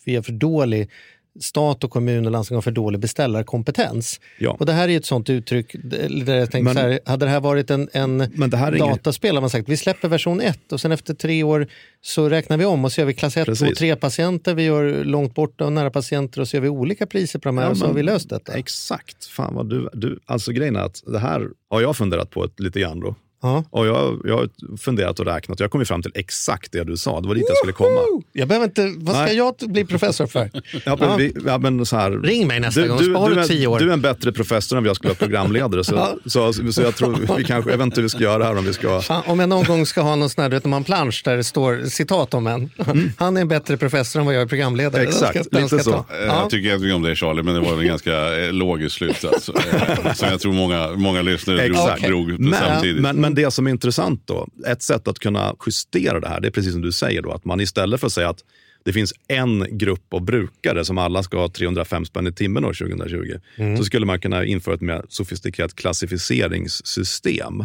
vi 0.05 0.17
är 0.17 0.23
för 0.23 0.33
dålig 0.33 0.91
stat 1.40 1.85
och 1.85 1.90
kommun 1.90 2.27
och 2.27 2.33
landsting 2.33 2.55
har 2.55 2.62
för 2.62 2.71
dålig 2.71 3.01
beställarkompetens. 3.01 4.21
Ja. 4.38 4.57
Och 4.61 4.66
det 4.66 4.73
här 4.73 4.88
är 4.88 4.97
ett 4.97 5.05
sånt 5.07 5.31
uttryck 5.31 5.77
där 5.83 6.35
jag 6.35 6.51
tänkte 6.51 6.62
Men- 6.62 6.75
så 6.75 6.81
här, 6.81 7.01
hade 7.07 7.27
det 7.27 7.31
här 7.31 7.40
varit 7.40 7.71
en, 7.71 7.88
en 7.93 8.16
Men 8.16 8.51
det 8.51 8.57
här 8.57 8.73
är 8.73 8.77
inget- 8.77 8.88
dataspel 8.90 9.35
har 9.37 9.40
man 9.40 9.51
sagt 9.51 9.69
vi 9.69 9.77
släpper 9.77 10.09
version 10.09 10.40
1 10.40 10.73
och 10.73 10.81
sen 10.81 10.93
efter 10.93 11.14
tre 11.14 11.43
år 11.43 11.66
så 12.01 12.29
räknar 12.29 12.57
vi 12.57 12.64
om 12.64 12.85
och 12.85 12.93
så 12.93 13.01
gör 13.01 13.07
vi 13.07 13.14
klass 13.14 13.37
1, 13.37 13.45
2, 13.47 13.51
Precis. 13.53 13.79
3 13.79 13.97
patienter, 13.97 14.55
vi 14.55 14.62
gör 14.62 15.05
långt 15.05 15.35
borta 15.35 15.64
och 15.64 15.73
nära 15.73 15.90
patienter 15.90 16.40
och 16.40 16.49
så 16.49 16.57
gör 16.57 16.62
vi 16.62 16.69
olika 16.69 17.07
priser 17.07 17.38
på 17.38 17.49
de 17.49 17.59
här 17.59 17.64
Ja, 17.64 17.71
och 17.71 17.77
så 17.77 17.85
har 17.85 17.88
men- 17.88 17.97
vi 17.97 18.03
löst 18.03 18.29
detta. 18.29 18.53
Exakt. 18.53 19.25
Fan 19.27 19.55
vad 19.55 19.71
du, 19.71 19.88
du, 19.93 20.19
alltså 20.27 20.53
grejen 20.53 20.77
är 20.77 20.81
att 20.81 21.03
det 21.07 21.19
här 21.19 21.49
har 21.71 21.81
jag 21.81 21.97
funderat 21.97 22.31
på 22.31 22.45
ett, 22.45 22.61
lite 22.61 22.81
grann 22.81 23.01
då. 23.01 23.14
Ja. 23.42 23.64
Och 23.70 23.87
jag, 23.87 24.20
jag 24.24 24.37
har 24.37 24.76
funderat 24.76 25.20
och 25.20 25.26
räknat 25.26 25.61
jag 25.61 25.70
kom 25.70 25.85
fram 25.87 26.03
till 26.03 26.12
exakt 26.14 26.72
det 26.72 26.85
du 26.85 26.96
sa. 26.96 27.20
Det 27.20 27.29
var 27.29 27.35
dit 27.35 27.44
jag 27.48 27.57
skulle 27.57 27.72
komma. 27.72 28.22
Jag 28.33 28.48
behöver 28.48 28.66
inte, 28.66 28.92
vad 28.96 29.14
ska 29.16 29.24
Nej. 29.24 29.37
jag 29.37 29.55
bli 29.66 29.85
professor 29.85 30.26
för? 30.26 30.50
Ja, 30.85 30.96
men 31.00 31.16
vi, 31.18 31.35
ja, 31.46 31.59
men 31.59 31.87
så 31.87 31.96
här, 31.96 32.11
Ring 32.11 32.46
mig 32.46 32.61
nästa 32.61 32.87
gång, 32.87 32.98
spara 32.98 33.35
du, 33.35 33.40
är, 33.40 33.44
tio 33.44 33.66
år. 33.66 33.79
du 33.79 33.88
är 33.88 33.92
en 33.92 34.00
bättre 34.00 34.33
professor 34.33 34.79
än 34.79 34.85
jag 34.85 34.96
skulle 34.96 35.09
vara 35.09 35.18
programledare. 35.18 35.85
Så, 35.85 35.94
Ja. 35.94 36.16
så, 36.26 36.53
så, 36.53 36.72
så 36.72 36.83
jag 36.83 36.96
tror 36.96 37.37
vi 37.37 37.44
kanske, 37.44 37.70
jag 37.70 37.79
vet 37.79 37.85
inte 37.85 37.96
hur 37.96 38.03
vi 38.03 38.09
ska 38.09 38.18
göra 38.20 38.44
här 38.44 38.59
om 38.59 38.64
vi 38.64 38.72
ska... 38.72 39.00
Fan, 39.00 39.22
om 39.26 39.40
jag 39.40 39.48
någon 39.48 39.64
gång 39.64 39.87
ska 39.87 40.00
ha 40.03 40.16
någon 40.16 40.31
sån 40.31 40.42
här, 40.42 40.48
du 40.50 40.57
vet, 40.57 40.64
man 40.64 40.85
plansch 40.85 41.22
där 41.24 41.37
det 41.37 41.44
står 41.44 41.85
citat 41.85 42.35
om 42.35 42.46
en. 42.46 42.70
Han 43.16 43.37
är 43.37 43.40
en 43.40 43.48
bättre 43.48 43.76
professor 43.76 44.20
än 44.20 44.26
vad 44.26 44.35
jag 44.35 44.42
är 44.42 44.46
programledare. 44.46 45.03
Mm. 45.03 45.12
Exakt, 45.14 45.35
Den 45.35 45.44
ska- 45.44 45.57
den 45.57 45.62
lite 45.62 45.79
ska 45.79 45.90
så. 45.90 45.96
Eh, 45.96 46.05
Ja. 46.26 46.40
Jag 46.40 46.50
tycker 46.50 46.68
jättemycket 46.68 46.94
om 46.96 47.03
dig 47.03 47.16
Charlie, 47.16 47.42
men 47.42 47.55
det 47.55 47.61
var 47.61 47.81
en 47.81 47.87
ganska 47.87 48.38
eh, 48.44 48.53
logisk 48.53 48.96
slutsats. 48.96 49.48
eh, 49.48 50.12
Som 50.14 50.29
jag 50.29 50.40
tror 50.40 50.53
många, 50.53 50.88
många 50.96 51.22
lyssnare 51.22 51.57
drog, 51.68 51.76
Exakt. 51.76 52.03
drog 52.07 52.40
Men, 52.40 52.55
samtidigt. 52.61 53.03
men, 53.03 53.16
men 53.20 53.30
det 53.35 53.51
som 53.51 53.66
är 53.66 53.71
intressant 53.71 54.23
då, 54.27 54.49
ett 54.66 54.83
sätt 54.83 55.09
att 55.09 55.19
kunna 55.19 55.55
justera 55.66 56.21
det 56.21 56.29
här, 56.29 56.40
det 56.40 56.49
är 56.49 56.53
precis 56.53 56.73
som 56.73 56.83
du 56.83 56.93
säger 56.93 57.23
då, 57.23 57.33
att 57.33 57.45
man 57.45 57.61
istället 57.61 58.01
för 58.01 58.07
att 58.07 58.12
säga 58.12 58.29
att 58.29 58.45
det 58.85 58.93
finns 58.93 59.14
en 59.29 59.79
grupp 59.79 60.14
av 60.14 60.25
brukare 60.25 60.85
som 60.85 60.99
alla 60.99 61.23
ska 61.23 61.38
ha 61.38 61.49
305 61.49 62.05
spänn 62.05 62.27
i 62.27 62.33
timmen 62.33 62.64
år 62.64 62.73
2020, 62.73 63.40
så 63.79 63.85
skulle 63.85 64.07
man 64.07 64.21
kunna 64.21 64.45
införa 64.45 64.75
ett 64.75 64.81
mer 64.81 65.05
sofistikerat 65.09 65.75
klassificeringssystem. 65.75 67.64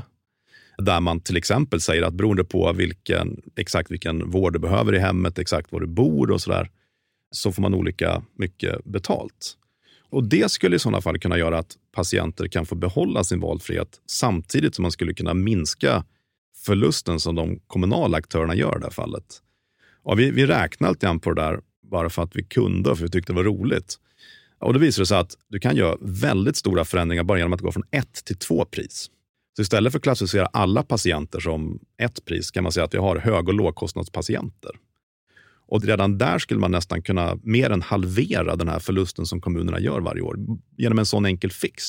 Där 0.78 1.00
man 1.00 1.20
till 1.20 1.38
exempel 1.38 1.82
säger 1.82 2.04
att 2.04 2.14
beroende 2.14 2.44
på 2.44 2.74
vilken, 2.74 3.42
exakt 3.56 3.92
vilken 3.92 4.32
vård 4.32 4.54
du 4.54 4.60
behöver 4.60 4.96
i 4.96 5.00
hemmet, 5.00 5.40
exakt 5.40 5.72
var 5.72 5.80
du 5.80 5.88
bor 5.88 6.32
och 6.32 6.42
sådär, 6.42 6.70
så 7.32 7.52
får 7.52 7.62
man 7.62 7.74
olika 7.74 8.24
mycket 8.38 8.86
betalt. 8.86 9.58
Och 10.16 10.24
Det 10.24 10.52
skulle 10.52 10.76
i 10.76 10.80
sådana 10.80 11.02
fall 11.02 11.20
kunna 11.20 11.38
göra 11.38 11.58
att 11.58 11.78
patienter 11.92 12.48
kan 12.48 12.66
få 12.66 12.76
behålla 12.76 13.24
sin 13.24 13.40
valfrihet 13.40 14.02
samtidigt 14.08 14.76
som 14.76 14.82
man 14.82 14.92
skulle 14.92 15.14
kunna 15.14 15.34
minska 15.34 16.04
förlusten 16.66 17.20
som 17.20 17.36
de 17.36 17.60
kommunala 17.68 18.18
aktörerna 18.18 18.56
gör 18.56 18.76
i 18.76 18.80
det 18.80 18.86
här 18.86 18.92
fallet. 18.92 19.42
Ja, 20.04 20.14
vi, 20.14 20.32
vi 20.32 20.46
räknade 20.46 20.94
lite 20.94 21.06
grann 21.06 21.20
på 21.20 21.34
det 21.34 21.42
där 21.42 21.60
bara 21.92 22.10
för 22.10 22.24
att 22.24 22.36
vi 22.36 22.44
kunde 22.44 22.90
och 22.90 22.98
för 22.98 23.06
att 23.06 23.10
vi 23.10 23.12
tyckte 23.12 23.34
det 23.34 23.36
var 23.36 23.44
roligt. 23.44 23.96
Och 24.60 24.74
Då 24.74 24.80
visade 24.80 25.02
det 25.02 25.08
sig 25.08 25.18
att 25.18 25.38
du 25.48 25.60
kan 25.60 25.76
göra 25.76 25.98
väldigt 26.02 26.56
stora 26.56 26.86
förändringar 26.86 27.24
bara 27.24 27.38
genom 27.38 27.54
att 27.54 27.62
gå 27.62 27.72
från 27.72 27.84
ett 27.92 28.26
till 28.26 28.38
två 28.38 28.66
pris. 28.66 29.10
Så 29.56 29.62
istället 29.62 29.92
för 29.92 30.00
att 30.00 30.04
klassificera 30.04 30.46
alla 30.46 30.84
patienter 30.84 31.40
som 31.40 31.80
ett 31.98 32.26
pris 32.26 32.52
kan 32.52 32.64
man 32.64 32.72
säga 32.72 32.84
att 32.84 32.94
vi 32.94 32.98
har 32.98 33.16
hög 33.16 33.48
och 33.48 33.54
lågkostnadspatienter. 33.54 34.72
Och 35.68 35.84
redan 35.84 36.18
där 36.18 36.40
skulle 36.40 36.60
man 36.60 36.72
nästan 36.72 37.02
kunna 37.02 37.38
mer 37.44 37.70
än 37.70 37.82
halvera 37.82 38.56
den 38.56 38.68
här 38.68 38.80
förlusten 38.80 39.26
som 39.26 39.42
kommunerna 39.42 39.80
gör 39.80 40.00
varje 40.00 40.22
år 40.22 40.38
genom 40.78 41.00
en 41.00 41.06
sån 41.06 41.26
enkel 41.26 41.52
fix. 41.52 41.84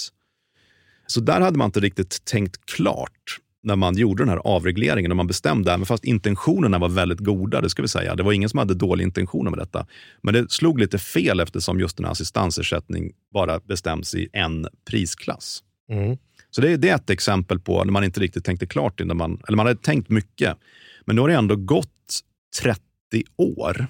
Så 1.07 1.21
där 1.21 1.41
hade 1.41 1.59
man 1.59 1.67
inte 1.67 1.81
riktigt 1.81 2.25
tänkt 2.25 2.67
klart 2.67 3.41
när 3.63 3.77
man 3.77 3.97
gjorde 3.97 4.23
den 4.23 4.29
här 4.29 4.41
avregleringen 4.45 5.11
och 5.11 5.17
man 5.17 5.27
bestämde, 5.27 5.73
även 5.73 5.87
fast 5.87 6.05
intentionerna 6.05 6.79
var 6.79 6.89
väldigt 6.89 7.19
goda, 7.19 7.61
det 7.61 7.71
ska 7.71 7.83
vi 7.83 7.89
säga. 7.89 8.15
Det 8.15 8.23
var 8.23 8.33
ingen 8.33 8.49
som 8.49 8.59
hade 8.59 8.75
dåliga 8.75 9.05
intentioner 9.05 9.51
med 9.51 9.59
detta. 9.59 9.87
Men 10.23 10.35
det 10.35 10.51
slog 10.53 10.81
lite 10.81 10.99
fel 10.99 11.41
eftersom 11.41 11.81
just 11.81 11.97
den 11.97 12.05
här 12.05 12.13
assistansersättning 12.13 13.13
bara 13.35 13.61
bestäms 13.61 14.15
i 14.15 14.29
en 14.33 14.67
prisklass. 14.91 15.63
Mm. 15.91 16.17
Så 16.51 16.61
det 16.61 16.73
är, 16.73 16.77
det 16.77 16.89
är 16.89 16.95
ett 16.95 17.11
exempel 17.11 17.61
på 17.61 17.85
när 17.85 17.93
man 17.93 18.05
inte 18.05 18.21
riktigt 18.21 18.45
tänkte 18.45 18.67
klart 18.67 19.01
innan 19.01 19.17
man, 19.17 19.41
eller 19.49 19.57
man 19.57 19.67
hade 19.67 19.81
tänkt 19.81 20.09
mycket. 20.09 20.57
Men 21.05 21.17
nu 21.17 21.23
har 21.23 21.29
det 21.29 21.35
ändå 21.35 21.57
gått 21.57 21.89
30 22.63 22.81
år. 23.37 23.87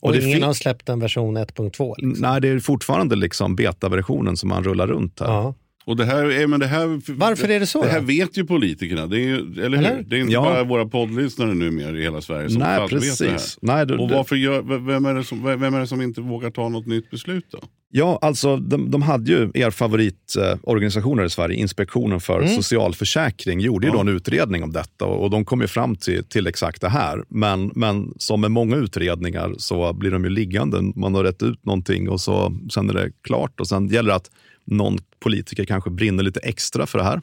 Och, 0.00 0.12
det 0.12 0.22
ingen 0.22 0.42
har 0.42 0.52
släppt 0.52 0.88
en 0.88 1.00
version 1.00 1.38
1.2. 1.38 1.94
Liksom. 1.98 2.22
Nej, 2.22 2.40
det 2.40 2.48
är 2.48 2.58
fortfarande 2.58 3.16
liksom 3.16 3.56
betaversionen 3.56 4.36
som 4.36 4.48
man 4.48 4.64
rullar 4.64 4.86
runt 4.86 5.20
här. 5.20 5.26
Ja. 5.26 5.54
Och 5.86 5.96
det 5.96 6.04
här, 6.04 6.24
är- 6.32 6.46
men 6.46 6.60
det 6.60 6.66
här, 6.66 7.12
Varför 7.12 7.48
är 7.48 7.60
det 7.60 7.66
så 7.66 7.82
Det 7.82 7.88
här 7.88 8.00
då? 8.00 8.06
vet 8.06 8.38
ju 8.38 8.44
politikerna, 8.44 9.06
det 9.06 9.16
är 9.16 9.24
ju, 9.24 9.36
eller, 9.36 9.78
Eller? 9.78 9.96
hur? 9.96 10.02
Det 10.02 10.16
är 10.16 10.20
inte 10.20 10.32
Ja. 10.32 10.42
bara 10.42 10.64
våra 10.64 10.86
poddlyssnare 10.86 11.54
numera 11.54 11.98
i 11.98 12.02
hela 12.02 12.20
Sverige 12.20 12.50
som 12.50 12.58
Nej, 12.58 12.78
fast 12.78 12.92
vet 12.92 13.18
det 13.18 13.24
här. 13.26 13.32
precis. 13.34 13.58
Nej, 13.62 13.86
du, 13.86 13.94
Och 13.96 14.10
varför 14.10 14.36
gör, 14.36 14.62
vem, 14.86 15.04
är 15.06 15.14
det 15.14 15.24
som, 15.24 15.44
vem 15.44 15.74
är 15.74 15.80
det 15.80 15.86
som 15.86 16.02
inte 16.02 16.20
vågar 16.20 16.50
ta 16.50 16.68
något 16.68 16.86
nytt 16.86 17.10
beslut 17.10 17.44
då? 17.50 17.58
Ja, 17.96 18.18
alltså 18.22 18.56
de, 18.56 18.90
de 18.90 19.02
hade 19.02 19.30
ju 19.32 19.50
er 19.54 19.70
favoritorganisationer 19.70 21.24
i 21.24 21.30
Sverige, 21.30 21.56
Inspektionen 21.56 22.20
för 22.20 22.38
Mm. 22.40 22.48
socialförsäkring, 22.54 23.60
gjorde 23.60 23.86
ju 23.86 23.92
då 23.92 24.00
en 24.00 24.08
utredning 24.08 24.62
om 24.62 24.72
detta 24.72 25.04
och, 25.04 25.22
och 25.24 25.30
de 25.30 25.44
kom 25.44 25.60
ju 25.60 25.66
fram 25.66 25.96
till, 25.96 26.24
till 26.24 26.46
exakt 26.46 26.80
det 26.80 26.88
här. 26.88 27.24
Men, 27.28 27.70
men 27.74 28.12
som 28.18 28.40
med 28.40 28.50
många 28.50 28.76
utredningar 28.76 29.54
så 29.58 29.92
blir 29.92 30.10
de 30.10 30.24
ju 30.24 30.30
liggande. 30.30 30.82
Man 30.96 31.14
har 31.14 31.24
rätt 31.24 31.42
ut 31.42 31.64
någonting 31.64 32.08
och 32.08 32.20
så, 32.20 32.52
sen 32.74 32.90
är 32.90 32.94
det 32.94 33.10
klart 33.22 33.60
och 33.60 33.68
sen 33.68 33.88
gäller 33.88 34.08
det 34.10 34.14
att 34.16 34.30
någon 34.64 34.98
politiker 35.18 35.64
kanske 35.64 35.90
brinner 35.90 36.22
lite 36.22 36.40
extra 36.40 36.86
för 36.86 36.98
det 36.98 37.04
här. 37.04 37.20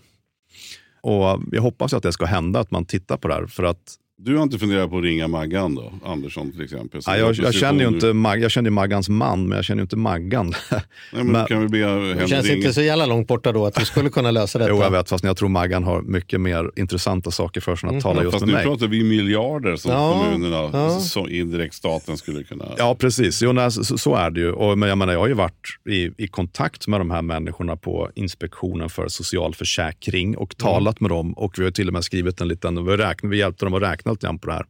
Och 1.02 1.42
jag 1.52 1.62
hoppas 1.62 1.94
ju 1.94 1.98
att 1.98 2.04
det 2.04 2.14
ska 2.14 2.26
hända, 2.26 2.60
att 2.60 2.72
man 2.72 2.86
tittar 2.86 3.18
på 3.18 3.28
det 3.28 3.34
här. 3.34 3.46
För 3.46 3.64
att 3.64 3.96
du 4.24 4.36
har 4.36 4.44
inte 4.44 4.58
funderat 4.60 4.90
på 4.90 4.98
att 4.98 5.04
ringa 5.04 5.28
Maggan 5.28 5.76
då? 5.76 5.94
Andersson 6.06 6.52
till 6.52 6.62
exempel. 6.62 7.02
ja, 7.06 7.18
jag, 7.18 7.36
jag, 7.36 7.54
känner 7.54 7.84
ju 7.84 7.90
nu. 7.90 7.96
inte, 7.96 8.14
Mag- 8.14 8.40
jag 8.44 8.52
känner 8.52 8.70
ju 8.70 8.74
Maggans 8.74 9.10
man, 9.10 9.48
men 9.48 9.56
jag 9.56 9.66
känner 9.66 9.80
ju 9.80 9.84
inte 9.84 9.96
Maggan. 9.96 10.54
Nej, 10.72 10.82
men, 11.12 11.28
men- 11.28 11.46
kan 11.46 11.60
väl 11.60 11.70
be 11.70 11.78
Det 12.14 12.28
känns 12.28 12.46
ringa. 12.46 12.58
inte 12.58 12.74
så 12.74 12.82
jävla 12.82 13.06
långt 13.06 13.28
borta 13.28 13.52
då 13.52 13.66
att 13.66 13.76
du 13.76 13.86
skulle 13.86 14.10
kunna 14.10 14.32
lösa 14.32 14.60
detta. 14.60 14.72
Jo, 14.72 14.82
jag 14.82 14.92
vet, 14.92 15.10
fast 15.10 15.24
jag 15.24 15.38
tror 15.38 15.50
Maggan 15.50 15.84
har 15.84 16.02
mycket 16.02 16.42
mer 16.42 16.72
intressanta 16.76 17.32
saker 17.32 17.62
för 17.62 17.76
sig 17.76 17.90
än 17.90 17.98
att 17.98 18.04
tala 18.04 18.22
just 18.24 18.32
Fast 18.34 18.42
med 18.46 18.48
nu 18.48 18.54
mig. 18.54 18.64
pratar 18.66 18.88
vi 18.88 19.04
miljarder 19.04 19.76
som 19.76 19.92
Ja, 19.92 20.24
kommunerna, 20.24 20.70
ja. 20.74 21.00
som 21.00 21.30
indirekt 21.30 21.74
staten 21.76 22.18
skulle 22.18 22.44
kunna... 22.44 22.66
Ja, 22.78 22.96
precis. 23.00 23.42
Jo, 23.42 23.52
nej, 23.52 23.72
så, 23.72 23.84
så 23.98 24.16
är 24.16 24.30
det 24.30 24.40
ju. 24.40 24.52
Och, 24.52 24.78
men 24.78 24.90
jag, 24.90 24.98
menar, 24.98 25.14
jag 25.14 25.20
har 25.20 25.28
ju 25.28 25.34
varit 25.34 25.68
i, 25.90 26.24
i 26.24 26.28
kontakt 26.28 26.88
med 26.88 27.00
de 27.00 27.12
här 27.12 27.22
människorna 27.22 27.76
på 27.76 28.10
Inspektionen 28.16 28.90
för 28.90 29.08
socialförsäkring 29.08 30.38
och 30.38 30.58
talat 30.58 31.00
med 31.00 31.12
dem. 31.12 31.34
Och 31.34 31.54
vi 31.60 31.64
har 31.64 31.72
till 31.72 31.88
och 31.88 31.94
med 31.94 32.04
skrivit 32.04 32.42
en 32.42 32.48
liten, 32.48 32.86
vi, 32.86 32.98
räkn, 32.98 33.30
vi 33.30 33.38
hjälpte 33.38 33.66
dem 33.66 33.74
att 33.74 33.82
räkna 33.82 34.11
lite 34.12 34.26
grann 34.28 34.40
på 34.40 34.48
det 34.48 34.54
här. 34.54 34.66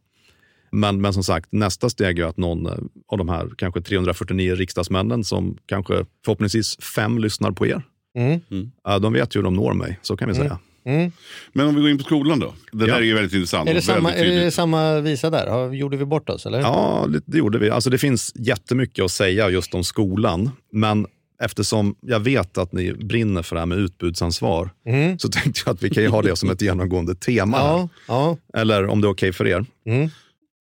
Men, 0.72 1.02
men 1.02 1.14
som 1.14 1.24
sagt, 1.24 1.52
nästa 1.52 1.90
steg 1.90 2.20
är 2.20 2.26
att 2.26 2.38
någon 2.38 2.66
eh, 2.66 2.74
av 3.08 3.18
de 3.18 3.30
här 3.30 3.50
kanske 3.58 3.82
349 3.82 4.56
riksdagsmännen 4.56 5.24
som 5.24 5.58
kanske 5.66 6.06
förhoppningsvis 6.26 6.78
fem 6.96 7.18
lyssnar 7.18 7.52
på 7.52 7.68
er. 7.68 7.82
Mm. 8.16 8.72
Ja, 8.84 9.00
de 9.00 9.14
vet 9.14 9.36
ju 9.36 9.38
hur 9.40 9.44
de 9.44 9.54
når 9.54 9.74
mig, 9.74 10.00
så 10.02 10.18
kan 10.18 10.28
vi 10.30 10.36
säga. 10.36 10.60
Mm. 10.86 11.12
Men 11.54 11.68
om 11.68 11.76
vi 11.76 11.82
går 11.82 11.90
in 11.90 11.98
på 11.98 12.04
skolan 12.04 12.40
då? 12.40 12.54
Det 12.72 12.86
Ja. 12.86 12.94
där 12.94 13.02
är 13.02 13.06
ju 13.06 13.14
väldigt 13.14 13.34
intressant. 13.34 13.70
Är, 13.70 13.74
det 13.74 13.82
samma, 13.82 14.10
väldigt 14.10 14.34
är 14.40 14.44
det 14.46 14.52
samma 14.52 15.00
visa 15.00 15.30
där? 15.30 15.74
Gjorde 15.74 15.98
vi 15.98 16.06
bort 16.06 16.30
oss? 16.30 16.46
Eller? 16.46 16.60
Ja, 16.60 17.06
det, 17.10 17.22
det 17.26 17.38
gjorde 17.38 17.58
vi. 17.60 17.70
Alltså, 17.70 17.90
det 17.90 17.98
finns 17.98 18.32
jättemycket 18.36 19.06
att 19.06 19.12
säga 19.12 19.50
just 19.50 19.74
om 19.74 19.84
skolan. 19.84 20.50
Men 20.72 21.08
eftersom 21.42 21.96
jag 22.02 22.20
vet 22.20 22.58
att 22.58 22.72
ni 22.72 22.94
brinner 22.94 23.42
för 23.42 23.56
det 23.56 23.60
här 23.60 23.66
med 23.66 23.78
utbudsansvar 23.78 24.70
Mm. 24.86 25.20
så 25.20 25.30
tänkte 25.30 25.62
jag 25.66 25.74
att 25.74 25.84
vi 25.84 25.90
kan 25.90 26.04
ju 26.04 26.10
ha 26.10 26.22
det 26.22 26.36
som 26.36 26.50
ett 26.50 26.62
genomgående 26.62 27.16
tema. 27.16 27.58
Ja, 27.58 27.90
ja. 28.08 28.38
Eller 28.54 28.88
om 28.88 29.02
det 29.02 29.08
är 29.08 29.12
okej 29.12 29.34
för 29.34 29.48
er. 29.48 29.66
Mm. 29.86 30.10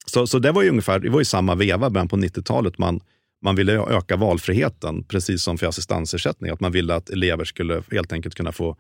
Så, 0.07 0.27
så 0.27 0.39
det 0.39 0.53
var 0.53 0.63
ju 0.63 0.69
ungefär 0.71 0.99
det 0.99 1.11
var 1.11 1.21
ju 1.21 1.25
samma 1.25 1.55
veva, 1.55 1.91
början 1.91 2.09
på 2.09 2.17
90-talet. 2.17 2.79
Man, 2.79 3.01
man 3.45 3.57
ville 3.57 3.73
öka 3.73 4.17
valfriheten, 4.17 5.05
precis 5.05 5.43
som 5.43 5.59
för 5.59 5.67
assistansersättning. 5.67 6.51
Att 6.51 6.61
man 6.61 6.73
ville 6.73 6.95
att 6.95 7.11
elever 7.11 7.45
skulle 7.45 7.83
helt 7.91 8.13
enkelt 8.13 8.35
kunna 8.35 8.53
få, 8.53 8.77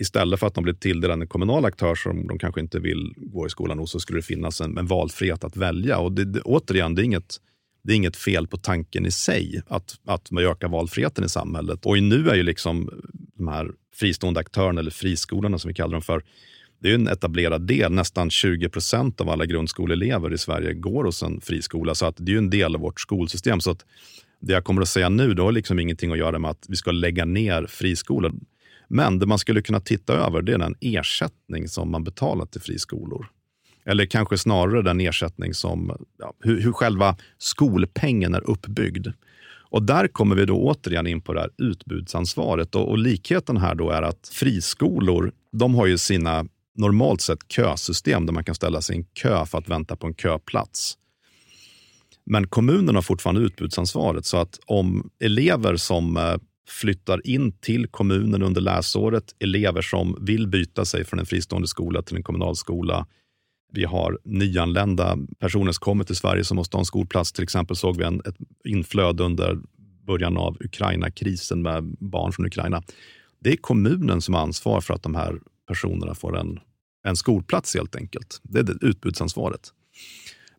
istället 0.00 0.40
för 0.40 0.46
att 0.46 0.54
de 0.54 0.64
blir 0.64 0.74
tilldelade 0.74 1.22
en 1.22 1.28
kommunal 1.28 1.64
aktör 1.64 1.94
som 1.94 2.26
de 2.26 2.38
kanske 2.38 2.60
inte 2.60 2.78
vill 2.78 3.14
gå 3.16 3.46
i 3.46 3.50
skolan 3.50 3.78
hos, 3.78 3.90
så 3.90 4.00
skulle 4.00 4.18
det 4.18 4.22
finnas 4.22 4.60
en, 4.60 4.78
en 4.78 4.86
valfrihet 4.86 5.44
att 5.44 5.56
välja. 5.56 5.98
Och 5.98 6.12
det, 6.12 6.24
det, 6.24 6.40
återigen, 6.40 6.94
det 6.94 7.02
är, 7.02 7.04
inget, 7.04 7.36
det 7.88 7.94
är 7.94 7.96
inget 7.96 8.16
fel 8.16 8.46
på 8.46 8.56
tanken 8.56 9.06
i 9.06 9.10
sig, 9.10 9.62
att, 9.66 9.94
att 10.04 10.30
man 10.30 10.44
ökar 10.44 10.68
valfriheten 10.68 11.24
i 11.24 11.28
samhället. 11.28 11.86
Och 11.86 12.02
nu 12.02 12.28
är 12.28 12.34
ju 12.34 12.42
liksom 12.42 12.90
de 13.34 13.48
här 13.48 13.70
fristående 13.94 14.40
aktörerna, 14.40 14.80
eller 14.80 14.90
friskolorna 14.90 15.58
som 15.58 15.68
vi 15.68 15.74
kallar 15.74 15.92
dem 15.92 16.02
för, 16.02 16.22
det 16.82 16.90
är 16.90 16.94
en 16.94 17.08
etablerad 17.08 17.66
del. 17.66 17.92
Nästan 17.92 18.30
20 18.30 18.68
procent 18.68 19.20
av 19.20 19.30
alla 19.30 19.46
grundskoleelever 19.46 20.32
i 20.32 20.38
Sverige 20.38 20.74
går 20.74 21.04
hos 21.04 21.22
en 21.22 21.40
friskola. 21.40 21.94
Så 21.94 22.06
att 22.06 22.14
det 22.18 22.32
är 22.32 22.38
en 22.38 22.50
del 22.50 22.74
av 22.74 22.80
vårt 22.80 23.00
skolsystem. 23.00 23.60
Så 23.60 23.70
att 23.70 23.84
det 24.40 24.52
jag 24.52 24.64
kommer 24.64 24.82
att 24.82 24.88
säga 24.88 25.08
nu, 25.08 25.34
det 25.34 25.42
har 25.42 25.52
liksom 25.52 25.78
ingenting 25.78 26.12
att 26.12 26.18
göra 26.18 26.38
med 26.38 26.50
att 26.50 26.66
vi 26.68 26.76
ska 26.76 26.90
lägga 26.90 27.24
ner 27.24 27.66
friskolor. 27.66 28.32
Men 28.88 29.18
det 29.18 29.26
man 29.26 29.38
skulle 29.38 29.62
kunna 29.62 29.80
titta 29.80 30.12
över, 30.12 30.42
det 30.42 30.52
är 30.52 30.58
den 30.58 30.76
ersättning 30.80 31.68
som 31.68 31.90
man 31.90 32.04
betalar 32.04 32.46
till 32.46 32.60
friskolor. 32.60 33.26
Eller 33.88 34.06
kanske 34.06 34.38
snarare 34.38 34.82
den 34.82 35.00
ersättning 35.00 35.54
som, 35.54 36.06
ja, 36.18 36.32
hur, 36.40 36.60
hur 36.60 36.72
själva 36.72 37.16
skolpengen 37.38 38.34
är 38.34 38.50
uppbyggd. 38.50 39.06
Och 39.70 39.82
där 39.82 40.08
kommer 40.08 40.36
vi 40.36 40.44
då 40.44 40.56
återigen 40.56 41.06
in 41.06 41.20
på 41.20 41.32
det 41.32 41.40
här 41.40 41.50
utbudsansvaret. 41.58 42.74
Och, 42.74 42.88
och 42.88 42.98
likheten 42.98 43.56
här 43.56 43.74
då 43.74 43.90
är 43.90 44.02
att 44.02 44.30
friskolor, 44.32 45.32
de 45.52 45.74
har 45.74 45.86
ju 45.86 45.98
sina 45.98 46.46
normalt 46.76 47.20
sett 47.20 47.52
kösystem 47.52 48.26
där 48.26 48.32
man 48.32 48.44
kan 48.44 48.54
ställa 48.54 48.82
sig 48.82 48.96
i 48.96 48.98
en 48.98 49.04
kö 49.04 49.46
för 49.46 49.58
att 49.58 49.68
vänta 49.68 49.96
på 49.96 50.06
en 50.06 50.14
köplats. 50.14 50.98
Men 52.26 52.46
kommunen 52.46 52.94
har 52.94 53.02
fortfarande 53.02 53.40
utbudsansvaret. 53.40 54.26
Så 54.26 54.36
att 54.36 54.58
om 54.66 55.10
elever 55.20 55.76
som 55.76 56.16
eh, 56.16 56.36
flyttar 56.68 57.26
in 57.26 57.52
till 57.52 57.86
kommunen 57.86 58.42
under 58.42 58.60
läsåret, 58.60 59.24
elever 59.38 59.82
som 59.82 60.18
vill 60.20 60.48
byta 60.48 60.84
sig 60.84 61.04
från 61.04 61.20
en 61.20 61.26
fristående 61.26 61.68
skola 61.68 62.02
till 62.02 62.16
en 62.16 62.22
kommunal 62.22 62.56
skola, 62.56 63.06
vi 63.72 63.84
har 63.84 64.18
nyanlända 64.24 65.18
personer 65.38 65.72
som 65.72 65.80
kommer 65.80 66.04
till 66.04 66.16
Sverige 66.16 66.44
som 66.44 66.56
måste 66.56 66.76
ha 66.76 66.80
en 66.80 66.84
skolplats. 66.84 67.32
Till 67.32 67.44
exempel 67.44 67.76
såg 67.76 67.96
vi 67.96 68.04
en, 68.04 68.20
ett 68.24 68.36
inflöde 68.64 69.22
under 69.22 69.58
början 70.06 70.36
av 70.36 70.56
Ukraina-krisen 70.60 71.62
med 71.62 71.96
barn 72.00 72.32
från 72.32 72.46
Ukraina. 72.46 72.82
Det 73.40 73.52
är 73.52 73.56
kommunen 73.56 74.20
som 74.20 74.34
har 74.34 74.40
ansvar 74.40 74.80
för 74.80 74.94
att 74.94 75.02
de 75.02 75.14
här 75.14 75.40
personerna 75.68 76.14
får 76.14 76.38
en, 76.38 76.60
en 77.04 77.16
skolplats 77.16 77.74
helt 77.74 77.96
enkelt. 77.96 78.40
Det 78.42 78.58
är 78.58 78.62
det 78.62 78.86
utbudsansvaret. 78.86 79.72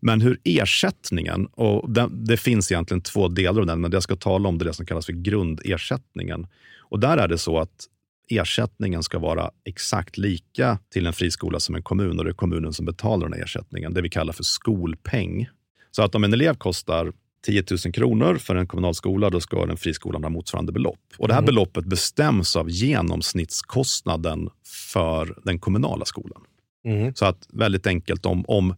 Men 0.01 0.21
hur 0.21 0.39
ersättningen, 0.43 1.45
och 1.45 1.91
det, 1.91 2.09
det, 2.11 2.37
finns 2.37 2.71
egentligen 2.71 3.01
två 3.01 3.27
delar 3.27 3.61
av 3.61 3.67
den, 3.67 3.81
men 3.81 3.91
jag 3.91 4.03
ska 4.03 4.15
tala 4.15 4.49
om 4.49 4.57
det 4.57 4.73
som 4.73 4.85
kallas 4.85 5.05
för 5.05 5.13
grundersättningen. 5.13 6.47
Och 6.79 6.99
där 6.99 7.17
är 7.17 7.27
det 7.27 7.37
så 7.37 7.59
att 7.59 7.87
ersättningen 8.29 9.03
ska 9.03 9.19
vara 9.19 9.51
exakt 9.65 10.17
lika 10.17 10.79
till 10.89 11.05
en 11.05 11.13
friskola 11.13 11.59
som 11.59 11.75
en 11.75 11.83
kommun 11.83 12.19
och 12.19 12.25
det 12.25 12.31
är 12.31 12.33
kommunen 12.33 12.73
som 12.73 12.85
betalar 12.85 13.25
den 13.29 13.33
här 13.33 13.43
ersättningen. 13.43 13.93
Det 13.93 14.01
vi 14.01 14.09
kallar 14.09 14.33
för 14.33 14.43
skolpeng. 14.43 15.49
Så 15.91 16.03
att 16.03 16.15
om 16.15 16.23
en 16.23 16.33
elev 16.33 16.55
kostar 16.55 17.13
10 17.45 17.63
000 17.85 17.93
kronor 17.93 18.35
för 18.35 18.55
en 18.55 18.67
kommunal 18.67 18.95
skola, 18.95 19.29
då 19.29 19.39
ska 19.39 19.65
den 19.65 19.77
friskolan 19.77 20.23
ha 20.23 20.29
motsvarande 20.29 20.71
belopp. 20.71 20.99
Och 21.17 21.27
Det 21.27 21.33
här 21.33 21.41
mm. 21.41 21.45
beloppet 21.45 21.85
bestäms 21.85 22.55
av 22.55 22.69
genomsnittskostnaden 22.69 24.49
för 24.93 25.35
den 25.43 25.59
kommunala 25.59 26.05
skolan. 26.05 26.41
Mm. 26.85 27.15
Så 27.15 27.25
att 27.25 27.47
väldigt 27.53 27.87
enkelt, 27.87 28.25
om, 28.25 28.45
om, 28.47 28.75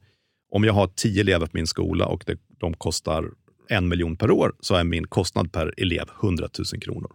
om 0.51 0.63
jag 0.63 0.73
har 0.73 0.87
10 0.87 1.21
elever 1.21 1.45
på 1.45 1.57
min 1.57 1.67
skola 1.67 2.05
och 2.05 2.23
det, 2.27 2.37
de 2.59 2.73
kostar 2.73 3.25
en 3.69 3.87
miljon 3.87 4.15
per 4.15 4.31
år, 4.31 4.53
så 4.59 4.75
är 4.75 4.83
min 4.83 5.07
kostnad 5.07 5.51
per 5.51 5.73
elev 5.77 6.05
100 6.23 6.49
000 6.73 6.81
kronor. 6.81 7.11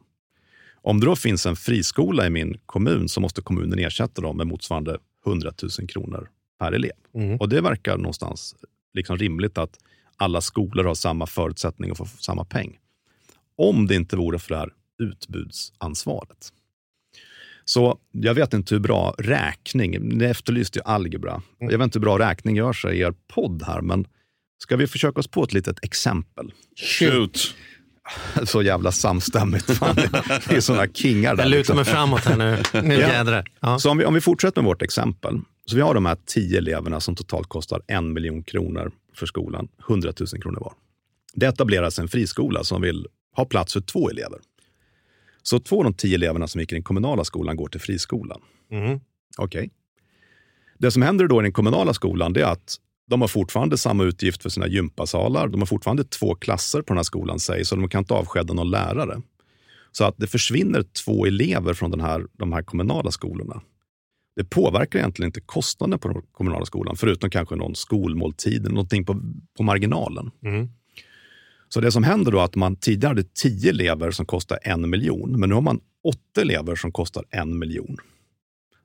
Om 0.87 1.01
det 1.01 1.07
då 1.07 1.16
finns 1.16 1.47
en 1.47 1.57
friskola 1.57 2.26
i 2.26 2.30
min 2.30 2.59
kommun 2.66 3.09
så 3.09 3.20
måste 3.20 3.43
kommunen 3.43 3.78
ersätta 3.78 4.22
dem 4.22 4.37
med 4.37 4.47
motsvarande 4.47 4.99
100 5.26 5.53
000 5.78 5.89
kronor 5.89 6.28
per 6.59 6.72
elev. 6.72 6.93
Mm. 7.14 7.37
Och 7.37 7.49
Det 7.49 7.61
verkar 7.61 7.97
någonstans 7.97 8.55
liksom 8.95 9.16
rimligt 9.16 9.59
att 9.59 9.78
alla 10.16 10.41
skolor 10.41 10.84
har 10.84 10.95
samma 10.95 11.26
förutsättning 11.26 11.91
att 11.91 11.99
få 11.99 12.07
samma 12.07 12.45
peng. 12.45 12.78
Om 13.57 13.87
det 13.87 13.95
inte 13.95 14.16
vore 14.16 14.39
för 14.39 14.49
det 14.55 14.59
här 14.59 14.72
utbudsansvaret. 14.99 16.53
Så 17.64 17.99
jag 18.11 18.34
vet 18.34 18.55
inte 18.55 18.74
hur 18.74 18.80
bra 18.80 19.14
räkning, 19.18 20.18
ni 20.18 20.24
efterlyste 20.24 20.78
ju 20.78 20.82
algebra. 20.84 21.43
Mm. 21.61 21.70
Jag 21.72 21.78
vet 21.78 21.84
inte 21.84 21.99
hur 21.99 22.05
bra 22.05 22.18
räkning 22.18 22.57
gör 22.57 22.72
sig 22.72 22.97
i 22.97 23.01
er 23.01 23.14
podd 23.28 23.62
här, 23.62 23.80
men 23.80 24.07
ska 24.59 24.76
vi 24.76 24.87
försöka 24.87 25.20
oss 25.20 25.28
på 25.28 25.43
ett 25.43 25.53
litet 25.53 25.84
exempel? 25.84 26.53
Shoot! 26.76 27.55
Så 28.45 28.63
jävla 28.63 28.93
samstämmigt. 28.93 29.71
Fan. 29.71 29.95
Det 30.49 30.57
är 30.57 30.61
sådana 30.61 30.87
kingar 30.87 31.37
där. 31.37 31.43
Jag 31.43 31.51
lutar 31.51 31.59
liksom. 31.59 31.77
mig 31.77 31.85
framåt 31.85 32.25
här 32.25 32.37
nu. 32.37 32.83
nu 32.83 32.95
ja. 32.95 33.43
ja. 33.61 33.79
Så 33.79 33.91
om 33.91 33.99
vi, 33.99 34.05
om 34.05 34.15
vi 34.15 34.21
fortsätter 34.21 34.63
med 34.63 34.69
vårt 34.69 34.83
exempel. 34.83 35.41
Så 35.67 35.77
vi 35.77 35.83
har 35.83 35.95
de 35.95 36.07
här 36.07 36.17
tio 36.27 36.59
eleverna 36.59 37.01
som 37.01 37.15
totalt 37.15 37.49
kostar 37.49 37.83
en 37.87 38.13
miljon 38.13 38.43
kronor 38.43 38.93
för 39.15 39.27
skolan, 39.27 39.69
100 39.89 40.13
000 40.21 40.43
kronor 40.43 40.61
var. 40.61 40.73
Det 41.35 41.47
etableras 41.47 41.99
en 41.99 42.09
friskola 42.09 42.65
som 42.65 42.83
vill 42.83 43.07
ha 43.37 43.45
plats 43.45 43.73
för 43.73 43.81
två 43.81 44.11
elever. 44.11 44.39
Så 45.43 45.59
två 45.59 45.79
av 45.79 45.85
de 45.85 45.95
tio 45.95 46.15
eleverna 46.15 46.49
som 46.49 46.61
gick 46.61 46.73
i 46.73 46.75
den 46.75 46.83
kommunala 46.83 47.25
skolan 47.25 47.57
går 47.57 47.69
till 47.69 47.81
friskolan. 47.81 48.41
Mm. 48.71 49.01
Okej. 49.39 49.59
Okay. 49.59 49.69
Det 50.79 50.91
som 50.91 51.03
händer 51.03 51.27
då 51.27 51.41
i 51.41 51.43
den 51.43 51.53
kommunala 51.53 51.95
skolan 51.95 52.37
är 52.37 52.45
att 52.45 52.77
de 53.11 53.21
har 53.21 53.29
fortfarande 53.29 53.79
samma 53.79 54.05
utgift 54.05 54.43
för 54.43 54.51
sina 54.51 54.67
gympasalar. 54.67 55.49
De 55.49 55.61
har 55.61 55.67
fortfarande 55.67 56.05
två 56.05 56.35
klasser 56.35 56.83
på 56.83 56.87
den 56.87 56.97
här 56.97 57.03
skolan, 57.03 57.39
säg, 57.39 57.65
så 57.65 57.77
de 57.77 57.89
kan 57.89 57.99
inte 57.99 58.15
avskeda 58.15 58.55
någon 58.55 58.71
lärare. 58.71 59.23
Så 59.93 60.05
att 60.05 60.15
det 60.19 60.27
försvinner 60.27 60.85
två 61.05 61.27
elever 61.27 61.75
från 61.75 61.91
den 61.91 62.01
här, 62.01 62.27
de 62.33 62.53
här 62.53 62.63
kommunala 62.63 63.11
skolorna. 63.11 63.63
Det 64.37 64.45
påverkar 64.45 64.99
egentligen 64.99 65.29
inte 65.29 65.41
kostnaden 65.41 65.99
på 65.99 66.09
den 66.09 66.23
kommunala 66.33 66.65
skolan, 66.65 66.97
förutom 66.97 67.31
kanske 67.31 67.57
någon 67.57 67.75
skolmåltid, 67.75 68.63
någonting 68.71 69.05
på, 69.05 69.21
på 69.57 69.63
marginalen. 69.63 70.31
Mm. 70.45 70.69
Så 71.69 71.81
det 71.81 71.93
som 71.93 72.05
händer 72.05 72.33
då 72.33 72.39
är 72.39 72.45
att 72.45 72.57
man 72.57 72.77
tidigare 72.77 73.11
hade 73.11 73.25
tio 73.25 73.71
elever 73.71 74.11
som 74.11 74.27
kostar 74.27 74.59
en 74.63 74.91
miljon, 74.91 75.41
men 75.41 75.49
nu 75.49 75.55
har 75.55 75.63
man 75.63 75.81
åtta 76.05 76.41
elever 76.41 76.77
som 76.77 76.93
kostar 76.93 77.25
en 77.31 77.59
miljon. 77.59 77.97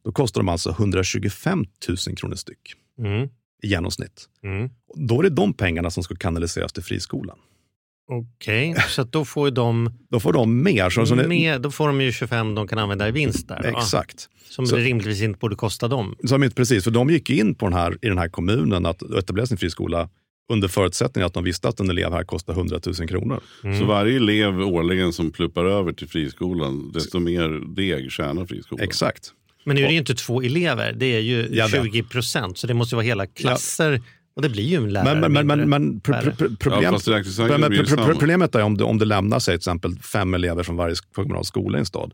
Då 0.03 0.11
kostar 0.11 0.41
de 0.41 0.49
alltså 0.49 0.69
125 0.69 1.65
000 2.07 2.17
kronor 2.17 2.35
styck 2.35 2.73
mm. 2.99 3.29
I 3.63 3.67
genomsnitt. 3.67 4.25
Mm. 4.43 4.69
Då 4.95 5.19
är 5.19 5.23
det 5.23 5.29
de 5.29 5.53
pengarna 5.53 5.89
som 5.89 6.03
ska 6.03 6.15
kanaliseras 6.15 6.73
till 6.73 6.83
friskolan. 6.83 7.37
Okej, 8.11 8.71
okay, 8.71 8.83
så 8.89 9.03
då 9.03 9.25
får 9.25 9.51
de... 9.51 9.93
Då 10.09 10.19
får 10.19 10.33
de 10.33 10.63
mer. 10.63 10.89
Så, 10.89 11.05
så 11.05 11.15
mer 11.15 11.59
då 11.59 11.71
får 11.71 11.87
de 11.87 12.01
ju 12.01 12.11
25 12.11 12.55
de 12.55 12.67
kan 12.67 12.77
använda 12.79 13.07
i 13.07 13.11
vinst 13.11 13.47
där. 13.47 13.63
Exakt. 13.77 14.29
Som 14.49 14.67
så, 14.67 14.75
rimligtvis 14.75 15.21
inte 15.21 15.39
borde 15.39 15.55
kosta 15.55 15.87
dem. 15.87 16.15
Som 16.23 16.43
inte, 16.43 16.55
precis, 16.55 16.83
för 16.83 16.91
de 16.91 17.09
gick 17.09 17.29
in 17.29 17.55
på 17.55 17.65
den 17.65 17.73
här, 17.73 17.97
i 18.01 18.07
den 18.07 18.17
här 18.17 18.29
kommunen 18.29 18.85
att 18.85 19.01
etablera 19.01 19.45
sin 19.45 19.57
friskola 19.57 20.09
under 20.51 20.67
förutsättning 20.67 21.23
att 21.23 21.33
de 21.33 21.43
visste 21.43 21.67
att 21.67 21.79
en 21.79 21.89
elev 21.89 22.11
här 22.11 22.23
kostar 22.23 22.53
100 22.53 22.79
000 22.85 23.07
kronor. 23.07 23.39
Mm. 23.63 23.79
Så 23.79 23.85
varje 23.85 24.15
elev 24.15 24.61
årligen 24.61 25.13
som 25.13 25.31
pluppar 25.31 25.65
över 25.65 25.93
till 25.93 26.07
friskolan, 26.07 26.91
desto 26.93 27.19
mer 27.19 27.75
deg 27.75 28.11
tjänar 28.11 28.45
friskolan? 28.45 28.83
Exakt. 28.83 29.33
Men 29.63 29.75
nu 29.75 29.81
är 29.81 29.87
det 29.87 29.93
ju 29.93 29.99
inte 29.99 30.15
två 30.15 30.41
elever, 30.41 30.93
det 30.93 31.05
är 31.05 31.19
ju 31.19 31.67
20 31.69 32.03
procent, 32.03 32.57
så 32.57 32.67
det 32.67 32.73
måste 32.73 32.95
ju 32.95 32.97
vara 32.97 33.05
hela 33.05 33.25
klasser. 33.25 33.91
Ja. 33.91 33.99
Och 34.35 34.41
det 34.41 34.49
blir 34.49 34.63
ju 34.63 34.75
en 34.75 34.93
lärare 34.93 35.19
Men, 35.19 35.33
men, 35.33 35.47
men, 35.47 35.69
men 35.69 35.99
problem, 35.99 36.83
ja, 36.83 36.99
problemet 38.05 38.55
är 38.55 38.63
om 38.63 38.77
det, 38.77 38.83
om 38.83 38.97
det 38.97 39.05
lämnar 39.05 39.39
sig 39.39 39.51
till 39.51 39.59
exempel 39.59 39.99
fem 39.99 40.33
elever 40.33 40.63
från 40.63 40.75
varje 40.75 40.95
kommunal 41.15 41.45
skola 41.45 41.77
i 41.77 41.79
en 41.79 41.85
stad. 41.85 42.13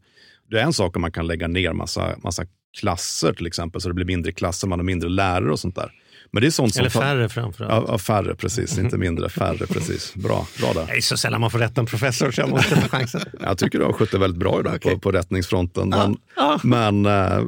Det 0.50 0.60
är 0.60 0.64
en 0.64 0.74
sak 0.74 0.95
om 0.95 1.02
man 1.02 1.12
kan 1.12 1.28
lägga 1.28 1.48
ner 1.48 1.74
massa, 1.74 2.16
massa 2.24 2.45
klasser 2.80 3.34
till 3.34 3.45
exempel, 3.45 3.82
så 3.82 3.88
det 3.88 3.93
blir 3.93 4.06
mindre 4.06 4.32
klasser, 4.32 4.68
man 4.68 4.80
har 4.80 4.84
mindre 4.84 5.10
lärare 5.10 5.52
och 5.52 5.60
sånt 5.60 5.76
där. 5.76 5.91
Men 6.32 6.41
det 6.41 6.47
är 6.47 6.51
sånt 6.51 6.78
Eller 6.78 6.89
färre 6.89 7.30
framförallt. 7.30 7.86
Ja, 7.88 7.97
färre, 7.97 8.36
precis. 8.36 8.78
Inte 8.78 8.97
mindre, 8.97 9.30
färre, 9.30 9.67
precis. 9.67 10.15
Bra, 10.15 10.47
bra 10.59 10.73
där. 10.73 10.86
Det 10.86 10.97
är 10.97 11.01
så 11.01 11.17
sällan 11.17 11.41
man 11.41 11.51
får 11.51 11.59
rätt 11.59 11.78
en 11.78 11.86
professor 11.86 12.32
så 12.32 12.41
jag 12.41 12.49
måste 12.49 12.75
ta 12.75 12.88
chansen. 12.88 13.21
jag 13.39 13.57
tycker 13.57 13.80
du 13.80 13.86
har 13.86 13.93
skött 13.93 14.11
det 14.11 14.17
väldigt 14.17 14.39
bra 14.39 14.59
idag 14.59 14.75
okay. 14.75 14.93
på, 14.93 14.99
på 14.99 15.11
rättningsfronten. 15.11 15.89
Men, 15.89 16.17
ja. 16.36 16.59
Men, 16.63 17.05
eh, 17.05 17.43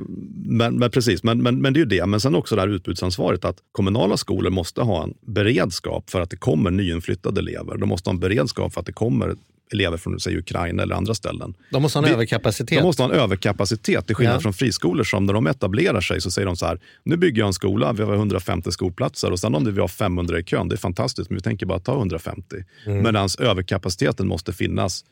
men, 0.45 0.75
men, 0.75 0.91
precis, 0.91 1.23
men, 1.23 1.43
men, 1.43 1.61
men 1.61 1.73
det 1.73 1.77
är 1.77 1.82
ju 1.82 1.86
det. 1.86 2.05
Men 2.05 2.19
sen 2.19 2.36
också 2.36 2.55
det 2.55 2.61
här 2.61 2.67
utbudsansvaret 2.67 3.45
att 3.45 3.57
kommunala 3.71 4.17
skolor 4.17 4.49
måste 4.49 4.82
ha 4.82 5.03
en 5.03 5.13
beredskap 5.27 6.09
för 6.09 6.21
att 6.21 6.30
det 6.30 6.38
kommer 6.38 6.71
nyinflyttade 6.71 7.39
elever. 7.39 7.77
De 7.77 7.89
måste 7.89 8.09
ha 8.09 8.13
en 8.13 8.19
beredskap 8.19 8.73
för 8.73 8.80
att 8.80 8.86
det 8.86 8.93
kommer 8.93 9.36
elever 9.74 9.97
från 9.97 10.20
säg, 10.20 10.38
Ukraina 10.38 10.84
eller 10.84 10.95
andra 10.95 11.13
ställen. 11.13 11.53
De 11.72 11.82
måste 11.82 11.99
ha 11.99 12.03
en 12.03 12.09
Vi, 12.09 12.13
överkapacitet. 12.13 12.78
De 12.78 12.84
måste 12.84 13.03
ha 13.03 13.09
en 13.09 13.20
överkapacitet, 13.20 14.07
till 14.07 14.15
skillnad 14.15 14.36
ja. 14.36 14.39
från 14.39 14.53
friskolor 14.53 15.03
som 15.03 15.26
när 15.26 15.34
de 15.34 15.47
etablerar 15.47 16.01
sig 16.01 16.22
så 16.22 16.32
säger 16.32 16.45
de 16.45 16.57
så 16.57 16.65
här, 16.65 16.80
nu 17.03 17.17
bygger 17.17 17.41
jag 17.41 17.47
en 17.47 17.53
skola, 17.53 17.93
vi 17.93 18.03
har 18.03 18.13
150 18.13 18.72
skolplatser 18.72 19.32
och 19.32 19.39
sen 19.39 19.55
om 19.55 19.74
vi 19.74 19.82
har 19.82 19.88
500 19.88 20.39
i 20.39 20.43
kön, 20.43 20.70
det 20.70 20.76
är 20.76 20.78
fantastiskt, 20.78 21.30
men 21.30 21.38
vi 21.38 21.41
tänker 21.41 21.65
bara 21.65 21.80
ta 21.80 21.97
150. 21.97 22.55
Mm. 22.86 23.03
Medan 23.03 23.30
överkapaciteten 23.39 24.28
måste 24.28 24.53
finnas 24.53 25.05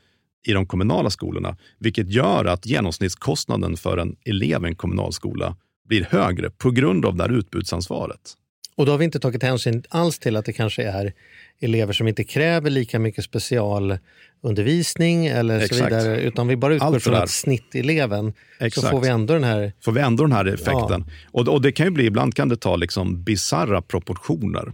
i 0.47 0.53
de 0.53 0.65
kommunala 0.65 1.09
skolorna, 1.09 1.57
vilket 1.79 2.09
gör 2.09 2.45
att 2.45 2.65
genomsnittskostnaden 2.65 3.77
för 3.77 3.97
en 3.97 4.15
elev 4.25 4.63
i 4.63 4.67
en 4.67 4.75
kommunal 4.75 5.13
skola 5.13 5.55
blir 5.87 6.07
högre 6.09 6.49
på 6.49 6.71
grund 6.71 7.05
av 7.05 7.15
det 7.15 7.23
här 7.23 7.31
utbudsansvaret. 7.31 8.33
Och 8.77 8.85
då 8.85 8.91
har 8.91 8.97
vi 8.97 9.05
inte 9.05 9.19
tagit 9.19 9.43
hänsyn 9.43 9.83
alls 9.89 10.19
till 10.19 10.35
att 10.35 10.45
det 10.45 10.53
kanske 10.53 10.83
är 10.83 11.13
elever 11.59 11.93
som 11.93 12.07
inte 12.07 12.23
kräver 12.23 12.69
lika 12.69 12.99
mycket 12.99 13.23
specialundervisning 13.23 15.25
eller 15.25 15.59
Exakt. 15.59 15.77
så 15.77 15.83
vidare. 15.83 16.21
Utan 16.21 16.47
vi 16.47 16.55
bara 16.55 16.75
utgår 16.75 16.99
från 16.99 17.15
att 17.15 17.29
snitteleven 17.29 18.33
Exakt. 18.59 18.87
så 18.87 18.91
får 18.91 19.01
vi 19.01 19.07
ändå 19.07 19.33
den 19.33 19.43
här... 19.43 19.73
Får 19.83 19.91
vi 19.91 20.01
ändå 20.01 20.23
den 20.23 20.31
här 20.31 20.45
effekten. 20.45 21.05
Ja. 21.07 21.13
Och, 21.31 21.47
och, 21.47 21.61
det 21.61 21.71
kan 21.71 21.85
ju 21.85 21.91
bli, 21.91 22.05
ibland 22.05 22.35
kan 22.35 22.49
det 22.49 22.57
ta 22.57 22.75
liksom 22.75 23.23
bizarra 23.23 23.81
proportioner. 23.81 24.73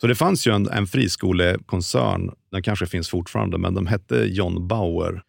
Så 0.00 0.06
det 0.06 0.14
fanns 0.14 0.46
ju 0.46 0.54
en, 0.54 0.68
en 0.68 0.86
friskolekoncern, 0.86 2.30
den 2.52 2.62
kanske 2.62 2.86
finns 2.86 3.08
fortfarande, 3.08 3.58
men 3.58 3.74
de 3.74 3.86
hette 3.86 4.16
John 4.16 4.68
Bauer. 4.68 5.10
Mm. 5.10 5.22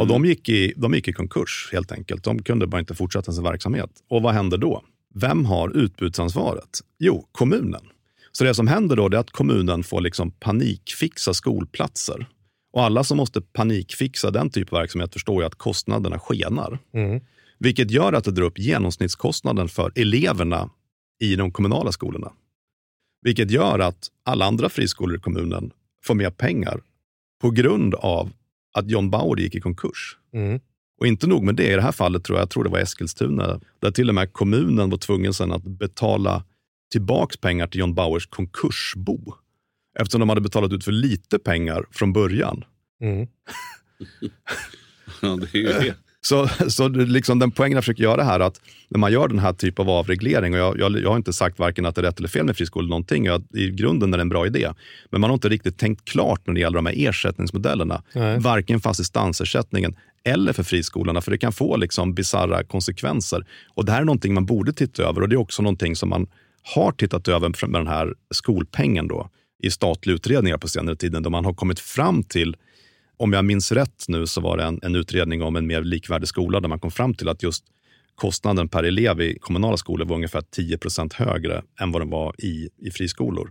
Och 0.00 0.06
de 0.06 0.24
gick, 0.24 0.48
i, 0.48 0.72
de 0.76 0.94
gick 0.94 1.08
i 1.08 1.12
konkurs 1.12 1.68
helt 1.72 1.92
enkelt. 1.92 2.24
De 2.24 2.42
kunde 2.42 2.66
bara 2.66 2.80
inte 2.80 2.94
fortsätta 2.94 3.32
sin 3.32 3.44
verksamhet. 3.44 3.90
Och 4.08 4.22
vad 4.22 4.34
hände 4.34 4.56
då? 4.56 4.82
Vem 5.14 5.44
har 5.44 5.76
utbudsansvaret? 5.76 6.80
Jo, 6.98 7.28
kommunen. 7.32 7.80
Så 8.32 8.44
det 8.44 8.54
som 8.54 8.68
händer 8.68 8.96
då 8.96 9.06
är 9.06 9.14
att 9.14 9.30
kommunen 9.30 9.82
får 9.82 10.00
liksom 10.00 10.30
panikfixa 10.30 11.34
skolplatser. 11.34 12.26
Och 12.72 12.82
alla 12.82 13.04
som 13.04 13.16
måste 13.16 13.40
panikfixa 13.40 14.30
den 14.30 14.50
typen 14.50 14.76
av 14.76 14.80
verksamhet 14.80 15.12
förstår 15.12 15.42
ju 15.42 15.46
att 15.46 15.54
kostnaderna 15.54 16.18
skenar. 16.18 16.78
Mm. 16.94 17.20
Vilket 17.58 17.90
gör 17.90 18.12
att 18.12 18.24
det 18.24 18.30
drar 18.30 18.44
upp 18.44 18.58
genomsnittskostnaden 18.58 19.68
för 19.68 19.92
eleverna 19.94 20.70
i 21.20 21.36
de 21.36 21.50
kommunala 21.50 21.92
skolorna. 21.92 22.32
Vilket 23.22 23.50
gör 23.50 23.78
att 23.78 24.08
alla 24.24 24.44
andra 24.44 24.68
friskolor 24.68 25.16
i 25.16 25.20
kommunen 25.20 25.70
får 26.04 26.14
mer 26.14 26.30
pengar 26.30 26.80
på 27.40 27.50
grund 27.50 27.94
av 27.94 28.30
att 28.74 28.90
John 28.90 29.10
Bauer 29.10 29.40
gick 29.40 29.54
i 29.54 29.60
konkurs. 29.60 30.16
Mm. 30.34 30.60
Och 31.02 31.08
inte 31.08 31.26
nog 31.26 31.42
med 31.42 31.54
det, 31.54 31.72
i 31.72 31.74
det 31.74 31.82
här 31.82 31.92
fallet 31.92 32.24
tror 32.24 32.38
jag, 32.38 32.42
jag 32.42 32.50
tror 32.50 32.64
det 32.64 32.70
var 32.70 32.78
Eskilstuna, 32.78 33.60
där 33.80 33.90
till 33.90 34.08
och 34.08 34.14
med 34.14 34.32
kommunen 34.32 34.90
var 34.90 34.98
tvungen 34.98 35.34
sen 35.34 35.52
att 35.52 35.62
betala 35.62 36.44
tillbaks 36.92 37.36
pengar 37.36 37.66
till 37.66 37.80
John 37.80 37.94
Bauers 37.94 38.26
konkursbo. 38.26 39.34
Eftersom 40.00 40.20
de 40.20 40.28
hade 40.28 40.40
betalat 40.40 40.72
ut 40.72 40.84
för 40.84 40.92
lite 40.92 41.38
pengar 41.38 41.84
från 41.90 42.12
början. 42.12 42.64
Mm. 43.02 43.26
Ja, 45.22 45.36
det 45.36 45.58
är 45.58 45.58
ju 45.58 45.66
det. 45.66 45.94
Så, 46.24 46.48
så 46.68 46.88
liksom 46.88 47.38
den 47.38 47.50
poängen 47.50 47.76
jag 47.76 47.84
försöker 47.84 48.02
göra 48.02 48.22
här 48.22 48.40
att 48.40 48.60
när 48.88 48.98
man 48.98 49.12
gör 49.12 49.28
den 49.28 49.38
här 49.38 49.52
typen 49.52 49.82
av 49.82 49.90
avreglering, 49.90 50.54
och 50.54 50.60
jag, 50.60 50.78
jag, 50.78 50.98
jag 50.98 51.10
har 51.10 51.16
inte 51.16 51.32
sagt 51.32 51.58
varken 51.58 51.86
att 51.86 51.94
det 51.94 52.00
är 52.00 52.02
rätt 52.02 52.18
eller 52.18 52.28
fel 52.28 52.44
med 52.44 52.56
friskolor, 52.56 52.88
någonting, 52.88 53.24
jag, 53.24 53.42
i 53.54 53.70
grunden 53.70 54.14
är 54.14 54.18
det 54.18 54.22
en 54.22 54.28
bra 54.28 54.46
idé. 54.46 54.68
Men 55.10 55.20
man 55.20 55.30
har 55.30 55.34
inte 55.34 55.48
riktigt 55.48 55.78
tänkt 55.78 56.04
klart 56.04 56.46
när 56.46 56.54
det 56.54 56.60
gäller 56.60 56.76
de 56.76 56.86
här 56.86 56.94
ersättningsmodellerna. 56.96 58.02
Nej. 58.12 58.38
Varken 58.38 58.80
för 58.80 58.90
assistansersättningen 58.90 59.96
eller 60.24 60.52
för 60.52 60.62
friskolorna, 60.62 61.20
för 61.20 61.30
det 61.30 61.38
kan 61.38 61.52
få 61.52 61.76
liksom 61.76 62.14
bisarra 62.14 62.64
konsekvenser. 62.64 63.46
Och 63.74 63.84
det 63.84 63.92
här 63.92 64.00
är 64.00 64.04
någonting 64.04 64.34
man 64.34 64.46
borde 64.46 64.72
titta 64.72 65.02
över 65.02 65.22
och 65.22 65.28
det 65.28 65.34
är 65.34 65.40
också 65.40 65.62
någonting 65.62 65.96
som 65.96 66.08
man 66.08 66.26
har 66.74 66.92
tittat 66.92 67.28
över 67.28 67.66
med 67.66 67.80
den 67.80 67.88
här 67.88 68.14
skolpengen 68.30 69.08
då, 69.08 69.30
i 69.62 69.70
statliga 69.70 70.14
utredningar 70.14 70.58
på 70.58 70.68
senare 70.68 70.96
tiden, 70.96 71.22
då 71.22 71.30
man 71.30 71.44
har 71.44 71.54
kommit 71.54 71.80
fram 71.80 72.22
till 72.22 72.56
om 73.16 73.32
jag 73.32 73.44
minns 73.44 73.72
rätt 73.72 74.04
nu 74.08 74.26
så 74.26 74.40
var 74.40 74.56
det 74.56 74.64
en, 74.64 74.80
en 74.82 74.94
utredning 74.96 75.42
om 75.42 75.56
en 75.56 75.66
mer 75.66 75.82
likvärdig 75.82 76.28
skola 76.28 76.60
där 76.60 76.68
man 76.68 76.80
kom 76.80 76.90
fram 76.90 77.14
till 77.14 77.28
att 77.28 77.42
just 77.42 77.64
kostnaden 78.14 78.68
per 78.68 78.82
elev 78.82 79.20
i 79.20 79.38
kommunala 79.40 79.76
skolor 79.76 80.06
var 80.06 80.16
ungefär 80.16 80.40
10% 80.56 81.14
högre 81.14 81.62
än 81.80 81.92
vad 81.92 82.02
den 82.02 82.10
var 82.10 82.34
i, 82.38 82.68
i 82.78 82.90
friskolor. 82.90 83.50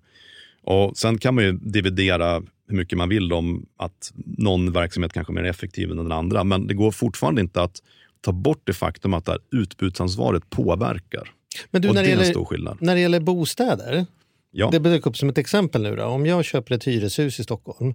Och 0.64 0.97
Sen 0.97 1.18
kan 1.18 1.36
man 1.36 1.43
ju 1.43 1.51
dividera 1.51 2.41
hur 2.68 2.78
mycket 2.78 2.97
man 2.97 3.09
vill 3.09 3.34
om 3.34 3.66
att 3.78 4.12
någon 4.16 4.72
verksamhet 4.72 5.14
kanske 5.14 5.34
är 5.34 5.36
mer 5.36 5.43
effektiv 5.43 5.91
än 5.91 5.97
den 5.97 6.12
andra, 6.12 6.43
men 6.43 6.68
det 6.68 6.74
går 6.74 6.91
fortfarande 6.91 7.41
inte 7.41 7.62
att 7.62 7.82
ta 8.22 8.32
bort 8.32 8.62
det 8.64 8.74
faktum 8.74 9.14
att 9.14 9.26
det 9.26 9.32
här 9.32 9.41
utbudsansvaret 9.51 10.49
påverkar. 10.49 11.32
Men 11.72 11.82
du, 11.82 11.89
och 11.89 11.95
när 11.95 12.01
det 12.01 12.07
det, 12.07 12.12
är 12.12 12.14
en 12.14 12.20
gäller, 12.20 12.34
stor 12.34 12.45
skillnad. 12.45 12.78
när 12.82 12.95
det 12.95 13.01
gäller 13.01 13.20
bostäder, 13.20 14.05
Ja. 14.51 14.70
det 14.72 14.80
dök 14.80 15.05
upp 15.05 15.18
som 15.18 15.30
ett 15.30 15.38
exempel 15.38 15.82
nu. 15.82 15.95
Då. 15.95 16.03
Om 16.03 16.26
jag 16.26 16.45
köper 16.45 16.76
ett 16.76 16.84
hyreshus 16.88 17.39
i 17.39 17.43
Stockholm, 17.43 17.93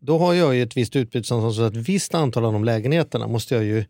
då 0.00 0.18
har 0.18 0.34
jag 0.34 0.54
ju 0.54 0.62
ett 0.62 0.76
visst 0.76 0.96
utbudsansvar 0.96 1.50
så 1.50 1.62
att 1.62 1.72
ett 1.76 1.88
visst 1.88 2.14
antal 2.14 2.44
av 2.44 2.52
de 2.52 2.64
lägenheterna 2.64 3.26
måste 3.26 3.54
jag 3.54 3.64
ju 3.64 3.84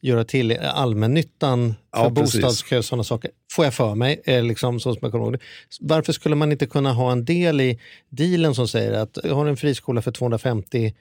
göra 0.00 0.24
till 0.24 0.58
allmännyttan 0.58 1.74
för 1.96 2.02
Ja, 2.02 2.08
bostadskö 2.10 2.78
och 2.78 2.84
sådana 2.84 3.04
saker. 3.04 3.30
Får 3.52 3.64
jag 3.64 3.74
för 3.74 3.94
mig, 3.94 4.20
eh, 4.24 4.42
liksom, 4.44 4.80
så 4.80 4.92
som 4.92 4.98
jag 5.02 5.12
kommer. 5.12 5.38
Varför 5.80 6.12
skulle 6.12 6.34
man 6.36 6.52
inte 6.52 6.66
kunna 6.66 6.92
ha 6.92 7.12
en 7.12 7.24
del 7.24 7.60
i 7.60 7.78
dealen 8.10 8.54
som 8.54 8.68
säger 8.68 8.92
att 8.92 9.18
jag 9.24 9.34
har 9.34 9.46
en 9.46 9.56
friskola 9.56 10.02
för 10.02 10.12
250 10.12 10.94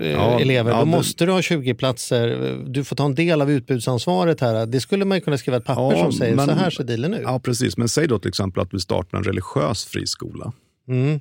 eh, 0.00 0.06
Ja, 0.10 0.40
elever, 0.40 0.70
ja, 0.70 0.78
då 0.80 0.84
måste 0.86 1.26
du 1.26 1.32
ha 1.32 1.42
20 1.42 1.74
platser. 1.74 2.56
Du 2.66 2.84
får 2.84 2.96
ta 2.96 3.04
en 3.04 3.14
del 3.14 3.42
av 3.42 3.50
utbudsansvaret 3.50 4.40
här. 4.40 4.66
Det 4.66 4.80
skulle 4.80 5.04
man 5.04 5.18
ju 5.18 5.20
kunna 5.24 5.38
skriva 5.38 5.56
ett 5.56 5.64
papper 5.64 5.96
Ja, 5.96 6.02
som 6.02 6.12
säger 6.12 6.36
men- 6.36 6.46
så 6.46 6.52
här 6.52 6.70
ser 6.70 6.84
dealen 6.84 7.14
ut. 7.14 7.20
Ja, 7.24 7.38
precis. 7.40 7.76
Men 7.76 7.88
säg 7.88 8.06
då 8.08 8.18
till 8.18 8.28
exempel 8.28 8.62
att 8.62 8.74
vi 8.74 8.80
startar 8.80 9.18
en 9.18 9.24
religiös 9.24 9.84
friskola. 9.84 10.52
Mm. 10.88 11.20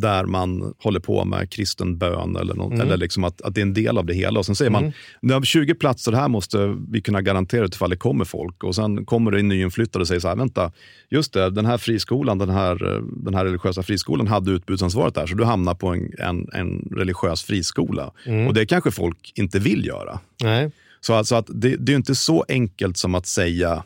Där 0.00 0.24
man 0.24 0.74
håller 0.78 1.00
på 1.00 1.24
med 1.24 1.50
kristen 1.50 1.98
bön 1.98 2.36
eller, 2.36 2.54
något, 2.54 2.72
Mm. 2.72 2.80
eller 2.86 2.96
liksom 2.96 3.24
att, 3.24 3.42
att 3.42 3.54
det 3.54 3.60
är 3.60 3.62
en 3.62 3.74
del 3.74 3.98
av 3.98 4.06
det 4.06 4.14
hela. 4.14 4.38
Och 4.38 4.46
Sen 4.46 4.54
säger 4.54 4.70
man, 4.70 4.92
har 5.32 5.40
vi 5.40 5.46
20 5.46 5.74
platser 5.74 6.12
här 6.12 6.28
måste 6.28 6.76
vi 6.90 7.00
kunna 7.00 7.22
garantera 7.22 7.64
ifall 7.66 7.90
det 7.90 7.96
kommer 7.96 8.24
folk. 8.24 8.64
Och 8.64 8.74
Sen 8.74 9.04
kommer 9.04 9.30
det 9.30 9.40
en 9.40 9.48
nyinflyttad 9.48 10.02
och 10.02 10.08
säger 10.08 10.20
så 10.20 10.28
här, 10.28 10.36
vänta, 10.36 10.72
just 11.10 11.32
det, 11.32 11.50
den 11.50 11.66
här 11.66 11.78
friskolan, 11.78 12.38
den 12.38 12.50
här, 12.50 12.94
eh, 12.94 13.02
den 13.02 13.34
här 13.34 13.44
religiösa 13.44 13.82
friskolan 13.82 14.26
hade 14.26 14.50
utbudsansvaret 14.50 15.14
där, 15.14 15.26
så 15.26 15.34
du 15.34 15.44
hamnar 15.44 15.74
på 15.74 15.88
en, 15.88 16.12
en, 16.18 16.48
en 16.52 16.88
religiös 16.96 17.42
friskola. 17.42 18.10
Mm. 18.26 18.46
Och 18.46 18.54
det 18.54 18.66
kanske 18.66 18.90
folk 18.90 19.32
inte 19.34 19.58
vill 19.58 19.86
göra. 19.86 20.20
Nej. 20.42 20.70
Så 21.00 21.14
alltså 21.14 21.34
att 21.34 21.46
det, 21.48 21.76
det 21.76 21.92
är 21.92 21.96
inte 21.96 22.14
så 22.14 22.44
enkelt 22.48 22.96
som 22.96 23.14
att 23.14 23.26
säga 23.26 23.82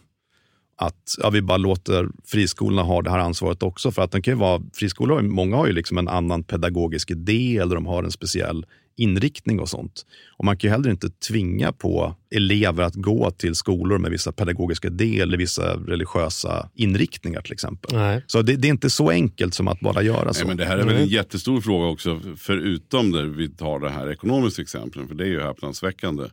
att 0.77 1.15
ja, 1.19 1.31
vi 1.31 1.43
bara 1.43 1.59
låter 1.59 2.09
friskolorna 2.25 2.83
ha 2.83 3.03
det 3.03 3.11
här 3.11 3.19
ansvaret 3.19 3.63
också. 3.63 3.91
För 3.91 4.03
att 4.03 4.11
den 4.11 4.23
kan 4.23 4.35
ju 4.35 4.39
vara, 4.39 4.63
friskolor, 4.75 5.23
många 5.23 5.57
har 5.57 5.67
ju 5.67 5.73
liksom 5.73 5.99
en 5.99 6.09
annan 6.09 6.43
pedagogisk 6.45 7.11
idé 7.11 7.57
eller 7.57 7.75
de 7.75 7.87
har 7.87 8.03
en 8.05 8.13
speciell 8.13 8.67
inriktning 8.97 9.61
och 9.61 9.69
sånt. 9.69 10.07
Och 10.39 10.45
man 10.45 10.57
kan 10.57 10.69
ju 10.69 10.73
heller 10.73 10.91
inte 10.91 11.11
tvinga 11.11 11.73
på 11.73 12.15
elever 12.35 12.83
att 12.83 12.95
gå 12.95 13.31
till 13.31 13.55
skolor 13.55 13.99
med 13.99 14.11
vissa 14.11 14.33
pedagogiska 14.33 14.89
idéer 14.89 15.23
eller 15.23 15.39
vissa 15.39 15.77
religiösa 15.77 16.71
inriktningar 16.75 17.41
till 17.41 17.53
exempel. 17.53 17.97
Nej. 17.97 18.25
Så 18.27 18.43
det, 18.43 18.57
det 18.57 18.69
är 18.69 18.71
inte 18.71 18.91
så 18.91 19.11
enkelt 19.11 19.55
som 19.55 19.69
att 19.69 19.81
bara 19.81 20.03
göra 20.03 20.33
så. 20.33 20.41
Nej, 20.41 20.49
men 20.49 20.57
det 20.57 20.65
här 20.65 20.79
är 20.79 20.85
väl 20.85 20.97
en 20.97 21.07
jättestor 21.07 21.61
fråga 21.61 21.87
också, 21.87 22.21
förutom 22.37 23.13
där 23.13 23.25
vi 23.25 23.49
tar 23.49 23.81
det 23.81 23.91
här 23.91 24.11
ekonomiska 24.11 24.63
exemplen, 24.63 25.09
för 25.09 25.15
det 25.15 25.25
är 25.25 25.29
ju 25.29 25.41
häpnadsväckande 25.41 26.25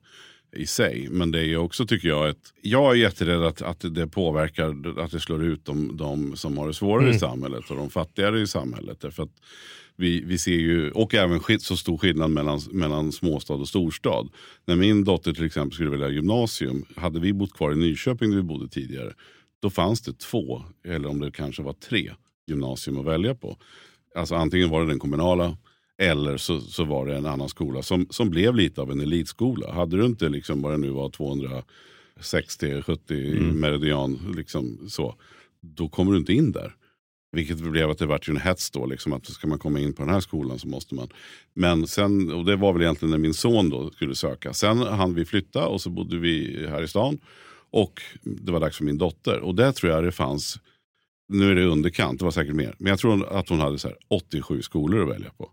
i 0.56 0.66
sig. 0.66 1.08
Men 1.12 1.32
det 1.32 1.46
är 1.46 1.58
också, 1.58 1.86
tycker 1.86 2.08
jag, 2.08 2.30
ett, 2.30 2.54
jag 2.62 2.92
är 2.92 2.96
jätterädd 2.96 3.44
att, 3.44 3.62
att 3.62 3.96
det 3.96 4.08
påverkar, 4.08 5.00
att 5.00 5.12
det 5.12 5.20
slår 5.20 5.44
ut 5.44 5.66
de, 5.66 5.98
de 5.98 6.36
som 6.36 6.58
har 6.58 6.68
det 6.68 6.74
svårare 6.74 7.10
i 7.10 7.20
samhället 7.20 7.70
och 7.70 7.76
de 7.76 7.90
fattigare 7.90 8.42
i 8.42 8.48
samhället. 8.48 9.00
Därför 9.02 9.24
att 9.24 9.42
vi, 9.96 10.24
vi 10.24 10.38
ser 10.38 10.52
ju, 10.52 10.92
och 10.92 11.16
även 11.16 11.40
så 11.60 11.78
stor 11.78 11.98
skillnad 11.98 12.32
mellan, 12.32 12.60
mellan 12.72 13.12
småstad 13.12 13.54
och 13.54 13.68
storstad. 13.68 14.30
När 14.66 14.76
min 14.76 15.04
dotter 15.04 15.34
till 15.34 15.46
exempel 15.46 15.74
skulle 15.74 15.90
välja 15.90 16.10
gymnasium, 16.10 16.86
hade 16.96 17.20
vi 17.20 17.34
bott 17.34 17.54
kvar 17.54 17.72
i 17.72 17.76
Nyköping 17.76 18.30
där 18.30 18.38
vi 18.38 18.44
bodde 18.44 18.68
tidigare, 18.68 19.14
då 19.62 19.70
fanns 19.70 20.02
det 20.02 20.20
två, 20.20 20.64
eller 20.86 21.10
om 21.10 21.20
det 21.20 21.32
kanske 21.32 21.62
var 21.64 21.74
tre, 21.74 22.12
gymnasium 22.48 23.00
att 23.00 23.06
välja 23.06 23.36
på. 23.36 23.58
Alltså 24.16 24.36
antingen 24.36 24.70
var 24.70 24.82
det 24.82 24.88
den 24.88 25.00
kommunala 25.00 25.58
eller 26.02 26.38
så, 26.38 26.60
så 26.60 26.84
var 26.84 27.06
det 27.06 27.16
en 27.16 27.26
annan 27.26 27.50
skola 27.50 27.82
som, 27.82 28.08
som 28.10 28.30
blev 28.30 28.56
lite 28.56 28.82
av 28.82 28.92
en 28.92 29.00
elitskola. 29.00 29.72
Hade 29.72 29.98
du 29.98 30.06
inte 30.06 30.30
liksom 30.30 30.62
vad 30.62 30.74
det 30.74 30.78
nu 30.78 30.90
var 30.90 31.10
260-70 31.10 33.54
meridian, 33.54 34.34
liksom 34.36 34.90
så, 34.90 35.16
då 35.62 35.90
kommer 35.90 36.12
du 36.12 36.18
inte 36.18 36.34
in 36.34 36.52
där. 36.52 36.76
Vilket 37.32 37.58
blev 37.58 37.90
att 37.90 37.98
det 37.98 38.06
vart 38.06 38.28
en 38.28 38.38
hets 38.38 38.72
då, 38.72 38.86
liksom, 38.86 39.14
att 39.14 39.26
ska 39.26 39.48
man 39.48 39.60
komma 39.60 39.80
in 39.80 39.94
på 39.94 40.04
den 40.04 40.14
här 40.14 40.20
skolan 40.20 40.60
så 40.60 40.68
måste 40.68 40.96
man. 40.96 41.08
Men 41.54 41.88
sen, 41.88 42.32
och 42.32 42.46
det 42.46 42.56
var 42.56 42.74
väl 42.74 42.82
egentligen 42.82 43.12
när 43.12 43.18
min 43.18 43.34
son 43.34 43.70
då 43.70 43.92
skulle 43.92 44.16
söka. 44.16 44.54
Sen 44.54 44.78
hann 44.78 45.14
vi 45.14 45.26
flytta 45.26 45.68
och 45.68 45.82
så 45.82 45.90
bodde 45.90 46.18
vi 46.18 46.66
här 46.70 46.84
i 46.84 46.88
stan. 46.88 47.20
Och 47.72 48.02
det 48.22 48.52
var 48.52 48.60
dags 48.60 48.78
för 48.78 48.84
min 48.84 48.98
dotter. 48.98 49.40
Och 49.40 49.56
där 49.56 49.72
tror 49.72 49.92
jag 49.92 50.04
det 50.04 50.12
fanns, 50.12 50.60
nu 51.28 51.52
är 51.52 51.56
det 51.56 51.66
underkant, 51.66 52.20
det 52.20 52.26
var 52.26 52.32
säkert 52.32 52.56
mer. 52.56 52.76
Men 52.78 52.90
jag 52.90 53.00
tror 53.00 53.38
att 53.38 53.50
hon 53.50 53.60
hade 53.60 53.80
så 53.80 53.88
här 53.88 53.98
87 54.08 54.62
skolor 54.62 55.04
att 55.04 55.10
välja 55.16 55.30
på. 55.30 55.52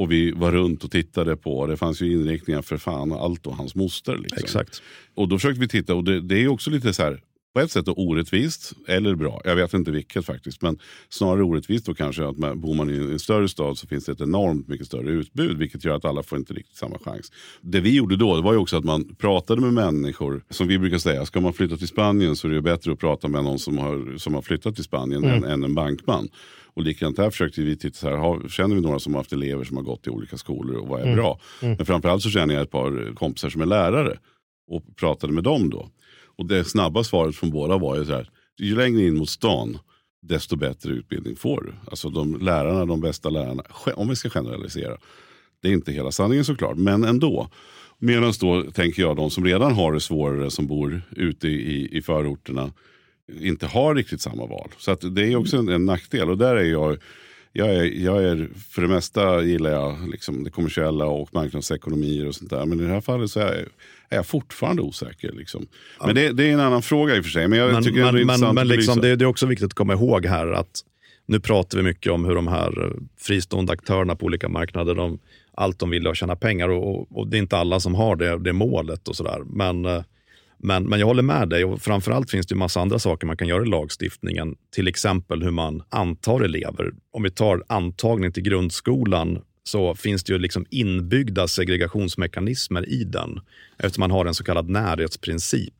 Och 0.00 0.12
vi 0.12 0.32
var 0.32 0.52
runt 0.52 0.84
och 0.84 0.90
tittade 0.90 1.36
på, 1.36 1.66
det 1.66 1.76
fanns 1.76 2.02
ju 2.02 2.12
inriktningar 2.12 2.62
för 2.62 2.76
fan 2.76 3.12
allt 3.12 3.46
och 3.46 3.56
hans 3.56 3.74
moster. 3.74 4.16
Liksom. 4.16 4.38
Exakt. 4.38 4.82
Och 5.14 5.28
då 5.28 5.38
försökte 5.38 5.60
vi 5.60 5.68
titta 5.68 5.94
och 5.94 6.04
det, 6.04 6.20
det 6.20 6.34
är 6.34 6.38
ju 6.38 6.48
också 6.48 6.70
lite 6.70 6.92
så 6.92 7.02
här, 7.02 7.20
på 7.54 7.60
ett 7.60 7.70
sätt 7.70 7.86
då 7.86 7.92
orättvist, 7.92 8.72
eller 8.88 9.14
bra, 9.14 9.40
jag 9.44 9.56
vet 9.56 9.74
inte 9.74 9.90
vilket 9.90 10.26
faktiskt. 10.26 10.62
Men 10.62 10.78
snarare 11.08 11.42
orättvist 11.42 11.86
då 11.86 11.94
kanske 11.94 12.28
att 12.28 12.38
man, 12.38 12.60
bor 12.60 12.74
man 12.74 12.90
i 12.90 12.96
en 12.96 13.18
större 13.18 13.48
stad 13.48 13.78
så 13.78 13.86
finns 13.86 14.04
det 14.04 14.12
ett 14.12 14.20
enormt 14.20 14.68
mycket 14.68 14.86
större 14.86 15.10
utbud. 15.10 15.58
Vilket 15.58 15.84
gör 15.84 15.96
att 15.96 16.04
alla 16.04 16.22
får 16.22 16.38
inte 16.38 16.54
riktigt 16.54 16.76
samma 16.76 16.98
chans. 16.98 17.32
Det 17.60 17.80
vi 17.80 17.96
gjorde 17.96 18.16
då 18.16 18.36
det 18.36 18.42
var 18.42 18.52
ju 18.52 18.58
också 18.58 18.76
att 18.76 18.84
man 18.84 19.14
pratade 19.14 19.60
med 19.60 19.72
människor. 19.72 20.44
Som 20.50 20.68
vi 20.68 20.78
brukar 20.78 20.98
säga, 20.98 21.26
ska 21.26 21.40
man 21.40 21.52
flytta 21.52 21.76
till 21.76 21.88
Spanien 21.88 22.36
så 22.36 22.48
är 22.48 22.52
det 22.52 22.62
bättre 22.62 22.92
att 22.92 22.98
prata 22.98 23.28
med 23.28 23.44
någon 23.44 23.58
som 23.58 23.78
har, 23.78 24.18
som 24.18 24.34
har 24.34 24.42
flyttat 24.42 24.74
till 24.74 24.84
Spanien 24.84 25.24
än, 25.24 25.44
än 25.44 25.64
en 25.64 25.74
bankman. 25.74 26.28
Och 26.74 26.82
likadant 26.82 27.18
här 27.18 27.30
försökte 27.30 27.62
vi 27.62 27.76
titta 27.76 27.96
så 27.96 28.08
här, 28.08 28.16
har, 28.16 28.48
känner 28.48 28.74
vi 28.74 28.80
några 28.80 28.98
som 28.98 29.14
har 29.14 29.20
haft 29.20 29.32
elever 29.32 29.64
som 29.64 29.76
har 29.76 29.84
gått 29.84 30.06
i 30.06 30.10
olika 30.10 30.36
skolor 30.36 30.76
och 30.76 30.88
vad 30.88 31.00
är 31.00 31.14
bra? 31.14 31.40
Men 31.60 31.86
framförallt 31.86 32.22
så 32.22 32.30
känner 32.30 32.54
jag 32.54 32.62
ett 32.62 32.70
par 32.70 33.14
kompisar 33.14 33.50
som 33.50 33.60
är 33.60 33.66
lärare 33.66 34.18
och 34.70 34.96
pratade 34.96 35.32
med 35.32 35.44
dem 35.44 35.70
då. 35.70 35.90
Och 36.38 36.46
det 36.46 36.64
snabba 36.64 37.04
svaret 37.04 37.36
från 37.36 37.50
båda 37.50 37.78
var 37.78 37.96
ju 37.96 38.04
så 38.04 38.12
här, 38.12 38.30
ju 38.58 38.76
längre 38.76 39.02
in 39.02 39.16
mot 39.16 39.28
stan 39.28 39.78
desto 40.22 40.56
bättre 40.56 40.92
utbildning 40.92 41.36
får 41.36 41.62
du. 41.62 41.90
Alltså 41.90 42.10
de 42.10 42.38
lärarna, 42.40 42.86
de 42.86 43.00
bästa 43.00 43.30
lärarna, 43.30 43.62
om 43.94 44.08
vi 44.08 44.16
ska 44.16 44.30
generalisera. 44.30 44.96
Det 45.62 45.68
är 45.68 45.72
inte 45.72 45.92
hela 45.92 46.10
sanningen 46.10 46.44
såklart, 46.44 46.76
men 46.76 47.04
ändå. 47.04 47.48
Medan 47.98 48.32
då 48.40 48.62
tänker 48.62 49.02
jag 49.02 49.16
de 49.16 49.30
som 49.30 49.44
redan 49.44 49.72
har 49.72 49.92
det 49.92 50.00
svårare, 50.00 50.50
som 50.50 50.66
bor 50.66 51.02
ute 51.10 51.48
i, 51.48 51.98
i 51.98 52.02
förorterna, 52.02 52.72
inte 53.40 53.66
har 53.66 53.94
riktigt 53.94 54.20
samma 54.20 54.46
val. 54.46 54.70
Så 54.78 54.90
att 54.90 55.14
det 55.14 55.22
är 55.22 55.36
också 55.36 55.56
en, 55.56 55.68
en 55.68 55.84
nackdel. 55.84 56.30
Och 56.30 56.38
där 56.38 56.56
är 56.56 56.64
jag, 56.64 56.98
jag 57.52 57.68
är, 57.68 57.84
jag 57.84 58.24
är, 58.24 58.48
för 58.70 58.82
det 58.82 58.88
mesta 58.88 59.42
gillar 59.42 59.70
jag 59.70 60.08
liksom 60.10 60.44
det 60.44 60.50
kommersiella 60.50 61.06
och 61.06 61.34
marknadsekonomier 61.34 62.28
och 62.28 62.34
sånt 62.34 62.50
där. 62.50 62.66
Men 62.66 62.80
i 62.80 62.82
det 62.82 62.92
här 62.92 63.00
fallet 63.00 63.30
så 63.30 63.40
är 63.40 63.44
jag, 63.44 63.56
är 64.08 64.16
jag 64.16 64.26
fortfarande 64.26 64.82
osäker. 64.82 65.32
Liksom. 65.32 65.66
Men 66.04 66.14
det, 66.14 66.32
det 66.32 66.44
är 66.44 66.52
en 66.52 66.60
annan 66.60 66.82
fråga 66.82 67.16
i 67.16 67.20
och 67.20 67.24
för 67.24 67.30
sig. 67.30 67.48
Men 67.48 67.58
jag 67.58 67.72
Men, 67.72 67.82
tycker 67.82 68.00
ändå 68.00 68.12
det 68.12 68.22
är 68.22 68.24
men, 68.24 68.34
intressant 68.34 68.54
men, 68.54 68.68
men 68.68 68.76
liksom, 68.76 69.00
det, 69.00 69.16
det 69.16 69.24
är 69.24 69.26
också 69.26 69.46
viktigt 69.46 69.66
att 69.66 69.74
komma 69.74 69.92
ihåg 69.92 70.26
här 70.26 70.52
att 70.52 70.84
nu 71.26 71.40
pratar 71.40 71.78
vi 71.78 71.84
mycket 71.84 72.12
om 72.12 72.24
hur 72.24 72.34
de 72.34 72.48
här 72.48 72.92
fristående 73.18 73.72
aktörerna 73.72 74.16
på 74.16 74.26
olika 74.26 74.48
marknader, 74.48 74.94
de, 74.94 75.18
allt 75.54 75.78
de 75.78 75.90
vill 75.90 76.06
är 76.06 76.10
att 76.10 76.16
tjäna 76.16 76.36
pengar 76.36 76.68
och, 76.68 77.00
och, 77.00 77.18
och 77.18 77.28
det 77.28 77.36
är 77.36 77.38
inte 77.38 77.56
alla 77.56 77.80
som 77.80 77.94
har 77.94 78.16
det, 78.16 78.38
det 78.38 78.52
målet 78.52 79.08
och 79.08 79.16
sådär. 79.16 79.42
Men, 79.46 79.84
eh, 79.84 80.02
men, 80.62 80.84
men 80.84 81.00
jag 81.00 81.06
håller 81.06 81.22
med 81.22 81.48
dig 81.48 81.64
och 81.64 81.82
framförallt 81.82 82.30
finns 82.30 82.46
det 82.46 82.52
ju 82.52 82.58
massa 82.58 82.80
andra 82.80 82.98
saker 82.98 83.26
man 83.26 83.36
kan 83.36 83.48
göra 83.48 83.62
i 83.62 83.68
lagstiftningen. 83.68 84.56
Till 84.74 84.88
exempel 84.88 85.42
hur 85.42 85.50
man 85.50 85.82
antar 85.88 86.40
elever. 86.40 86.92
Om 87.12 87.22
vi 87.22 87.30
tar 87.30 87.64
antagning 87.68 88.32
till 88.32 88.42
grundskolan 88.42 89.38
så 89.64 89.94
finns 89.94 90.24
det 90.24 90.32
ju 90.32 90.38
liksom 90.38 90.66
inbyggda 90.70 91.48
segregationsmekanismer 91.48 92.88
i 92.88 93.04
den 93.04 93.40
eftersom 93.78 94.00
man 94.02 94.10
har 94.10 94.26
en 94.26 94.34
så 94.34 94.44
kallad 94.44 94.68
närhetsprincip. 94.68 95.74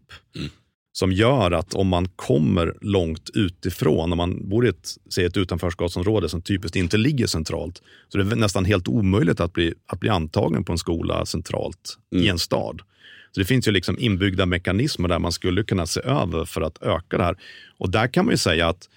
som 0.93 1.13
gör 1.13 1.51
att 1.51 1.75
om 1.75 1.89
man 1.89 2.09
kommer 2.09 2.75
långt 2.81 3.31
utifrån, 3.35 4.13
om 4.13 4.17
man 4.17 4.49
bor 4.49 4.67
i 4.67 4.69
ett, 4.69 4.89
säg 5.15 5.25
ett 5.25 5.37
utanförskapsområde 5.37 6.29
som 6.29 6.43
typiskt 6.43 6.77
inte 6.77 6.97
ligger 6.97 7.27
centralt, 7.27 7.83
så 8.09 8.19
det 8.19 8.35
är 8.35 8.37
nästan 8.37 8.65
helt 8.65 8.89
omöjligt 8.89 9.41
att 9.41 9.53
bli, 9.53 9.75
att 9.87 10.01
bli 10.01 10.09
antagen 10.09 10.65
på 10.65 10.73
en 10.73 10.79
skola 10.79 11.27
centralt 11.27 11.99
i 12.15 12.29
en 12.29 12.39
stad. 12.39 12.83
Så 13.33 13.41
det 13.41 13.45
finns 13.45 13.69
ju 13.69 13.73
liksom 13.73 13.99
inbyggda 13.99 14.47
mekanismer 14.47 15.09
där 15.09 15.19
man 15.19 15.33
skulle 15.33 15.63
kunna 15.63 15.87
se 15.87 16.01
över 16.01 16.45
för 16.45 16.61
att 16.61 16.83
öka 16.83 17.19
det 17.19 17.25
här. 17.25 17.37
Och 17.79 17.91
där 17.91 18.07
kan 18.07 18.25
man 18.25 18.33
ju 18.33 18.39
säga 18.39 18.69
att 18.69 18.89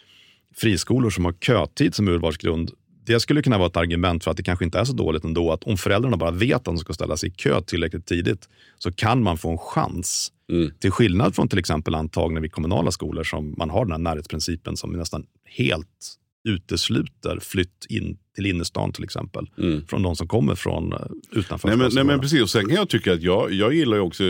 friskolor 0.56 1.10
som 1.10 1.26
har 1.26 1.34
kötid 1.34 1.96
som 1.96 2.08
urvalsgrund, 2.08 2.72
det 3.06 3.20
skulle 3.20 3.42
kunna 3.42 3.58
vara 3.58 3.68
ett 3.68 3.78
argument 3.78 4.24
för 4.24 4.32
att 4.32 4.38
det 4.38 4.44
kanske 4.44 4.66
inte 4.66 4.80
är 4.80 4.84
så 4.84 4.94
dåligt 4.94 5.24
ändå. 5.24 5.52
Att 5.52 5.64
om 5.64 5.78
föräldrarna 5.78 6.18
bara 6.18 6.32
vet 6.32 6.56
att 6.56 6.66
de 6.66 6.78
ska 6.78 6.94
ställa 6.94 7.18
sig 7.18 7.30
i 7.30 7.32
kö 7.32 7.62
tillräckligt 7.62 8.06
tidigt 8.06 8.50
så 8.80 8.92
kan 8.92 9.24
man 9.24 9.38
få 9.38 9.52
en 9.52 9.58
chans. 9.58 10.32
Till 10.80 10.92
skillnad 10.92 11.36
från 11.36 11.48
till 11.48 11.60
exempel 11.60 11.96
antagna 11.96 12.40
vid 12.40 12.52
kommunala 12.52 12.92
skolor 12.92 13.24
som 13.24 13.56
man 13.58 13.70
har 13.70 13.86
den 13.86 13.92
här 13.92 14.00
närhetsprincipen 14.00 14.78
som 14.78 14.92
nästan 14.92 15.26
helt 15.46 16.18
utesluter 16.48 17.40
flytt 17.42 17.86
in 17.90 18.18
till 18.36 18.46
innerstan 18.46 18.92
till 18.92 19.04
exempel. 19.04 19.50
Från 19.88 20.02
de 20.02 20.16
som 20.16 20.28
kommer 20.28 20.56
från 20.56 20.94
eh, 20.94 21.00
utanför. 21.32 21.68
Nej 21.68 21.78
men, 21.78 21.92
nej 21.94 22.04
men 22.04 22.20
precis, 22.20 22.42
och 22.42 22.50
sen 22.50 22.66
kan 22.66 22.76
jag 22.76 22.90
tycka 22.90 23.14
att 23.14 23.22
jag, 23.22 23.54
jag 23.54 23.74
gillar 23.74 23.98
ju 23.98 24.04
också 24.04 24.24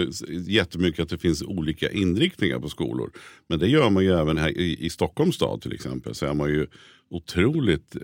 jättemycket 0.47 0.99
att 0.99 1.09
det 1.09 1.17
finns 1.17 1.41
olika 1.43 1.91
inriktningar 1.91 2.59
på 2.59 2.69
skolor. 2.69 3.11
Men 3.47 3.59
det 3.59 3.67
gör 3.67 3.89
man 3.89 4.03
ju 4.03 4.11
även 4.11 4.37
här 4.37 4.49
i, 4.49 4.85
i 4.85 4.89
Stockholms 4.89 5.35
stad 5.35 5.61
till 5.61 5.73
exempel. 5.73 6.15
Så 6.15 6.25
är 6.25 6.33
man 6.33 6.49
ju 6.49 6.67
otroligt 7.09 7.95
eh, 7.95 8.01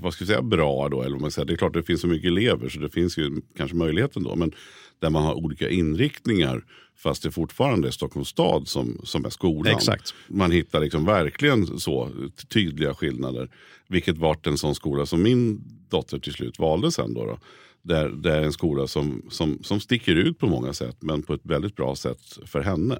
vad 0.00 0.14
ska 0.14 0.22
jag 0.22 0.28
säga, 0.28 0.42
bra 0.42 0.88
då. 0.88 1.02
Eller 1.02 1.18
man 1.18 1.30
säger. 1.30 1.46
Det 1.46 1.52
är 1.52 1.56
klart 1.56 1.74
det 1.74 1.82
finns 1.82 2.00
så 2.00 2.06
mycket 2.06 2.28
elever 2.28 2.68
så 2.68 2.80
det 2.80 2.90
finns 2.90 3.18
ju 3.18 3.40
kanske 3.56 3.76
möjligheten 3.76 4.22
då. 4.22 4.36
Men 4.36 4.52
där 4.98 5.10
man 5.10 5.22
har 5.22 5.34
olika 5.34 5.68
inriktningar 5.68 6.64
fast 6.96 7.22
det 7.22 7.30
fortfarande 7.30 7.88
är 7.88 7.92
Stockholms 7.92 8.28
stad 8.28 8.68
som, 8.68 9.00
som 9.04 9.24
är 9.24 9.30
skolan. 9.30 9.74
Exakt. 9.74 10.14
Man 10.28 10.50
hittar 10.50 10.80
liksom 10.80 11.04
verkligen 11.04 11.78
så 11.78 12.10
tydliga 12.48 12.94
skillnader. 12.94 13.50
Vilket 13.90 14.18
vart 14.18 14.46
en 14.46 14.58
sån 14.58 14.74
skola 14.74 15.06
som 15.06 15.22
min 15.22 15.60
dotter 15.88 16.18
till 16.18 16.32
slut 16.32 16.58
valde 16.58 16.92
sen. 16.92 17.14
Då, 17.14 17.26
då. 17.26 17.38
Där, 17.82 18.08
det 18.08 18.32
är 18.32 18.42
en 18.42 18.52
skola 18.52 18.86
som, 18.86 19.22
som, 19.30 19.58
som 19.62 19.80
sticker 19.80 20.16
ut 20.16 20.38
på 20.38 20.46
många 20.46 20.72
sätt 20.72 20.96
men 21.00 21.22
på 21.22 21.34
ett 21.34 21.40
väldigt 21.42 21.76
bra 21.76 21.96
sätt 21.96 22.38
för 22.46 22.60
henne. 22.60 22.98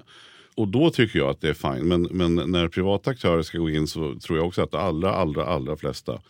Och 0.55 0.67
då 0.67 0.89
tycker 0.89 1.19
jag 1.19 1.29
att 1.29 1.41
det 1.41 1.49
är 1.49 1.53
fine. 1.53 1.87
Men, 1.87 2.01
men 2.01 2.51
när 2.51 2.67
privata 2.67 3.09
aktörer 3.09 3.41
ska 3.41 3.57
gå 3.57 3.69
in 3.69 3.87
så 3.87 4.19
tror 4.19 4.37
jag 4.37 4.47
också 4.47 4.61
att 4.61 4.75
allra, 4.75 5.13
allra, 5.13 5.45
allra 5.45 5.77
flesta 5.77 6.21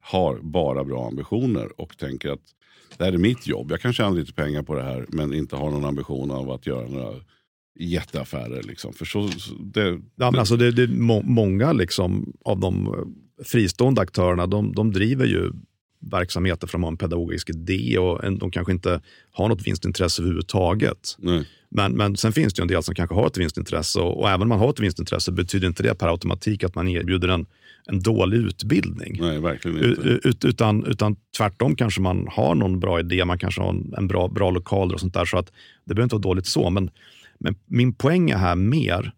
har 0.00 0.38
bara 0.42 0.84
bra 0.84 1.08
ambitioner 1.08 1.80
och 1.80 1.98
tänker 1.98 2.30
att 2.30 2.42
det 2.96 3.04
här 3.04 3.12
är 3.12 3.18
mitt 3.18 3.46
jobb. 3.46 3.70
Jag 3.70 3.80
kan 3.80 3.92
tjäna 3.92 4.10
lite 4.10 4.32
pengar 4.32 4.62
på 4.62 4.74
det 4.74 4.82
här 4.82 5.06
men 5.08 5.34
inte 5.34 5.56
har 5.56 5.70
någon 5.70 5.84
ambition 5.84 6.30
av 6.30 6.50
att 6.50 6.66
göra 6.66 6.88
några 6.88 7.14
jätteaffärer. 7.78 8.62
Liksom. 8.62 8.92
För 8.92 9.04
så, 9.04 9.28
så 9.28 9.54
det, 9.54 10.00
Ja, 10.16 10.30
men 10.30 10.40
alltså 10.40 10.56
det, 10.56 10.70
det 10.70 10.82
är 10.82 10.88
må, 10.88 11.22
många 11.22 11.72
liksom 11.72 12.32
av 12.44 12.60
de 12.60 12.88
fristående 13.44 14.00
aktörerna 14.00 14.46
de, 14.46 14.72
de 14.72 14.92
driver 14.92 15.26
ju 15.26 15.52
verksamheter 16.00 16.66
för 16.66 16.78
att 16.78 16.80
de 16.80 16.82
har 16.82 16.90
en 16.90 16.96
pedagogisk 16.96 17.50
idé 17.50 17.98
och 17.98 18.24
en, 18.24 18.38
de 18.38 18.50
kanske 18.50 18.72
inte 18.72 19.00
har 19.32 19.48
något 19.48 19.66
vinstintresse 19.66 20.22
överhuvudtaget. 20.22 21.16
nej. 21.18 21.48
Men, 21.70 21.92
men 21.92 22.16
sen 22.16 22.32
finns 22.32 22.54
det 22.54 22.60
ju 22.60 22.62
en 22.62 22.68
del 22.68 22.82
som 22.82 22.94
kanske 22.94 23.14
har 23.14 23.26
ett 23.26 23.38
vinstintresse 23.38 24.00
och, 24.00 24.20
och 24.20 24.28
även 24.28 24.42
om 24.42 24.48
man 24.48 24.58
har 24.58 24.70
ett 24.70 24.80
vinstintresse 24.80 25.32
betyder 25.32 25.68
inte 25.68 25.82
det 25.82 25.94
per 25.94 26.08
automatik 26.08 26.64
att 26.64 26.74
man 26.74 26.88
erbjuder 26.88 27.28
en, 27.28 27.46
en 27.86 28.00
dålig 28.00 28.38
utbildning. 28.38 29.16
nej, 29.20 29.40
verkligen 29.40 29.90
inte. 29.90 30.28
Ut, 30.28 30.44
utan, 30.44 30.84
utan 30.84 31.16
tvärtom 31.36 31.76
kanske 31.76 32.00
man 32.00 32.28
har 32.30 32.54
någon 32.54 32.80
bra 32.80 33.00
idé, 33.00 33.24
man 33.24 33.38
kanske 33.38 33.60
har 33.60 33.70
en, 33.70 33.94
en 33.96 34.08
bra, 34.08 34.28
bra 34.28 34.50
lokaler 34.50 34.94
och 34.94 35.00
sånt 35.00 35.14
där. 35.14 35.24
Så 35.24 35.38
att 35.38 35.46
det 35.84 35.94
behöver 35.94 36.02
inte 36.02 36.14
vara 36.14 36.22
dåligt 36.22 36.46
så. 36.46 36.70
Men, 36.70 36.90
men 37.38 37.54
min 37.66 37.94
poäng 37.94 38.30
är 38.30 38.36
här 38.36 38.56
mer, 38.56 39.12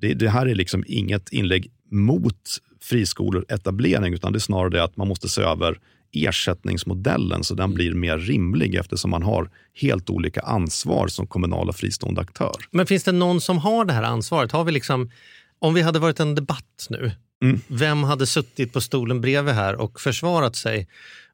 det, 0.00 0.14
det 0.14 0.28
här 0.30 0.46
är 0.46 0.54
liksom 0.54 0.84
inget 0.86 1.32
inlägg 1.32 1.70
mot 1.90 2.58
friskolor 2.88 3.44
etablering, 3.48 4.14
utan 4.14 4.32
det 4.32 4.36
är 4.38 4.40
snarare 4.40 4.70
det 4.70 4.84
att 4.84 4.96
man 4.96 5.08
måste 5.08 5.28
se 5.28 5.42
över 5.42 5.78
ersättningsmodellen 6.12 7.44
så 7.44 7.54
den 7.54 7.74
blir 7.74 7.94
mer 7.94 8.18
rimlig 8.18 8.74
eftersom 8.74 9.10
man 9.10 9.22
har 9.22 9.50
helt 9.74 10.10
olika 10.10 10.40
ansvar 10.40 11.08
som 11.08 11.26
kommunal 11.26 11.68
och 11.68 11.76
fristående 11.76 12.20
aktör. 12.20 12.54
Men 12.70 12.86
finns 12.86 13.04
det 13.04 13.12
någon 13.12 13.40
som 13.40 13.58
har 13.58 13.84
det 13.84 13.92
här 13.92 14.02
ansvaret? 14.02 14.52
Har 14.52 14.64
vi 14.64 14.72
liksom, 14.72 15.10
om 15.58 15.74
vi 15.74 15.82
hade 15.82 15.98
varit 15.98 16.20
en 16.20 16.34
debatt 16.34 16.86
nu, 16.90 17.12
Mm. 17.42 17.60
vem 17.68 18.04
hade 18.04 18.26
suttit 18.26 18.72
på 18.72 18.80
stolen 18.80 19.20
bredvid 19.20 19.54
här 19.54 19.74
och 19.74 20.00
försvarat 20.00 20.56
sig 20.56 20.88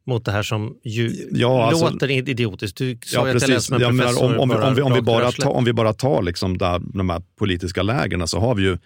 mot 0.06 0.24
det 0.24 0.32
här 0.32 0.42
som 0.42 0.76
ju 0.84 1.28
Ja, 1.32 1.66
alltså- 1.66 1.90
låter 1.90 2.10
idiotiskt? 2.10 2.76
Du 2.78 2.98
sa 3.04 3.16
Ja, 3.16 3.20
att 3.20 3.26
jag 3.26 3.34
lät 3.34 3.46
precis. 3.46 3.64
som 3.66 3.74
en 3.76 3.80
Jag 3.82 3.94
menar, 3.94 4.10
professor. 4.10 4.34
om, 4.34 4.40
om, 4.40 4.48
bara 4.48 4.68
om, 4.68 4.74
vi, 4.74 4.82
om, 4.82 4.92
vi 4.92 5.02
bara 5.02 5.32
tar, 5.32 5.50
om 5.50 5.64
vi 5.64 5.72
bara 5.72 5.92
tar 5.92 6.22
liksom 6.22 6.58
där, 6.58 6.80
de 6.94 7.10
här 7.10 7.22
politiska 7.38 7.82
lägren 7.82 8.28
så 8.28 8.40
har 8.40 8.54
vi 8.54 8.62
ju 8.62 8.78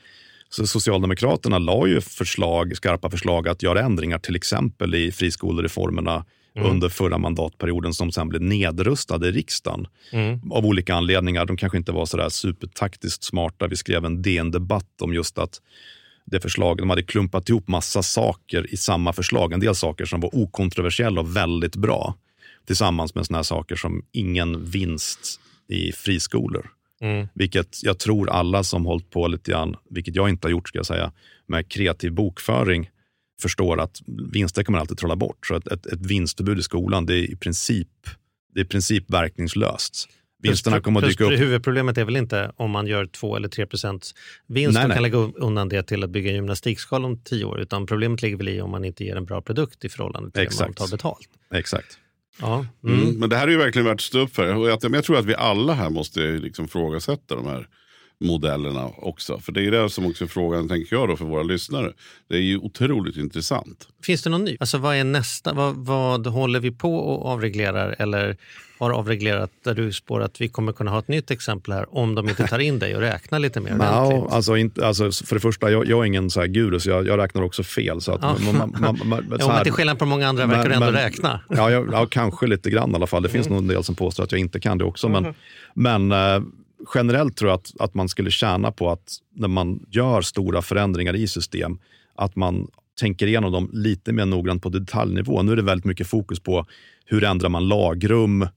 så 0.50 0.66
Socialdemokraterna 0.66 1.58
la 1.58 1.86
ju 1.86 2.00
förslag, 2.00 2.76
skarpa 2.76 3.10
förslag 3.10 3.48
att 3.48 3.62
göra 3.62 3.80
ändringar 3.80 4.18
till 4.18 4.36
exempel 4.36 4.94
i 4.94 5.12
friskolereformerna 5.12 6.24
under 6.64 6.88
förra 6.88 7.18
mandatperioden 7.18 7.94
som 7.94 8.12
sen 8.12 8.28
blev 8.28 8.42
nedrustade 8.42 9.28
i 9.28 9.32
riksdagen. 9.32 9.86
Av 10.50 10.66
olika 10.66 10.94
anledningar. 10.94 11.46
De 11.46 11.56
kanske 11.56 11.78
inte 11.78 11.92
var 11.92 12.06
så 12.06 12.16
där 12.16 12.28
supertaktiskt 12.28 13.24
smarta. 13.24 13.66
Vi 13.66 13.76
skrev 13.76 14.04
en 14.04 14.22
DN-debatt 14.22 15.02
om 15.02 15.14
just 15.14 15.38
att 15.38 15.60
det 16.24 16.40
förslaget, 16.40 16.78
de 16.78 16.90
hade 16.90 17.02
klumpat 17.02 17.48
ihop 17.48 17.68
massa 17.68 18.02
saker 18.02 18.72
i 18.72 18.76
samma 18.76 19.12
förslag. 19.12 19.52
En 19.52 19.60
del 19.60 19.74
saker 19.74 20.04
som 20.04 20.20
var 20.20 20.36
okontroversiella 20.36 21.20
och 21.20 21.36
väldigt 21.36 21.76
bra. 21.76 22.14
Tillsammans 22.66 23.14
med 23.14 23.26
såna 23.26 23.38
här 23.38 23.42
saker 23.42 23.76
som 23.76 24.02
ingen 24.12 24.64
vinst 24.64 25.40
i 25.68 25.92
friskolor. 25.92 26.70
Vilket 27.34 27.82
jag 27.82 27.98
tror 27.98 28.30
alla 28.30 28.64
som 28.64 28.86
hållit 28.86 29.10
på 29.10 29.28
lite 29.28 29.50
grann, 29.50 29.76
vilket 29.90 30.16
jag 30.16 30.28
inte 30.28 30.46
har 30.46 30.50
gjort 30.50 30.68
ska 30.68 30.78
jag 30.78 30.86
säga, 30.86 31.12
med 31.46 31.68
kreativ 31.68 32.12
bokföring 32.12 32.90
förstår 33.42 33.80
att 33.80 34.02
vinster 34.32 34.62
kan 34.62 34.72
man 34.72 34.80
alltid 34.80 34.98
trolla 34.98 35.16
bort. 35.16 35.46
Så 35.46 35.54
ett, 35.54 35.66
ett, 35.66 35.86
ett 35.86 36.06
vinstförbud 36.06 36.58
i 36.58 36.62
skolan 36.62 37.06
det 37.06 37.14
är 37.14 37.30
i 37.30 37.36
princip, 37.36 37.88
det 38.54 38.60
är 38.60 38.64
i 38.64 38.68
princip 38.68 39.10
verkningslöst. 39.10 40.08
Vinsterna 40.42 40.80
kommer 40.80 41.00
att 41.00 41.04
Plus- 41.04 41.16
dyka 41.16 41.34
upp. 41.34 41.40
Huvudproblemet 41.40 41.98
är 41.98 42.04
väl 42.04 42.16
inte 42.16 42.52
om 42.56 42.70
man 42.70 42.86
gör 42.86 43.06
2 43.06 43.36
eller 43.36 43.48
3 43.48 43.66
procents 43.66 44.14
vinst 44.46 44.74
Nej, 44.74 44.82
och 44.82 44.88
nej. 44.88 44.96
kan 44.96 45.02
lägga 45.02 45.18
undan 45.18 45.68
det 45.68 45.82
till 45.82 46.04
att 46.04 46.10
bygga 46.10 46.30
en 46.30 46.34
gymnastikskal 46.34 47.04
om 47.04 47.20
tio 47.24 47.44
år. 47.44 47.60
Utan 47.60 47.86
problemet 47.86 48.22
ligger 48.22 48.36
väl 48.36 48.48
i 48.48 48.60
om 48.60 48.70
man 48.70 48.84
inte 48.84 49.04
ger 49.04 49.16
en 49.16 49.24
bra 49.24 49.42
produkt 49.42 49.84
i 49.84 49.88
förhållande 49.88 50.30
till 50.30 50.42
Exakt. 50.42 50.58
det 50.58 50.64
man 50.64 50.74
tar 50.74 50.96
betalt. 50.96 51.28
Exakt. 51.54 51.98
Ja. 52.40 52.66
Mm. 52.84 53.00
Mm. 53.00 53.18
Men 53.18 53.30
det 53.30 53.36
här 53.36 53.46
är 53.46 53.50
ju 53.50 53.58
verkligen 53.58 53.86
värt 53.86 53.94
att 53.94 54.00
stå 54.00 54.18
upp 54.18 54.34
för. 54.34 54.56
Och 54.56 54.68
jag, 54.68 54.82
men 54.82 54.94
jag 54.94 55.04
tror 55.04 55.18
att 55.18 55.26
vi 55.26 55.34
alla 55.34 55.74
här 55.74 55.90
måste 55.90 56.20
liksom 56.20 56.68
frågasätta 56.68 57.34
de 57.34 57.46
här 57.46 57.68
modellerna 58.20 58.86
också. 58.86 59.38
För 59.38 59.52
det 59.52 59.66
är 59.66 59.70
det 59.70 59.90
som 59.90 60.06
också 60.06 60.24
är 60.24 60.28
frågan, 60.28 60.68
tänker 60.68 60.96
jag, 60.96 61.08
då, 61.08 61.16
för 61.16 61.24
våra 61.24 61.42
lyssnare. 61.42 61.92
Det 62.28 62.36
är 62.36 62.40
ju 62.40 62.58
otroligt 62.58 63.16
intressant. 63.16 63.88
Finns 64.02 64.22
det 64.22 64.30
någon 64.30 64.44
ny? 64.44 64.56
Alltså 64.60 64.78
vad 64.78 64.96
är 64.96 65.04
nästa? 65.04 65.52
Vad, 65.52 65.76
vad 65.76 66.26
håller 66.26 66.60
vi 66.60 66.70
på 66.70 66.96
och 66.96 67.26
avreglerar 67.26 67.96
eller 67.98 68.36
har 68.78 68.90
avreglerat 68.90 69.50
där 69.64 69.74
du 69.74 69.92
spår 69.92 70.22
att 70.22 70.40
vi 70.40 70.48
kommer 70.48 70.72
kunna 70.72 70.90
ha 70.90 70.98
ett 70.98 71.08
nytt 71.08 71.30
exempel 71.30 71.72
här 71.72 71.96
om 71.96 72.14
de 72.14 72.28
inte 72.28 72.46
tar 72.46 72.58
in 72.58 72.78
dig 72.78 72.94
och 72.94 73.00
räknar 73.00 73.38
lite 73.38 73.60
mer 73.60 73.70
Ja, 73.80 74.06
ordentligt? 74.06 74.32
alltså, 74.32 74.56
inte, 74.56 74.86
alltså, 74.86 75.12
för 75.12 75.34
det 75.34 75.40
första, 75.40 75.70
jag, 75.70 75.86
jag 75.86 76.00
är 76.00 76.04
ingen 76.04 76.30
så 76.30 76.40
här 76.40 76.46
guru, 76.46 76.80
så 76.80 76.90
jag, 76.90 77.06
jag 77.06 77.18
räknar 77.18 77.42
också 77.42 77.62
fel. 77.62 78.00
Så 78.00 78.12
att, 78.12 78.20
Ja. 78.22 78.36
man, 78.52 78.56
man, 78.56 78.74
man, 78.80 79.08
man, 79.08 79.18
så 79.28 79.36
Ja, 79.38 79.46
men 79.46 79.56
här- 79.56 79.64
till 79.64 79.72
skillnad 79.72 79.98
från 79.98 80.08
många 80.08 80.28
andra 80.28 80.46
verkar 80.46 80.68
du 80.68 80.74
ändå 80.74 80.86
räkna. 80.90 81.40
Ja, 81.48 81.70
jag, 81.70 81.88
ja, 81.92 82.06
kanske 82.10 82.46
lite 82.46 82.70
grann 82.70 82.92
i 82.92 82.94
alla 82.94 83.06
fall. 83.06 83.22
Det 83.22 83.28
finns 83.28 83.48
nog 83.48 83.58
en 83.58 83.66
del 83.66 83.84
som 83.84 83.94
påstår 83.94 84.24
att 84.24 84.32
jag 84.32 84.40
inte 84.40 84.60
kan 84.60 84.78
det 84.78 84.84
också. 84.84 85.08
Men, 85.08 85.34
men 85.74 86.12
eh, 86.12 86.40
generellt 86.94 87.36
tror 87.36 87.50
jag 87.50 87.56
att, 87.58 87.72
att 87.80 87.94
man 87.94 88.08
skulle 88.08 88.30
tjäna 88.30 88.72
på 88.72 88.90
att 88.90 89.16
när 89.34 89.48
man 89.48 89.80
gör 89.90 90.22
stora 90.22 90.62
förändringar 90.62 91.16
i 91.16 91.28
system, 91.28 91.78
att 92.14 92.36
man 92.36 92.68
tänker 93.00 93.26
igenom 93.26 93.52
dem 93.52 93.70
lite 93.72 94.12
mer 94.12 94.26
noggrant 94.26 94.62
på 94.62 94.68
detaljnivå. 94.68 95.42
Nu 95.42 95.52
är 95.52 95.56
det 95.56 95.62
väldigt 95.62 95.84
mycket 95.84 96.06
fokus 96.06 96.40
på 96.40 96.66
hur 97.04 97.24
ändrar 97.24 97.48
man 97.48 97.68
lagrum, 97.68 98.48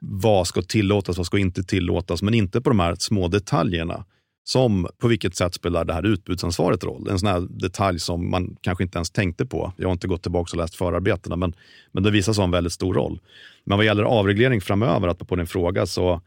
vad 0.00 0.46
ska 0.46 0.62
tillåtas, 0.62 1.16
vad 1.16 1.26
ska 1.26 1.38
inte 1.38 1.62
tillåtas, 1.62 2.22
men 2.22 2.34
inte 2.34 2.60
på 2.60 2.70
de 2.70 2.80
här 2.80 2.94
små 2.98 3.28
detaljerna. 3.28 4.04
Som 4.44 4.88
på 4.98 5.08
vilket 5.08 5.36
sätt 5.36 5.54
spelar 5.54 5.84
det 5.84 5.92
här 5.92 6.06
utbudsansvaret 6.06 6.84
roll? 6.84 7.08
En 7.08 7.18
sån 7.18 7.28
här 7.28 7.40
detalj 7.40 7.98
som 7.98 8.30
man 8.30 8.56
kanske 8.60 8.84
inte 8.84 8.98
ens 8.98 9.10
tänkte 9.10 9.46
på. 9.46 9.72
Jag 9.76 9.88
har 9.88 9.92
inte 9.92 10.08
gått 10.08 10.22
tillbaka 10.22 10.50
och 10.52 10.58
läst 10.58 10.74
förarbetena, 10.74 11.36
men, 11.36 11.54
men 11.92 12.02
det 12.02 12.10
visar 12.10 12.32
sig 12.32 12.42
ha 12.42 12.44
en 12.44 12.50
väldigt 12.50 12.72
stor 12.72 12.94
roll. 12.94 13.20
Men 13.64 13.78
vad 13.78 13.86
gäller 13.86 14.02
avreglering 14.02 14.60
framöver, 14.60 15.08
att 15.08 15.28
på 15.28 15.36
din 15.36 15.46
fråga, 15.46 15.86
så 15.86 16.20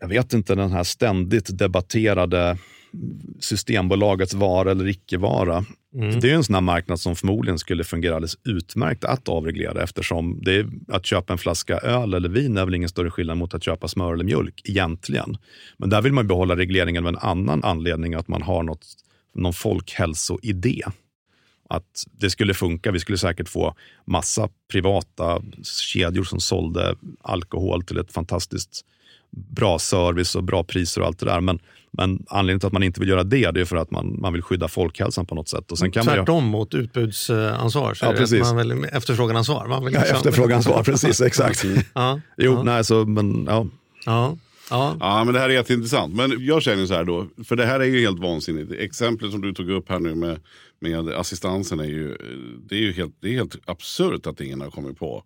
jag 0.00 0.08
vet 0.08 0.32
inte 0.32 0.54
den 0.54 0.72
här 0.72 0.84
ständigt 0.84 1.58
debatterade 1.58 2.58
Systembolagets 3.40 4.34
vara 4.34 4.70
eller 4.70 4.88
icke-vara. 4.88 5.64
Mm. 5.94 6.20
Det 6.20 6.30
är 6.30 6.34
en 6.34 6.44
sån 6.44 6.54
här 6.54 6.62
marknad 6.62 7.00
som 7.00 7.16
förmodligen 7.16 7.58
skulle 7.58 7.84
fungera 7.84 8.14
alldeles 8.14 8.38
utmärkt 8.44 9.04
att 9.04 9.28
avreglera 9.28 9.82
eftersom 9.82 10.40
det 10.42 10.54
är, 10.54 10.68
att 10.88 11.06
köpa 11.06 11.32
en 11.32 11.38
flaska 11.38 11.78
öl 11.78 12.14
eller 12.14 12.28
vin 12.28 12.56
är 12.56 12.64
väl 12.64 12.74
ingen 12.74 12.88
större 12.88 13.10
skillnad 13.10 13.36
mot 13.36 13.54
att 13.54 13.64
köpa 13.64 13.88
smör 13.88 14.12
eller 14.12 14.24
mjölk 14.24 14.62
egentligen. 14.64 15.36
Men 15.76 15.90
där 15.90 16.02
vill 16.02 16.12
man 16.12 16.26
behålla 16.26 16.56
regleringen 16.56 17.06
av 17.06 17.08
en 17.08 17.18
annan 17.18 17.64
anledning, 17.64 18.14
att 18.14 18.28
man 18.28 18.42
har 18.42 18.62
något, 18.62 18.86
någon 19.34 19.52
folkhälsoidé. 19.52 20.82
Att 21.70 22.04
det 22.12 22.30
skulle 22.30 22.54
funka. 22.54 22.92
Vi 22.92 23.00
skulle 23.00 23.18
säkert 23.18 23.48
få 23.48 23.74
massa 24.04 24.48
privata 24.72 25.42
kedjor 25.62 26.24
som 26.24 26.40
sålde 26.40 26.96
alkohol 27.20 27.82
till 27.82 27.98
ett 27.98 28.12
fantastiskt 28.12 28.84
bra 29.30 29.78
service 29.78 30.34
och 30.36 30.44
bra 30.44 30.64
priser 30.64 31.00
och 31.00 31.06
allt 31.06 31.18
det 31.18 31.26
där. 31.26 31.40
Men, 31.40 31.58
men 31.90 32.24
anledningen 32.28 32.60
till 32.60 32.66
att 32.66 32.72
man 32.72 32.82
inte 32.82 33.00
vill 33.00 33.08
göra 33.08 33.24
det, 33.24 33.50
det 33.50 33.60
är 33.60 33.64
för 33.64 33.76
att 33.76 33.90
man, 33.90 34.20
man 34.20 34.32
vill 34.32 34.42
skydda 34.42 34.68
folkhälsan 34.68 35.26
på 35.26 35.34
något 35.34 35.48
sätt. 35.48 35.72
Och 35.72 35.78
sen 35.78 35.90
kan 35.90 36.06
man 36.06 36.14
ju- 36.14 36.18
Tvärtom 36.20 36.44
mot 36.44 36.74
utbudsansvar. 36.74 37.94
Så 37.94 38.04
Ja, 38.04 38.12
precis. 38.12 38.40
Man 38.40 38.56
vill, 38.56 38.84
efterfråganansvar. 38.92 39.66
Man 39.66 39.84
vill 39.84 39.94
Ja, 39.94 40.00
liksom- 40.00 40.16
efterfrågansvar, 40.16 40.82
precis, 40.82 41.20
exakt. 41.20 41.64
Ja, 41.94 42.20
Jo, 42.36 42.52
ja, 42.52 42.62
nej, 42.62 42.84
så, 42.84 43.04
men 43.04 43.44
ja. 43.48 43.66
ja, 44.06 44.36
ja. 44.70 44.96
Ja, 45.00 45.24
men 45.24 45.34
det 45.34 45.40
här 45.40 45.48
är 45.48 45.54
jätteintressant. 45.54 46.14
Men 46.14 46.46
jag 46.46 46.62
känner 46.62 46.86
så 46.86 46.94
här 46.94 47.04
då, 47.04 47.26
för 47.44 47.56
det 47.56 47.66
här 47.66 47.80
är 47.80 47.84
ju 47.84 48.00
helt 48.00 48.18
vansinnigt. 48.18 48.72
Exemplet 48.72 49.30
som 49.32 49.40
du 49.40 49.52
tog 49.54 49.70
upp 49.70 49.88
här 49.88 49.98
nu 50.00 50.14
med, 50.14 50.40
med 50.80 51.08
assistansen 51.08 51.80
är 51.80 51.84
ju, 51.84 52.16
det 52.68 52.74
är 52.74 52.80
ju 52.80 52.92
helt, 52.92 53.14
det 53.20 53.28
är 53.28 53.32
helt 53.32 53.56
absurt 53.64 54.26
att 54.26 54.40
ingen 54.40 54.60
har 54.60 54.70
kommit 54.70 54.98
på. 54.98 55.24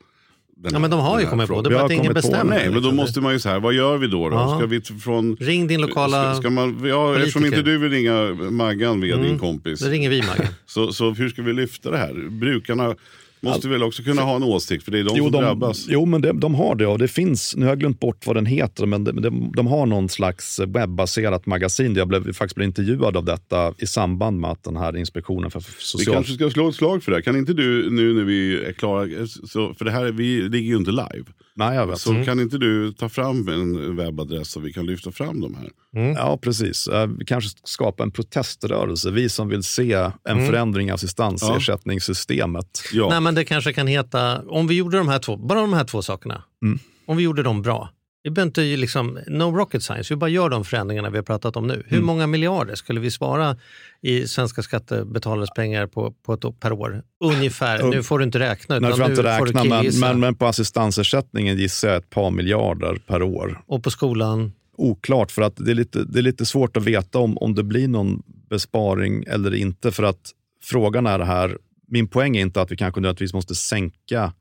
Ja, 0.71 0.79
men 0.79 0.91
de 0.91 1.01
har 1.01 1.21
ju 1.21 1.27
kommit 1.27 1.49
på 1.49 1.63
det. 1.63 1.71
Bara 1.71 1.85
att 1.85 1.91
ingen 1.91 2.05
kommit 2.05 2.25
på- 2.25 2.29
bestämmer. 2.29 2.55
Nej, 2.57 2.65
men 2.65 2.73
då 2.73 2.79
liksom. 2.79 2.97
måste 2.97 3.21
man 3.21 3.33
ju 3.33 3.39
så 3.39 3.49
här, 3.49 3.61
vad 3.61 3.75
gör 3.75 3.97
vi 3.97 4.07
då? 4.07 4.29
då? 4.29 4.55
Ska 4.59 4.67
vi 4.67 4.81
från... 4.81 5.37
Ring 5.41 5.67
din 5.67 5.81
lokala 5.81 6.35
Ska, 6.35 6.51
man, 6.51 6.81
ja, 6.85 7.17
eftersom 7.17 7.43
politiker. 7.43 7.59
inte 7.59 7.71
du 7.71 7.79
vill 7.79 7.91
ringa 7.91 8.35
Maggan 8.51 9.01
via 9.01 9.17
din 9.17 9.39
kompis. 9.39 9.81
Då 9.81 9.89
ringer 9.89 10.11
vi 10.11 10.23
Maggan. 10.23 10.47
Så, 10.67 10.93
så 10.93 11.11
hur 11.11 11.29
ska 11.29 11.43
vi 11.43 11.53
lyfta 11.53 11.91
det 11.91 11.99
här? 11.99 12.29
Brukarna 12.31 12.95
måste 13.43 13.69
väl 13.69 13.83
också 13.83 14.03
kunna 14.03 14.23
ha 14.23 14.37
en 14.37 14.43
åsikt, 14.43 14.85
för 14.85 14.93
det 14.93 14.99
är 14.99 15.05
de 15.05 15.17
Jo, 15.17 15.25
som 15.25 15.33
de, 15.33 15.43
drabbas. 15.43 15.87
jo, 15.89 16.07
men 16.07 16.23
de, 16.23 16.41
de 16.41 16.55
har 16.55 16.75
det 16.75 16.87
och 16.87 16.99
det 16.99 17.09
finns, 17.09 17.57
nu 17.57 17.65
har 17.65 17.71
jag 17.71 17.79
glömt 17.79 18.01
bort 18.01 18.27
vad 18.27 18.37
den 18.37 18.47
heter, 18.47 18.87
men 18.87 19.05
de, 19.05 19.23
de, 19.23 19.53
de 19.57 19.67
har 19.67 19.87
någon 19.87 20.09
slags 20.09 20.59
webbaserat 20.59 21.47
magasin. 21.47 21.95
Jag 21.95 22.09
blev 22.09 22.33
faktiskt 22.33 22.55
blev 22.57 22.67
intervjuad 22.67 23.17
av 23.17 23.25
detta 23.25 23.75
i 23.79 23.87
samband 23.87 24.41
med 24.41 24.51
att 24.51 24.65
den 24.65 24.77
här 24.77 24.97
inspektionen 24.97 25.51
för 25.51 25.61
Vi 25.61 25.67
social... 25.79 26.15
kanske 26.15 26.33
ska 26.35 26.51
slå 26.51 26.69
ett 26.69 26.75
slag 26.75 27.03
för 27.03 27.11
det 27.11 27.17
här. 27.17 27.23
Kan 27.23 27.37
inte 27.37 27.53
du 27.53 27.91
nu 27.91 28.15
när 28.15 28.25
vi 28.25 28.65
är 28.65 28.73
klara, 28.73 29.27
så, 29.27 29.75
för 29.75 29.85
det 29.85 29.91
här, 29.91 30.13
vi 30.13 30.43
ligger 30.43 30.69
ju 30.71 30.77
inte 30.77 30.91
live. 30.91 31.25
Nej, 31.55 31.77
jag 31.77 31.87
vet. 31.87 31.99
Så 31.99 32.25
kan 32.25 32.41
inte 32.41 32.59
du 32.59 32.93
ta 32.93 33.09
fram 33.09 33.49
en 33.49 33.97
webbadress 33.97 34.51
så 34.51 34.61
vi 34.61 34.73
kan 34.73 34.87
lyfta 34.87 35.13
fram 35.13 35.41
de 35.41 35.55
här? 35.55 35.71
Ja, 36.17 36.39
precis. 36.43 36.87
Eh, 36.89 37.07
Vi 37.07 37.25
kanske 37.25 37.51
ska 37.51 37.61
skapa 37.65 38.03
en 38.03 38.11
proteströrelse. 38.11 39.11
Vi 39.11 39.29
som 39.29 39.49
vill 39.49 39.63
se 39.63 39.93
en 40.29 40.47
förändring 40.47 40.89
i 40.89 40.91
assistansersättningssystemet. 40.91 42.83
Ja, 42.93 43.09
Nej, 43.09 43.21
men 43.21 43.35
det 43.35 43.45
kanske 43.45 43.73
kan 43.73 43.87
heta, 43.87 44.43
om 44.43 44.67
vi 44.67 44.75
gjorde 44.75 44.99
de 44.99 45.09
här 45.09 45.19
två, 45.19 45.37
bara 45.37 45.61
de 45.61 45.73
här 45.73 45.85
två 45.85 46.03
sakerna, 46.03 46.43
Mm. 46.65 46.79
om 47.07 47.17
vi 47.17 47.23
gjorde 47.23 47.43
dem 47.43 47.63
bra. 47.63 47.91
Vi 48.25 48.31
behöver 48.31 48.47
inte 48.49 48.63
liksom, 48.63 49.19
no 49.27 49.57
rocket 49.57 49.83
science, 49.83 50.15
vi 50.15 50.17
bara 50.19 50.31
gör 50.31 50.49
de 50.51 50.65
förändringarna 50.65 51.11
vi 51.11 51.19
har 51.19 51.23
pratat 51.23 51.57
om 51.57 51.67
nu. 51.67 51.83
Hur 51.87 51.97
Mm. 51.97 52.07
många 52.07 52.27
miljarder 52.27 52.75
skulle 52.75 53.01
vi 53.01 53.11
spara 53.11 53.57
i 54.03 54.27
svenska 54.27 54.63
skattebetalares 54.63 55.51
pengar 55.57 55.87
på, 55.87 56.15
på 56.27 56.33
ett, 56.33 56.61
per 56.61 56.73
år? 56.73 57.03
Ungefär, 57.25 57.83
nu 57.83 58.03
får 58.03 58.19
du 58.19 58.25
inte 58.25 58.39
räkna. 58.39 58.79
Nej, 58.79 58.91
Utan 58.91 58.99
får 59.01 59.11
inte 59.11 59.23
nu 59.23 59.39
får 59.39 59.47
du 59.47 59.53
räkna, 59.53 59.65
men, 59.65 60.01
men, 60.01 60.21
men 60.21 60.35
på 60.35 60.47
assistansersättningen 60.47 61.57
gissar 61.57 61.89
jag 61.89 61.97
ett 61.97 62.11
par 62.11 62.31
miljarder 62.31 62.95
per 63.07 63.23
år. 63.23 63.63
Och 63.67 63.83
på 63.83 63.91
skolan, 63.91 64.53
Oklart, 64.77 65.31
för 65.31 65.43
att 65.43 65.57
det 65.57 65.71
är 65.71 65.75
lite, 65.75 66.05
det 66.05 66.19
är 66.19 66.23
lite 66.23 66.47
svårt 66.47 66.77
att 66.77 66.83
veta 66.85 67.19
om, 67.19 67.39
om 67.39 67.55
det 67.55 67.63
blir 67.63 67.89
någon 67.89 68.23
besparing 68.51 69.25
eller 69.25 69.55
inte. 69.55 69.93
För 69.93 70.03
att 70.03 70.31
frågan 70.63 71.07
är 71.07 71.19
det 71.19 71.25
här, 71.25 71.59
min 71.89 72.09
poäng 72.09 72.37
är 72.37 72.41
inte 72.41 72.61
att 72.63 72.71
vi 72.73 72.77
kanske 72.77 73.01
nödvändigtvis 73.01 73.35
måste 73.35 73.55
sänka 73.55 74.33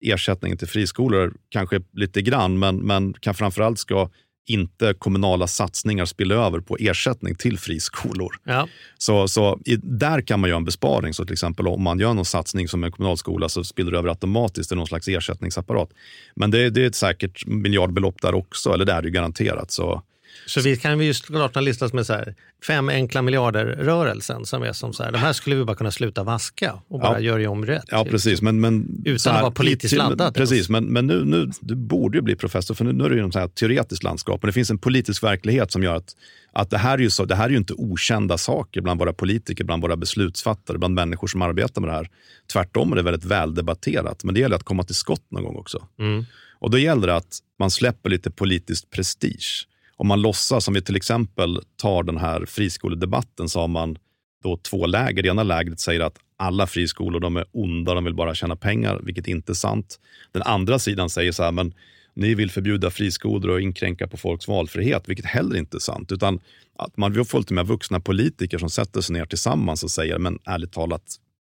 ersättningen 0.00 0.58
till 0.58 0.68
friskolor, 0.68 1.34
kanske 1.48 1.80
lite 1.92 2.22
grann, 2.22 2.58
men, 2.58 2.76
men 2.76 3.12
kan 3.12 3.34
framförallt 3.34 3.78
ska 3.78 4.10
inte 4.46 4.94
kommunala 4.98 5.46
satsningar 5.46 6.04
spilla 6.04 6.34
över 6.34 6.60
på 6.60 6.76
ersättning 6.80 7.34
till 7.34 7.58
friskolor. 7.58 8.36
ja. 8.44 8.68
Så, 8.98 9.28
så 9.28 9.60
i, 9.64 9.76
där 9.76 10.20
kan 10.20 10.40
man 10.40 10.50
göra 10.50 10.56
en 10.56 10.64
besparing. 10.64 11.14
Så 11.14 11.24
till 11.24 11.32
exempel 11.32 11.68
om 11.68 11.82
man 11.82 11.98
gör 11.98 12.14
någon 12.14 12.24
satsning 12.24 12.68
som 12.68 12.84
en 12.84 12.92
kommunalskola 12.92 13.48
så 13.48 13.64
spiller 13.64 13.92
det 13.92 13.98
över 13.98 14.08
automatiskt 14.08 14.72
i 14.72 14.74
någon 14.74 14.86
slags 14.86 15.08
ersättningsapparat. 15.08 15.90
Men 16.36 16.50
det, 16.50 16.70
det 16.70 16.82
är 16.82 16.86
ett 16.86 16.94
säkert 16.94 17.46
miljardbelopp 17.46 18.22
där 18.22 18.34
också, 18.34 18.72
eller 18.72 18.84
det 18.84 18.92
är 18.92 19.02
det 19.02 19.08
ju 19.08 19.12
garanterat. 19.12 19.70
Så, 19.70 20.02
Så 20.46 20.60
vi 20.60 20.76
kan 20.76 20.98
vi 20.98 21.04
ju 21.04 21.14
starta 21.14 21.58
en 21.58 21.64
lista 21.64 21.88
som 21.88 21.98
är 21.98 22.02
så 22.02 22.12
här, 22.12 22.34
fem 22.66 22.88
enkla 22.88 23.22
miljarder-rörelsen 23.22 24.46
som 24.46 24.62
är 24.62 24.72
som 24.72 24.92
så 24.92 25.02
här, 25.02 25.12
de 25.12 25.18
här 25.18 25.32
skulle 25.32 25.56
vi 25.56 25.64
bara 25.64 25.76
kunna 25.76 25.90
sluta 25.90 26.22
vaska 26.22 26.80
och 26.88 27.00
bara 27.00 27.20
Ja. 27.20 27.38
göra 27.38 27.50
om 27.50 27.66
rätt. 27.66 27.84
ja, 27.88 28.04
precis. 28.04 28.42
Men, 28.42 28.60
men, 28.60 29.02
Utan 29.04 29.18
så 29.18 29.30
att 29.30 29.42
vara 29.42 29.50
politiskt 29.50 29.96
laddat 29.96 30.34
Precis, 30.34 30.52
ens. 30.52 30.68
men, 30.68 30.84
men 30.84 31.06
nu, 31.06 31.24
nu, 31.24 31.50
du 31.60 31.74
borde 31.74 32.18
ju 32.18 32.22
bli 32.22 32.36
professor, 32.36 32.74
för 32.74 32.84
nu, 32.84 32.92
nu 32.92 33.04
är 33.04 33.10
det 33.10 33.16
ju 33.16 33.28
ett 33.28 33.34
här 33.34 33.48
teoretiskt 33.48 34.02
landskap. 34.02 34.42
Men 34.42 34.48
det 34.48 34.52
finns 34.52 34.70
en 34.70 34.78
politisk 34.78 35.22
verklighet 35.22 35.72
som 35.72 35.82
gör 35.82 35.94
att, 35.94 36.16
att 36.52 36.70
det, 36.70 36.78
här 36.78 36.94
är 36.94 37.02
ju 37.02 37.10
så, 37.10 37.24
det 37.24 37.34
här 37.34 37.44
är 37.44 37.50
ju 37.50 37.56
inte 37.56 37.74
okända 37.74 38.38
saker 38.38 38.80
bland 38.80 39.00
våra 39.00 39.12
politiker, 39.12 39.64
bland 39.64 39.82
våra 39.82 39.96
beslutsfattare, 39.96 40.78
bland 40.78 40.94
människor 40.94 41.26
som 41.28 41.42
arbetar 41.42 41.80
med 41.80 41.90
det 41.90 41.94
här. 41.94 42.08
Tvärtom 42.52 42.92
är 42.92 42.96
det 42.96 43.02
väldigt 43.02 43.24
väldebatterat, 43.24 44.24
men 44.24 44.34
det 44.34 44.40
gäller 44.40 44.56
att 44.56 44.64
komma 44.64 44.82
till 44.82 44.94
skott 44.94 45.24
någon 45.30 45.44
gång 45.44 45.56
också. 45.56 45.86
Mm. 45.98 46.24
Och 46.58 46.70
då 46.70 46.78
gäller 46.78 47.06
det 47.06 47.16
att 47.16 47.38
man 47.58 47.70
släpper 47.70 48.10
lite 48.10 48.30
politisk 48.30 48.90
prestige. 48.90 49.66
Om 50.00 50.06
man 50.08 50.22
låtsas, 50.22 50.64
som 50.64 50.74
vi 50.74 50.82
till 50.82 50.96
exempel 50.96 51.60
tar 51.76 52.02
den 52.02 52.16
här 52.16 52.46
friskoledebatten, 52.46 53.48
så 53.48 53.60
har 53.60 53.68
man 53.68 53.98
då 54.42 54.56
två 54.56 54.86
läger. 54.86 55.22
Det 55.22 55.28
ena 55.28 55.42
lägret 55.42 55.80
säger 55.80 56.00
att 56.00 56.18
alla 56.36 56.66
friskolor 56.66 57.20
de 57.20 57.36
är 57.36 57.44
onda, 57.52 57.94
de 57.94 58.04
vill 58.04 58.14
bara 58.14 58.34
tjäna 58.34 58.56
pengar, 58.56 59.00
vilket 59.02 59.26
inte 59.26 59.52
är 59.52 59.54
sant. 59.54 60.00
Den 60.32 60.42
andra 60.42 60.78
sidan 60.78 61.10
säger 61.10 61.32
så 61.32 61.42
här, 61.42 61.52
men 61.52 61.74
ni 62.14 62.34
vill 62.34 62.50
förbjuda 62.50 62.90
friskolor 62.90 63.50
och 63.50 63.60
inkränka 63.60 64.08
på 64.08 64.16
folks 64.16 64.48
valfrihet, 64.48 65.08
vilket 65.08 65.26
heller 65.26 65.56
inte 65.56 65.76
är 65.76 65.80
sant. 65.80 66.12
Utan 66.12 66.40
att 66.78 66.96
man 66.96 67.12
vi 67.12 67.24
får 67.24 67.38
lite 67.38 67.54
mer 67.54 67.64
vuxna 67.64 68.00
politiker 68.00 68.58
som 68.58 68.70
sätter 68.70 69.00
sig 69.00 69.12
ner 69.12 69.24
tillsammans 69.26 69.82
och 69.84 69.90
säger, 69.90 70.18
men 70.18 70.38
ärligt 70.44 70.72
talat, 70.72 71.02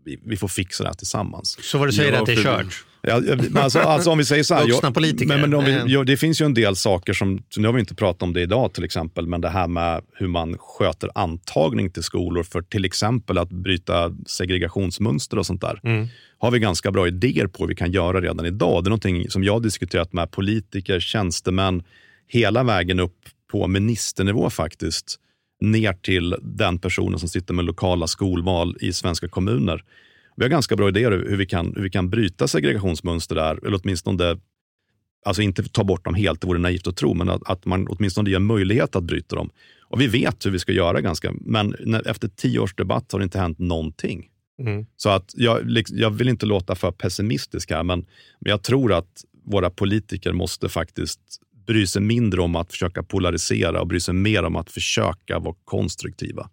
vi, 0.05 0.19
vi 0.25 0.37
får 0.37 0.49
fixa 0.49 0.85
det 0.85 0.89
här 0.91 0.95
tillsammans. 0.95 1.59
Så 1.63 1.79
vad 1.79 1.89
du 1.89 1.93
säger 1.93 2.13
Ja, 2.13 2.17
är 2.17 2.21
att 2.21 2.27
det 2.27 2.33
är 2.33 2.37
för- 2.37 2.43
kört? 2.65 2.85
Ja, 3.03 3.23
alltså, 3.55 3.79
alltså 3.79 4.11
om 4.11 4.19
vi 4.19 4.25
säger 4.25 4.43
så 4.43 4.55
här. 4.55 4.69
Vuxna 4.69 4.93
politiker. 4.93 5.39
Men, 5.39 5.51
men 5.51 5.65
vi, 5.65 5.93
ja, 5.93 6.05
det 6.05 6.17
finns 6.17 6.41
ju 6.41 6.45
en 6.45 6.55
del 6.55 6.77
saker 6.77 7.13
som, 7.13 7.43
nu 7.57 7.69
har 7.69 7.73
vi 7.73 7.81
inte 7.81 7.95
pratat 7.95 8.23
om 8.23 8.33
det 8.33 8.41
idag 8.41 8.73
till 8.73 8.85
exempel, 8.85 9.27
men 9.27 9.41
det 9.41 9.49
här 9.49 9.69
med 9.69 10.03
hur 10.15 10.29
man 10.29 10.59
sköter 10.59 11.11
antagning 11.15 11.91
till 11.91 12.03
skolor 12.03 12.43
för 12.43 12.63
till 12.63 12.85
exempel 12.85 13.39
att 13.39 13.51
bryta 13.51 14.17
segregationsmönster 14.27 15.39
och 15.39 15.47
sånt 15.47 15.61
där. 15.61 15.81
Mm. 15.85 16.09
Har 16.39 16.51
vi 16.51 16.59
ganska 16.59 16.91
bra 16.91 17.09
idéer 17.09 17.47
på 17.47 17.63
hur 17.63 17.69
vi 17.69 17.75
kan 17.75 17.93
göra 17.93 18.21
redan 18.21 18.47
idag. 18.47 18.85
Det 18.85 18.89
är 18.89 18.91
någonting 18.91 19.31
som 19.31 19.45
jag 19.45 19.53
har 19.53 19.61
diskuterat 19.61 20.13
med 20.13 20.31
politiker, 20.31 21.01
tjänstemän, 21.01 21.83
hela 22.29 22.63
vägen 22.63 23.01
upp 23.01 23.19
på 23.53 23.67
ministernivå 23.67 24.51
faktiskt, 24.51 25.17
ner 25.61 25.93
till 25.93 26.37
den 26.43 26.79
personen 26.79 27.19
som 27.19 27.29
sitter 27.29 27.55
med 27.55 27.65
lokala 27.65 28.07
skolval 28.07 28.77
i 28.81 28.93
svenska 28.93 29.29
kommuner. 29.29 29.85
Vi 30.41 30.45
har 30.45 30.51
ganska 30.51 30.77
bra 30.77 30.89
idéer 30.89 31.11
hur 31.11 31.37
vi 31.37 31.47
kan, 31.47 31.73
hur 31.77 31.83
vi 31.83 31.91
kan 31.91 32.11
bryta 32.11 32.49
segregationsmönster 32.49 33.35
där, 33.35 33.67
eller 33.67 33.81
åtminstone 33.83 34.37
Alltså 35.25 35.43
inte 35.43 35.63
ta 35.63 35.85
bort 35.85 36.05
dem 36.05 36.15
helt, 36.15 36.41
det 36.41 36.47
vore 36.47 36.59
naivt 36.59 36.87
att 36.87 36.97
tro, 36.97 37.15
men 37.15 37.29
att, 37.29 37.51
att 37.51 37.65
man 37.65 37.87
åtminstone 37.89 38.31
ger 38.31 38.39
möjlighet 38.39 38.97
att 38.97 39.05
bryta 39.05 39.37
dem. 39.37 39.51
Och 39.81 40.01
vi 40.01 40.07
vet 40.07 40.47
hur 40.47 40.51
vi 40.51 40.59
ska 40.59 40.73
göra 40.73 41.01
ganska, 41.01 41.33
men 41.41 41.77
när, 41.81 42.09
efter 42.09 42.29
tio 42.29 42.59
års 42.59 42.75
debatt 42.75 43.13
har 43.13 43.19
det 43.19 43.23
inte 43.23 43.39
hänt 43.39 43.59
någonting. 43.59 44.29
Mm. 44.63 44.87
Så 44.97 45.11
att 45.11 45.33
jag, 45.37 45.71
liksom- 45.71 45.99
jag 45.99 46.11
vill 46.11 46.29
inte 46.29 46.47
låta 46.47 46.75
för 46.75 46.93
pessimistisk 46.93 47.71
här, 47.71 47.83
men, 47.83 47.99
men 48.41 48.51
jag 48.51 48.63
tror 48.63 48.93
att 48.93 49.25
våra 49.45 49.71
politiker 49.71 50.33
måste 50.33 50.69
faktiskt 50.69 51.21
bry 51.67 51.87
sig 51.87 52.03
mindre 52.03 52.41
om 52.41 52.57
att 52.57 52.71
försöka 52.71 53.03
polarisera 53.03 53.81
och 53.81 53.87
bry 53.87 54.01
sig 54.01 54.15
mer 54.15 54.43
om 54.45 54.57
att 54.57 54.71
försöka 54.71 55.39
vara 55.39 55.55
konstruktiva. 55.65 56.51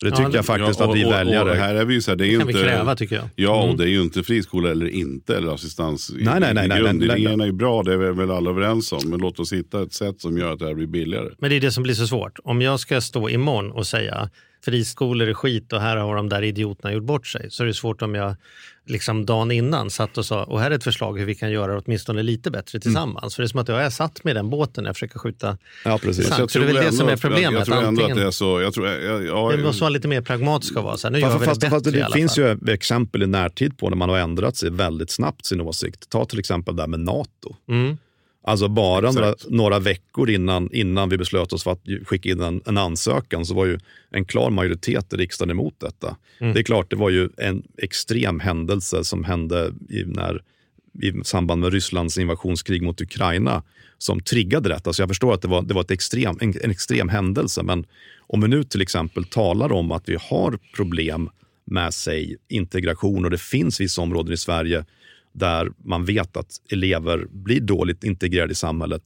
Det 0.00 0.06
Ja, 0.08 0.16
tycker 0.16 0.30
det- 0.30 0.36
jag 0.36 0.44
faktiskt 0.46 0.80
Ja, 0.80 0.90
att 0.90 0.96
vi 0.96 1.04
och, 1.04 1.12
väljare... 1.12 1.50
Och 1.50 1.56
här 1.56 1.74
är 1.74 1.84
vi 1.84 1.94
ju 1.94 2.00
så 2.02 2.10
här, 2.10 2.16
det 2.16 2.26
är 2.26 2.30
Det 2.32 2.38
kan 2.38 2.46
vi 2.46 2.52
inte... 2.52 2.64
kräva 2.64 2.96
tycker 2.96 3.16
jag. 3.16 3.24
Ja, 3.36 3.58
Mm. 3.58 3.70
och 3.70 3.76
det 3.78 3.84
är 3.84 3.88
ju 3.88 4.02
inte 4.02 4.22
friskola 4.22 4.70
eller 4.70 4.86
inte, 4.88 5.36
eller 5.36 5.54
assistans. 5.54 6.12
Nej, 6.16 6.40
nej, 6.40 6.54
nej, 6.68 6.80
Grundidéerna 6.80 7.44
är 7.44 7.46
ju 7.46 7.52
bra, 7.52 7.82
det 7.82 7.92
är 7.92 7.96
vi 7.96 8.12
väl 8.12 8.30
alla 8.30 8.50
överens 8.50 8.92
om. 8.92 9.00
Men 9.04 9.20
låt 9.20 9.40
oss 9.40 9.52
hitta 9.52 9.82
ett 9.82 9.92
sätt 9.92 10.20
som 10.20 10.38
gör 10.38 10.52
att 10.52 10.58
det 10.58 10.66
här 10.66 10.74
blir 10.74 10.86
billigare. 10.86 11.28
Men 11.38 11.50
det 11.50 11.56
är 11.56 11.60
det 11.60 11.72
som 11.72 11.82
blir 11.82 11.94
så 11.94 12.06
svårt. 12.06 12.38
Om 12.44 12.62
jag 12.62 12.80
ska 12.80 13.00
stå 13.00 13.28
imorgon 13.30 13.72
och 13.72 13.86
säga 13.86 14.30
friskolor 14.64 15.28
är 15.28 15.34
skit 15.34 15.72
och 15.72 15.80
här 15.80 15.96
har 15.96 16.16
de 16.16 16.28
där 16.28 16.42
idioterna 16.42 16.92
gjort 16.94 17.04
bort 17.04 17.26
sig. 17.26 17.46
Så 17.50 17.62
är 17.62 17.66
det 17.66 17.74
svårt 17.74 18.02
om 18.02 18.14
jag 18.14 18.36
liksom 18.90 19.26
dagen 19.26 19.50
innan 19.50 19.90
satt 19.90 20.18
och 20.18 20.24
sa 20.26 20.44
och 20.44 20.60
här 20.60 20.70
är 20.70 20.74
ett 20.74 20.84
förslag 20.84 21.18
hur 21.18 21.26
vi 21.26 21.34
kan 21.34 21.50
göra 21.50 21.72
det 21.72 21.82
åtminstone 21.86 22.22
lite 22.22 22.50
bättre 22.50 22.80
tillsammans. 22.80 23.34
För 23.34 23.42
det 23.42 23.46
är 23.46 23.48
som 23.48 23.60
att 23.60 23.68
jag 23.68 23.82
är 23.82 23.90
satt 23.90 24.24
med 24.24 24.36
den 24.36 24.50
båten 24.50 24.84
när 24.84 24.88
jag 24.88 24.96
försöker 24.96 25.18
skjuta. 25.18 25.58
Ja, 25.84 25.98
precis. 26.02 26.26
Sant. 26.28 26.38
Jag 26.40 26.50
Så 26.50 26.58
det 26.58 26.64
är 26.64 26.66
väl 26.66 26.76
tror 26.76 26.84
det 26.90 26.92
som 26.96 27.08
är 27.08 27.12
att- 27.12 27.20
problemet, 27.20 27.42
Jag, 27.52 27.60
jag 27.60 27.66
tror 27.66 27.76
ändå 27.76 27.88
att 27.88 27.88
antingen- 27.88 28.16
det 28.16 28.26
är 28.26 28.30
så. 28.30 28.60
Jag 28.60 28.74
tror, 28.74 28.88
jag, 28.88 29.24
ja, 29.26 29.52
Det 29.56 29.62
måste 29.62 29.80
vara 29.80 29.88
lite 29.90 30.08
mer 30.08 30.20
pragmatiskt 30.20 30.76
att 30.76 30.84
vara 30.84 30.96
så 30.96 31.06
här, 31.06 31.12
nu 31.12 31.18
gör 31.20 31.28
Fast, 31.30 31.42
vi 31.42 31.46
fast, 31.46 31.60
det 31.60 31.70
fast 31.70 31.84
bättre 31.84 31.96
i 31.96 32.00
det 32.00 32.06
alla 32.06 32.14
finns 32.16 32.38
ju 32.38 32.58
exempel 32.68 33.22
i 33.22 33.26
närtid 33.26 33.78
på 33.78 33.88
när 33.88 33.96
man 33.96 34.08
har 34.08 34.18
ändrat 34.18 34.56
sig 34.56 34.70
väldigt 34.70 35.10
snabbt 35.10 35.46
sin 35.46 35.60
åsikt. 35.60 36.10
Ta 36.10 36.24
till 36.24 36.38
exempel 36.38 36.76
det 36.76 36.82
här 36.82 36.88
med 36.88 37.00
NATO. 37.00 37.56
Mm. 37.68 37.98
Alltså 38.42 38.68
bara 38.68 39.12
några, 39.12 39.30
Exakt. 39.30 39.50
några 39.50 39.78
veckor 39.78 40.30
innan, 40.30 40.72
innan 40.72 41.08
vi 41.08 41.18
beslöt 41.18 41.52
oss 41.52 41.64
för 41.64 41.72
att 41.72 41.82
skicka 42.04 42.28
in 42.28 42.40
en, 42.40 42.62
en 42.66 42.78
ansökan 42.78 43.46
så 43.46 43.54
var 43.54 43.66
ju 43.66 43.78
en 44.10 44.24
klar 44.24 44.50
majoritet 44.50 45.12
i 45.12 45.16
riksdagen 45.16 45.50
emot 45.50 45.74
detta. 45.80 46.16
Mm. 46.40 46.54
Det 46.54 46.60
är 46.60 46.64
klart, 46.64 46.90
det 46.90 46.96
var 46.96 47.10
ju 47.10 47.28
en 47.36 47.62
extrem 47.78 48.40
händelse 48.40 49.04
som 49.04 49.24
hände 49.24 49.72
i, 49.88 50.04
när, 50.04 50.42
i 51.02 51.24
samband 51.24 51.60
med 51.60 51.72
Rysslands 51.72 52.18
invasionskrig 52.18 52.82
mot 52.82 53.00
Ukraina 53.00 53.62
som 53.98 54.20
triggade 54.20 54.68
detta. 54.68 54.92
Så 54.92 55.02
jag 55.02 55.08
förstår 55.08 55.34
att 55.34 55.42
det 55.42 55.48
var, 55.48 55.62
det 55.62 55.74
var 55.74 55.80
ett 55.80 55.90
extrem, 55.90 56.38
en, 56.40 56.54
en 56.62 56.70
extrem 56.70 57.08
händelse. 57.08 57.62
Men 57.62 57.86
om 58.26 58.40
vi 58.40 58.48
nu 58.48 58.64
till 58.64 58.82
exempel 58.82 59.24
talar 59.24 59.72
om 59.72 59.92
att 59.92 60.08
vi 60.08 60.16
har 60.20 60.58
problem 60.76 61.30
med 61.64 61.94
sig 61.94 62.36
integration 62.48 63.24
och 63.24 63.30
det 63.30 63.40
finns 63.40 63.80
vissa 63.80 64.02
områden 64.02 64.32
i 64.32 64.36
Sverige 64.36 64.84
där 65.40 65.68
man 65.84 66.04
vet 66.04 66.36
att 66.36 66.50
elever 66.72 67.26
blir 67.30 67.60
dåligt 67.60 68.04
integrerade 68.04 68.52
i 68.52 68.54
samhället. 68.54 69.02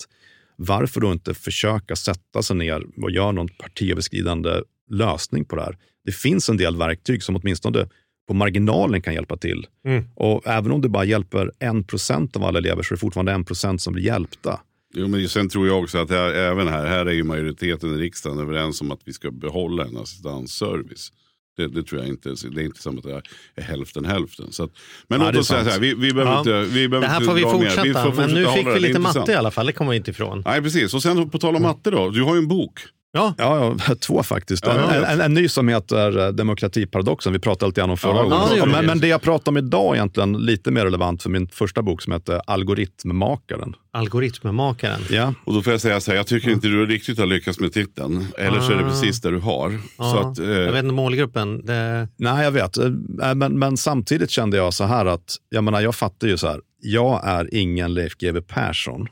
Varför 0.57 1.01
då 1.01 1.13
inte 1.13 1.35
försöka 1.35 1.97
sätta 1.97 2.43
sig 2.43 2.57
ner 2.57 2.83
och 3.03 3.11
göra 3.11 3.33
någon 3.33 3.49
partiöverskridande 3.49 4.63
lösning 4.91 5.45
på 5.45 5.57
det 5.57 5.63
här? 5.63 5.79
Det 6.05 6.13
finns 6.13 6.49
en 6.49 6.57
del 6.57 6.77
verktyg 6.77 7.23
som 7.23 7.37
åtminstone 7.37 7.89
på 8.29 8.35
marginalen 8.35 9.03
kan 9.03 9.15
hjälpa 9.15 9.37
till. 9.37 9.67
Mm. 9.87 10.05
Och 10.15 10.47
även 10.47 10.73
om 10.73 10.81
det 10.81 10.89
bara 10.89 11.05
hjälper 11.05 11.53
en 11.59 11.85
procent 11.85 12.37
av 12.37 12.45
alla 12.45 12.59
elever 12.59 12.83
så 12.83 12.95
är 12.95 12.97
det 12.97 13.01
fortfarande 13.01 13.33
en 13.33 13.45
procent 13.45 13.83
som 13.83 13.93
blir 13.93 14.05
hjälpta. 14.05 14.61
Jo, 14.97 15.09
men 15.09 15.29
sen 15.29 15.49
tror 15.49 15.67
jag 15.67 15.83
också 15.83 15.99
att 15.99 16.11
här, 16.11 16.35
även 16.35 16.69
här, 16.69 16.87
här 16.87 17.07
är 17.07 17.13
ju 17.13 17.25
majoriteten 17.25 17.95
i 17.95 17.99
riksdagen 17.99 18.39
överens 18.39 18.81
om 18.81 18.91
att 18.91 19.01
vi 19.05 19.13
ska 19.13 19.31
behålla 19.31 19.85
en 19.85 19.97
assistansservice. 19.97 21.13
Det, 21.57 21.69
det 21.69 21.83
tror 21.83 22.01
jag 22.01 22.09
inte. 22.09 22.29
Det 22.29 22.61
är 22.61 22.65
inte 22.65 22.83
som 22.83 22.99
att 22.99 23.05
det 23.05 23.23
är 23.55 23.63
hälften 23.63 24.05
hälften. 24.05 24.53
Så 24.53 24.65
att, 24.65 24.71
men 25.09 25.21
Ja, 25.21 25.31
låt 25.31 25.41
oss 25.41 25.47
säga 25.49 25.65
så 25.65 25.71
här, 25.71 25.79
vi, 25.81 25.95
vi 25.95 26.13
behöver 26.13 26.33
Ja. 26.33 26.39
inte, 26.39 26.61
vi 26.75 26.89
behöver 26.89 27.09
Det 27.09 27.13
här 27.13 27.21
får 27.21 27.35
vi 27.35 27.43
fortsätta, 27.43 27.83
får 27.83 27.85
men 27.85 28.05
fortsätta 28.05 28.27
nu 28.27 28.45
hålla 28.45 28.57
fick 28.57 28.75
vi 28.77 28.81
lite 28.89 28.99
matte 28.99 29.33
i 29.33 29.35
alla 29.35 29.51
fall. 29.51 29.67
Det 29.67 29.73
kommer 29.73 29.91
vi 29.91 29.97
inte 29.97 30.11
ifrån. 30.11 30.43
Nej, 30.47 30.63
precis. 30.63 30.95
Och 30.95 31.03
sen 31.03 31.31
på 31.31 31.39
tal 31.39 31.57
om 31.57 31.63
matte 31.63 31.91
då. 31.91 32.11
Du 32.11 32.23
har 32.23 32.35
ju 32.35 32.39
en 32.39 32.49
bok. 32.49 32.81
Ja, 33.17 33.35
Ja, 33.39 33.77
ja 33.89 33.95
två 34.01 34.23
faktiskt. 34.23 34.67
Ja, 34.67 34.73
en, 34.73 34.79
ja. 34.79 34.95
en, 34.95 35.05
en, 35.05 35.21
en 35.21 35.35
ny 35.35 35.49
som 35.49 35.69
heter 35.69 36.19
eh, 36.27 36.29
Demokratiparadoxen. 36.33 37.33
Vi 37.33 37.39
pratade 37.39 37.69
lite 37.71 37.81
grann 37.81 37.91
om 37.91 37.97
förra 37.97 38.17
Ja, 38.17 38.23
gången. 38.23 38.71
men, 38.71 38.87
men 38.87 39.01
det 39.01 39.09
jag 39.09 39.23
pratar 39.23 39.53
om 39.53 39.57
idag 39.57 39.91
är 39.91 39.95
egentligen 39.95 40.33
lite 40.33 40.71
mer 40.71 40.85
relevant 40.85 41.23
för 41.23 41.31
min 41.31 41.49
första 41.49 41.83
bok 41.83 42.03
som 42.03 42.13
heter 42.13 42.41
Algoritmmakaren. 42.47 43.75
algoritmmakaren. 43.93 45.01
Ja, 45.11 45.35
Och 45.45 45.55
då 45.55 45.63
får 45.63 45.73
jag 45.73 45.81
säga 45.81 46.01
så 46.01 46.11
här, 46.11 46.17
jag 46.19 46.27
tycker 46.27 46.51
inte 46.51 46.69
du 46.69 46.87
riktigt 46.87 47.19
har 47.19 47.27
lyckats 47.27 47.61
med 47.61 47.73
titeln. 47.73 48.27
Eller 48.39 48.61
så 48.61 48.73
är 48.73 48.77
det 48.77 48.85
Ah. 48.85 48.89
precis 48.89 49.21
det 49.21 49.31
du 49.31 49.39
har. 49.39 49.79
Ja, 49.99 50.05
Så 50.13 50.19
att, 50.19 50.39
eh, 50.39 50.47
jag 50.47 50.73
vet 50.73 50.85
inte 50.85 50.95
målgruppen. 50.95 51.65
Det, 51.67 52.09
Nej, 52.17 52.45
jag 52.45 52.53
vet. 52.53 52.77
Eh, 52.77 52.91
Men, 53.35 53.59
men 53.59 53.77
samtidigt 53.77 54.31
kände 54.31 54.57
jag 54.57 54.75
så 54.75 54.85
här 54.85 55.07
att, 55.07 55.37
jag 55.49 55.65
menar, 55.65 55.81
jag 55.81 55.95
fattar 55.95 56.29
ju 56.29 56.37
så 56.37 56.47
här, 56.49 56.61
jag 56.81 57.21
är 57.25 57.55
ingen 57.55 57.95
Leif 57.95 58.17
GW 58.17 58.41
Persson. 58.41 59.07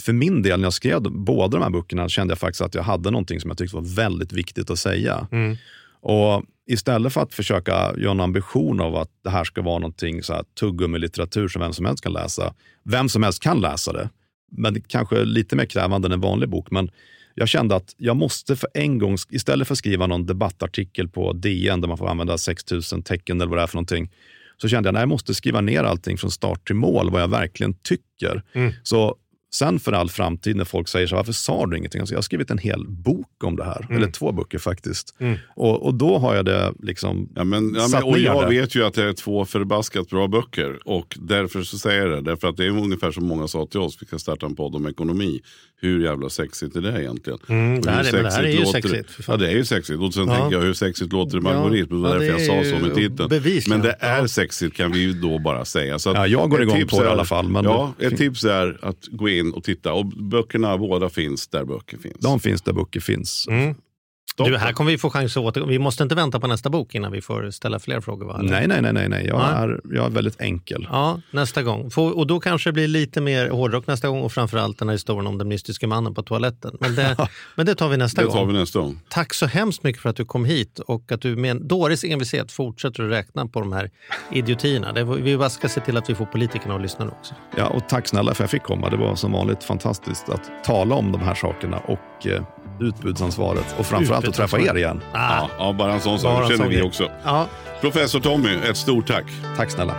För 0.00 0.12
min 0.12 0.42
del, 0.42 0.60
när 0.60 0.66
jag 0.66 0.72
skrev 0.72 1.02
båda 1.02 1.58
de 1.58 1.62
här 1.62 1.70
böckerna, 1.70 2.08
kände 2.08 2.32
jag 2.32 2.38
faktiskt 2.38 2.60
att 2.60 2.74
jag 2.74 2.82
hade 2.82 3.10
någonting 3.10 3.40
som 3.40 3.50
jag 3.50 3.58
tyckte 3.58 3.76
var 3.76 3.96
väldigt 3.96 4.32
viktigt 4.32 4.70
att 4.70 4.78
säga. 4.78 5.28
Mm. 5.32 5.56
Och 6.00 6.42
istället 6.66 7.12
för 7.12 7.20
att 7.20 7.34
försöka 7.34 7.72
göra 7.96 8.10
en 8.10 8.20
ambition 8.20 8.80
av 8.80 8.96
att 8.96 9.10
det 9.24 9.30
här 9.30 9.44
ska 9.44 9.62
vara 9.62 9.78
någonting 9.78 10.22
så 10.22 10.32
här 10.34 10.44
tuggummi-litteratur 10.60 11.48
som 11.48 11.62
vem 11.62 11.72
som 11.72 11.86
helst 11.86 12.02
kan 12.04 12.12
läsa. 12.12 12.54
Vem 12.84 13.08
som 13.08 13.22
helst 13.22 13.42
kan 13.42 13.60
läsa 13.60 13.92
det, 13.92 14.08
men 14.50 14.80
kanske 14.80 15.24
lite 15.24 15.56
mer 15.56 15.64
krävande 15.64 16.08
än 16.08 16.12
en 16.12 16.20
vanlig 16.20 16.48
bok. 16.48 16.70
Men 16.70 16.90
jag 17.34 17.48
kände 17.48 17.76
att 17.76 17.94
jag 17.96 18.16
måste 18.16 18.56
för 18.56 18.68
en 18.74 18.98
gång, 18.98 19.16
istället 19.30 19.68
för 19.68 19.74
att 19.74 19.78
skriva 19.78 20.06
någon 20.06 20.26
debattartikel 20.26 21.08
på 21.08 21.32
DN 21.32 21.80
där 21.80 21.88
man 21.88 21.98
får 21.98 22.08
använda 22.08 22.38
6000 22.38 23.02
tecken 23.02 23.40
eller 23.40 23.50
vad 23.50 23.58
det 23.58 23.62
är 23.62 23.66
för 23.66 23.76
någonting, 23.76 24.10
så 24.56 24.68
kände 24.68 24.88
jag 24.88 24.96
att 24.96 25.00
jag 25.00 25.08
måste 25.08 25.34
skriva 25.34 25.60
ner 25.60 25.84
allting 25.84 26.18
från 26.18 26.30
start 26.30 26.66
till 26.66 26.76
mål, 26.76 27.10
vad 27.10 27.22
jag 27.22 27.28
verkligen 27.28 27.74
tycker. 27.74 28.42
Mm. 28.52 28.72
Så 28.82 29.16
sen 29.54 29.80
för 29.80 29.92
all 29.92 30.10
framtid 30.10 30.56
när 30.56 30.64
folk 30.64 30.88
säger 30.88 31.06
så 31.06 31.16
varför 31.16 31.32
sa 31.32 31.66
du 31.66 31.76
ingenting? 31.76 32.00
Alltså, 32.00 32.12
jag 32.14 32.18
har 32.18 32.22
skrivit 32.22 32.50
en 32.50 32.58
hel 32.58 32.84
bok 32.88 33.44
om 33.44 33.56
det 33.56 33.64
här, 33.64 33.86
Mm. 33.90 33.96
eller 34.02 34.12
två 34.12 34.32
böcker 34.32 34.58
faktiskt. 34.58 35.14
Mm. 35.18 35.38
Och, 35.56 35.86
och 35.86 35.94
då 35.94 36.18
har 36.18 36.34
jag 36.36 36.44
det 36.44 36.72
liksom 36.82 37.28
Ja, 37.34 37.44
men, 37.44 37.74
ja, 37.74 37.80
satt 37.80 38.00
men, 38.00 38.02
och 38.12 38.18
ner 38.18 38.24
jag 38.24 38.42
det. 38.42 38.60
vet 38.60 38.74
ju 38.74 38.84
att 38.84 38.94
det 38.94 39.04
är 39.04 39.12
två 39.12 39.44
förbaskat 39.44 40.08
bra 40.10 40.28
böcker. 40.28 40.78
Och 40.88 41.18
därför 41.20 41.62
så 41.62 41.78
säger 41.78 42.00
jag 42.06 42.10
det. 42.10 42.30
Därför 42.30 42.48
att 42.48 42.56
det 42.56 42.64
är 42.64 42.70
ungefär 42.70 43.10
som 43.10 43.26
många 43.26 43.48
sa 43.48 43.66
till 43.66 43.80
oss. 43.80 43.98
Vi 44.02 44.06
ska 44.06 44.18
starta 44.18 44.46
en 44.46 44.56
podd 44.56 44.74
om 44.74 44.86
ekonomi. 44.86 45.40
Hur 45.80 46.00
jävla 46.04 46.28
sexigt 46.30 46.76
är 46.76 46.80
det 46.80 47.00
egentligen? 47.02 47.38
Mm, 47.48 47.80
det 47.80 47.90
här 47.90 48.12
men 48.12 48.22
det 48.24 48.30
här 48.30 48.42
är 48.42 48.48
ju 48.48 48.58
låter 48.64 48.80
sexigt. 48.82 49.18
Ja 49.28 49.36
det 49.36 49.48
är 49.48 49.52
ju 49.56 49.64
sexigt. 49.64 50.00
Och 50.00 50.14
sen 50.14 50.28
Ja. 50.28 50.36
tänker 50.36 50.56
jag 50.56 50.62
hur 50.64 50.72
sexigt 50.74 51.12
låter 51.12 51.36
det 51.36 51.42
med 51.42 51.52
Ja. 51.52 51.56
algoritm. 51.56 52.04
Ja, 52.04 52.08
därför 52.10 52.24
jag 52.24 52.40
sa 52.40 52.78
så 52.78 52.84
med 52.86 52.94
titeln. 52.94 53.28
bevisligen. 53.28 53.80
Men 53.80 53.88
det 53.88 53.96
är 54.00 54.26
sexigt 54.26 54.76
kan 54.76 54.92
vi 54.92 54.98
ju 54.98 55.12
då 55.12 55.38
bara 55.38 55.64
säga. 55.64 55.98
Så 55.98 56.10
Ja, 56.10 56.26
jag 56.26 56.50
går 56.50 56.62
igång 56.62 56.86
på 56.86 57.00
det 57.00 57.06
i 57.06 57.10
alla 57.10 57.24
fall, 57.24 57.48
men- 57.48 57.64
ja, 57.64 57.92
ett 57.98 58.16
tips 58.16 58.44
är 58.44 58.78
att 58.82 59.06
gå 59.10 59.28
in 59.28 59.52
och 59.52 59.64
titta. 59.64 59.92
Och 59.92 60.06
böckerna 60.06 60.78
båda 60.78 61.08
finns 61.08 61.48
där 61.48 61.64
böcker 61.64 61.98
finns. 61.98 62.16
De 62.18 62.40
finns 62.40 62.62
där 62.62 62.72
böcker 62.72 63.00
finns. 63.00 63.46
Mm. 63.48 63.74
Toppen. 64.38 64.52
Du, 64.52 64.58
här 64.58 64.72
kommer 64.72 64.90
vi 64.90 64.98
få 64.98 65.10
chans 65.10 65.36
att 65.36 65.42
återkomma. 65.42 65.70
Vi 65.70 65.78
måste 65.78 66.02
inte 66.02 66.14
vänta 66.14 66.40
på 66.40 66.46
nästa 66.46 66.70
bok 66.70 66.94
innan 66.94 67.12
vi 67.12 67.20
får 67.20 67.50
ställa 67.50 67.78
fler 67.78 68.00
frågor. 68.00 68.26
Va? 68.26 68.38
Eller? 68.38 68.50
Nej, 68.50 68.68
nej, 68.68 68.82
nej, 68.82 68.92
nej, 68.92 69.08
nej. 69.08 69.26
Jag, 69.26 69.38
Nej. 69.38 69.48
är, 69.48 69.80
jag 69.96 70.06
är 70.06 70.10
väldigt 70.10 70.40
enkel. 70.40 70.88
Ja, 70.90 71.20
nästa 71.30 71.62
gång. 71.62 71.90
Får, 71.90 72.18
och 72.18 72.26
då 72.26 72.40
kanske 72.40 72.68
det 72.68 72.72
blir 72.72 72.88
lite 72.88 73.20
mer 73.20 73.50
hårdrock 73.50 73.86
nästa 73.86 74.08
gång 74.08 74.20
och 74.20 74.32
framförallt 74.32 74.78
den 74.78 74.88
här 74.88 74.94
historien 74.94 75.26
om 75.26 75.38
den 75.38 75.48
mystiska 75.48 75.86
mannen 75.86 76.14
på 76.14 76.22
toaletten. 76.22 76.76
Men 76.80 76.94
det, 76.94 77.16
men 77.54 77.66
det 77.66 77.74
tar 77.74 77.88
vi 77.88 77.96
nästa 77.96 78.20
det 78.20 78.26
gång. 78.26 78.36
tar 78.36 78.46
vi 78.46 78.52
nästa 78.52 78.78
gång. 78.78 79.00
Tack 79.08 79.34
så 79.34 79.46
hemskt 79.46 79.82
mycket 79.82 80.02
för 80.02 80.10
att 80.10 80.16
du 80.16 80.24
kom 80.24 80.44
hit 80.44 80.78
och 80.78 81.12
att 81.12 81.20
du 81.20 81.36
med 81.36 81.50
en 81.50 81.68
dåres 81.68 82.04
envishet 82.04 82.52
fortsätter 82.52 83.02
att 83.02 83.10
räkna 83.10 83.46
på 83.46 83.60
de 83.60 83.72
här 83.72 83.90
idiotierna. 84.32 84.92
Det, 84.92 85.04
vi 85.04 85.36
bara 85.36 85.50
ska 85.50 85.68
se 85.68 85.80
till 85.80 85.96
att 85.96 86.10
vi 86.10 86.14
får 86.14 86.26
politikerna 86.26 86.74
och 86.74 86.80
lyssnarna 86.80 87.10
också. 87.10 87.34
Ja, 87.56 87.66
och 87.66 87.88
tack 87.88 88.08
snälla 88.08 88.34
för 88.34 88.44
att 88.44 88.52
jag 88.52 88.60
fick 88.60 88.68
komma. 88.68 88.90
Det 88.90 88.96
var 88.96 89.14
som 89.14 89.32
vanligt 89.32 89.64
fantastiskt 89.64 90.28
att 90.28 90.50
tala 90.64 90.94
om 90.94 91.12
de 91.12 91.20
här 91.20 91.34
sakerna 91.34 91.78
och 91.78 91.98
eh, 92.26 92.42
utbudsansvaret. 92.80 93.74
Och 93.78 93.86
framförallt 93.86 94.28
att 94.28 94.34
träffa 94.34 94.58
er 94.60 94.76
igen. 94.76 95.00
Ah, 95.12 95.36
Ja, 95.36 95.48
ja, 95.58 95.72
bara 95.72 95.92
en 95.92 96.00
sån 96.00 96.18
sak 96.18 96.40
en 96.42 96.46
känner 96.48 96.56
sån 96.56 96.68
vi 96.68 96.74
grej. 96.74 96.84
också. 96.86 97.10
ja. 97.24 97.46
Professor 97.80 98.20
Tommy, 98.20 98.54
ett 98.70 98.76
stort 98.76 99.06
tack. 99.06 99.24
Tack 99.56 99.70
snälla. 99.70 99.94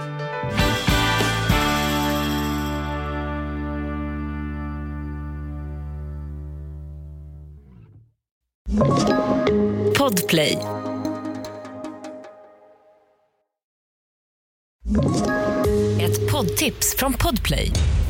Podplay. 9.97 10.57
Ett 16.01 16.31
poddtips 16.31 16.95
från 16.97 17.13
Podplay. 17.13 17.71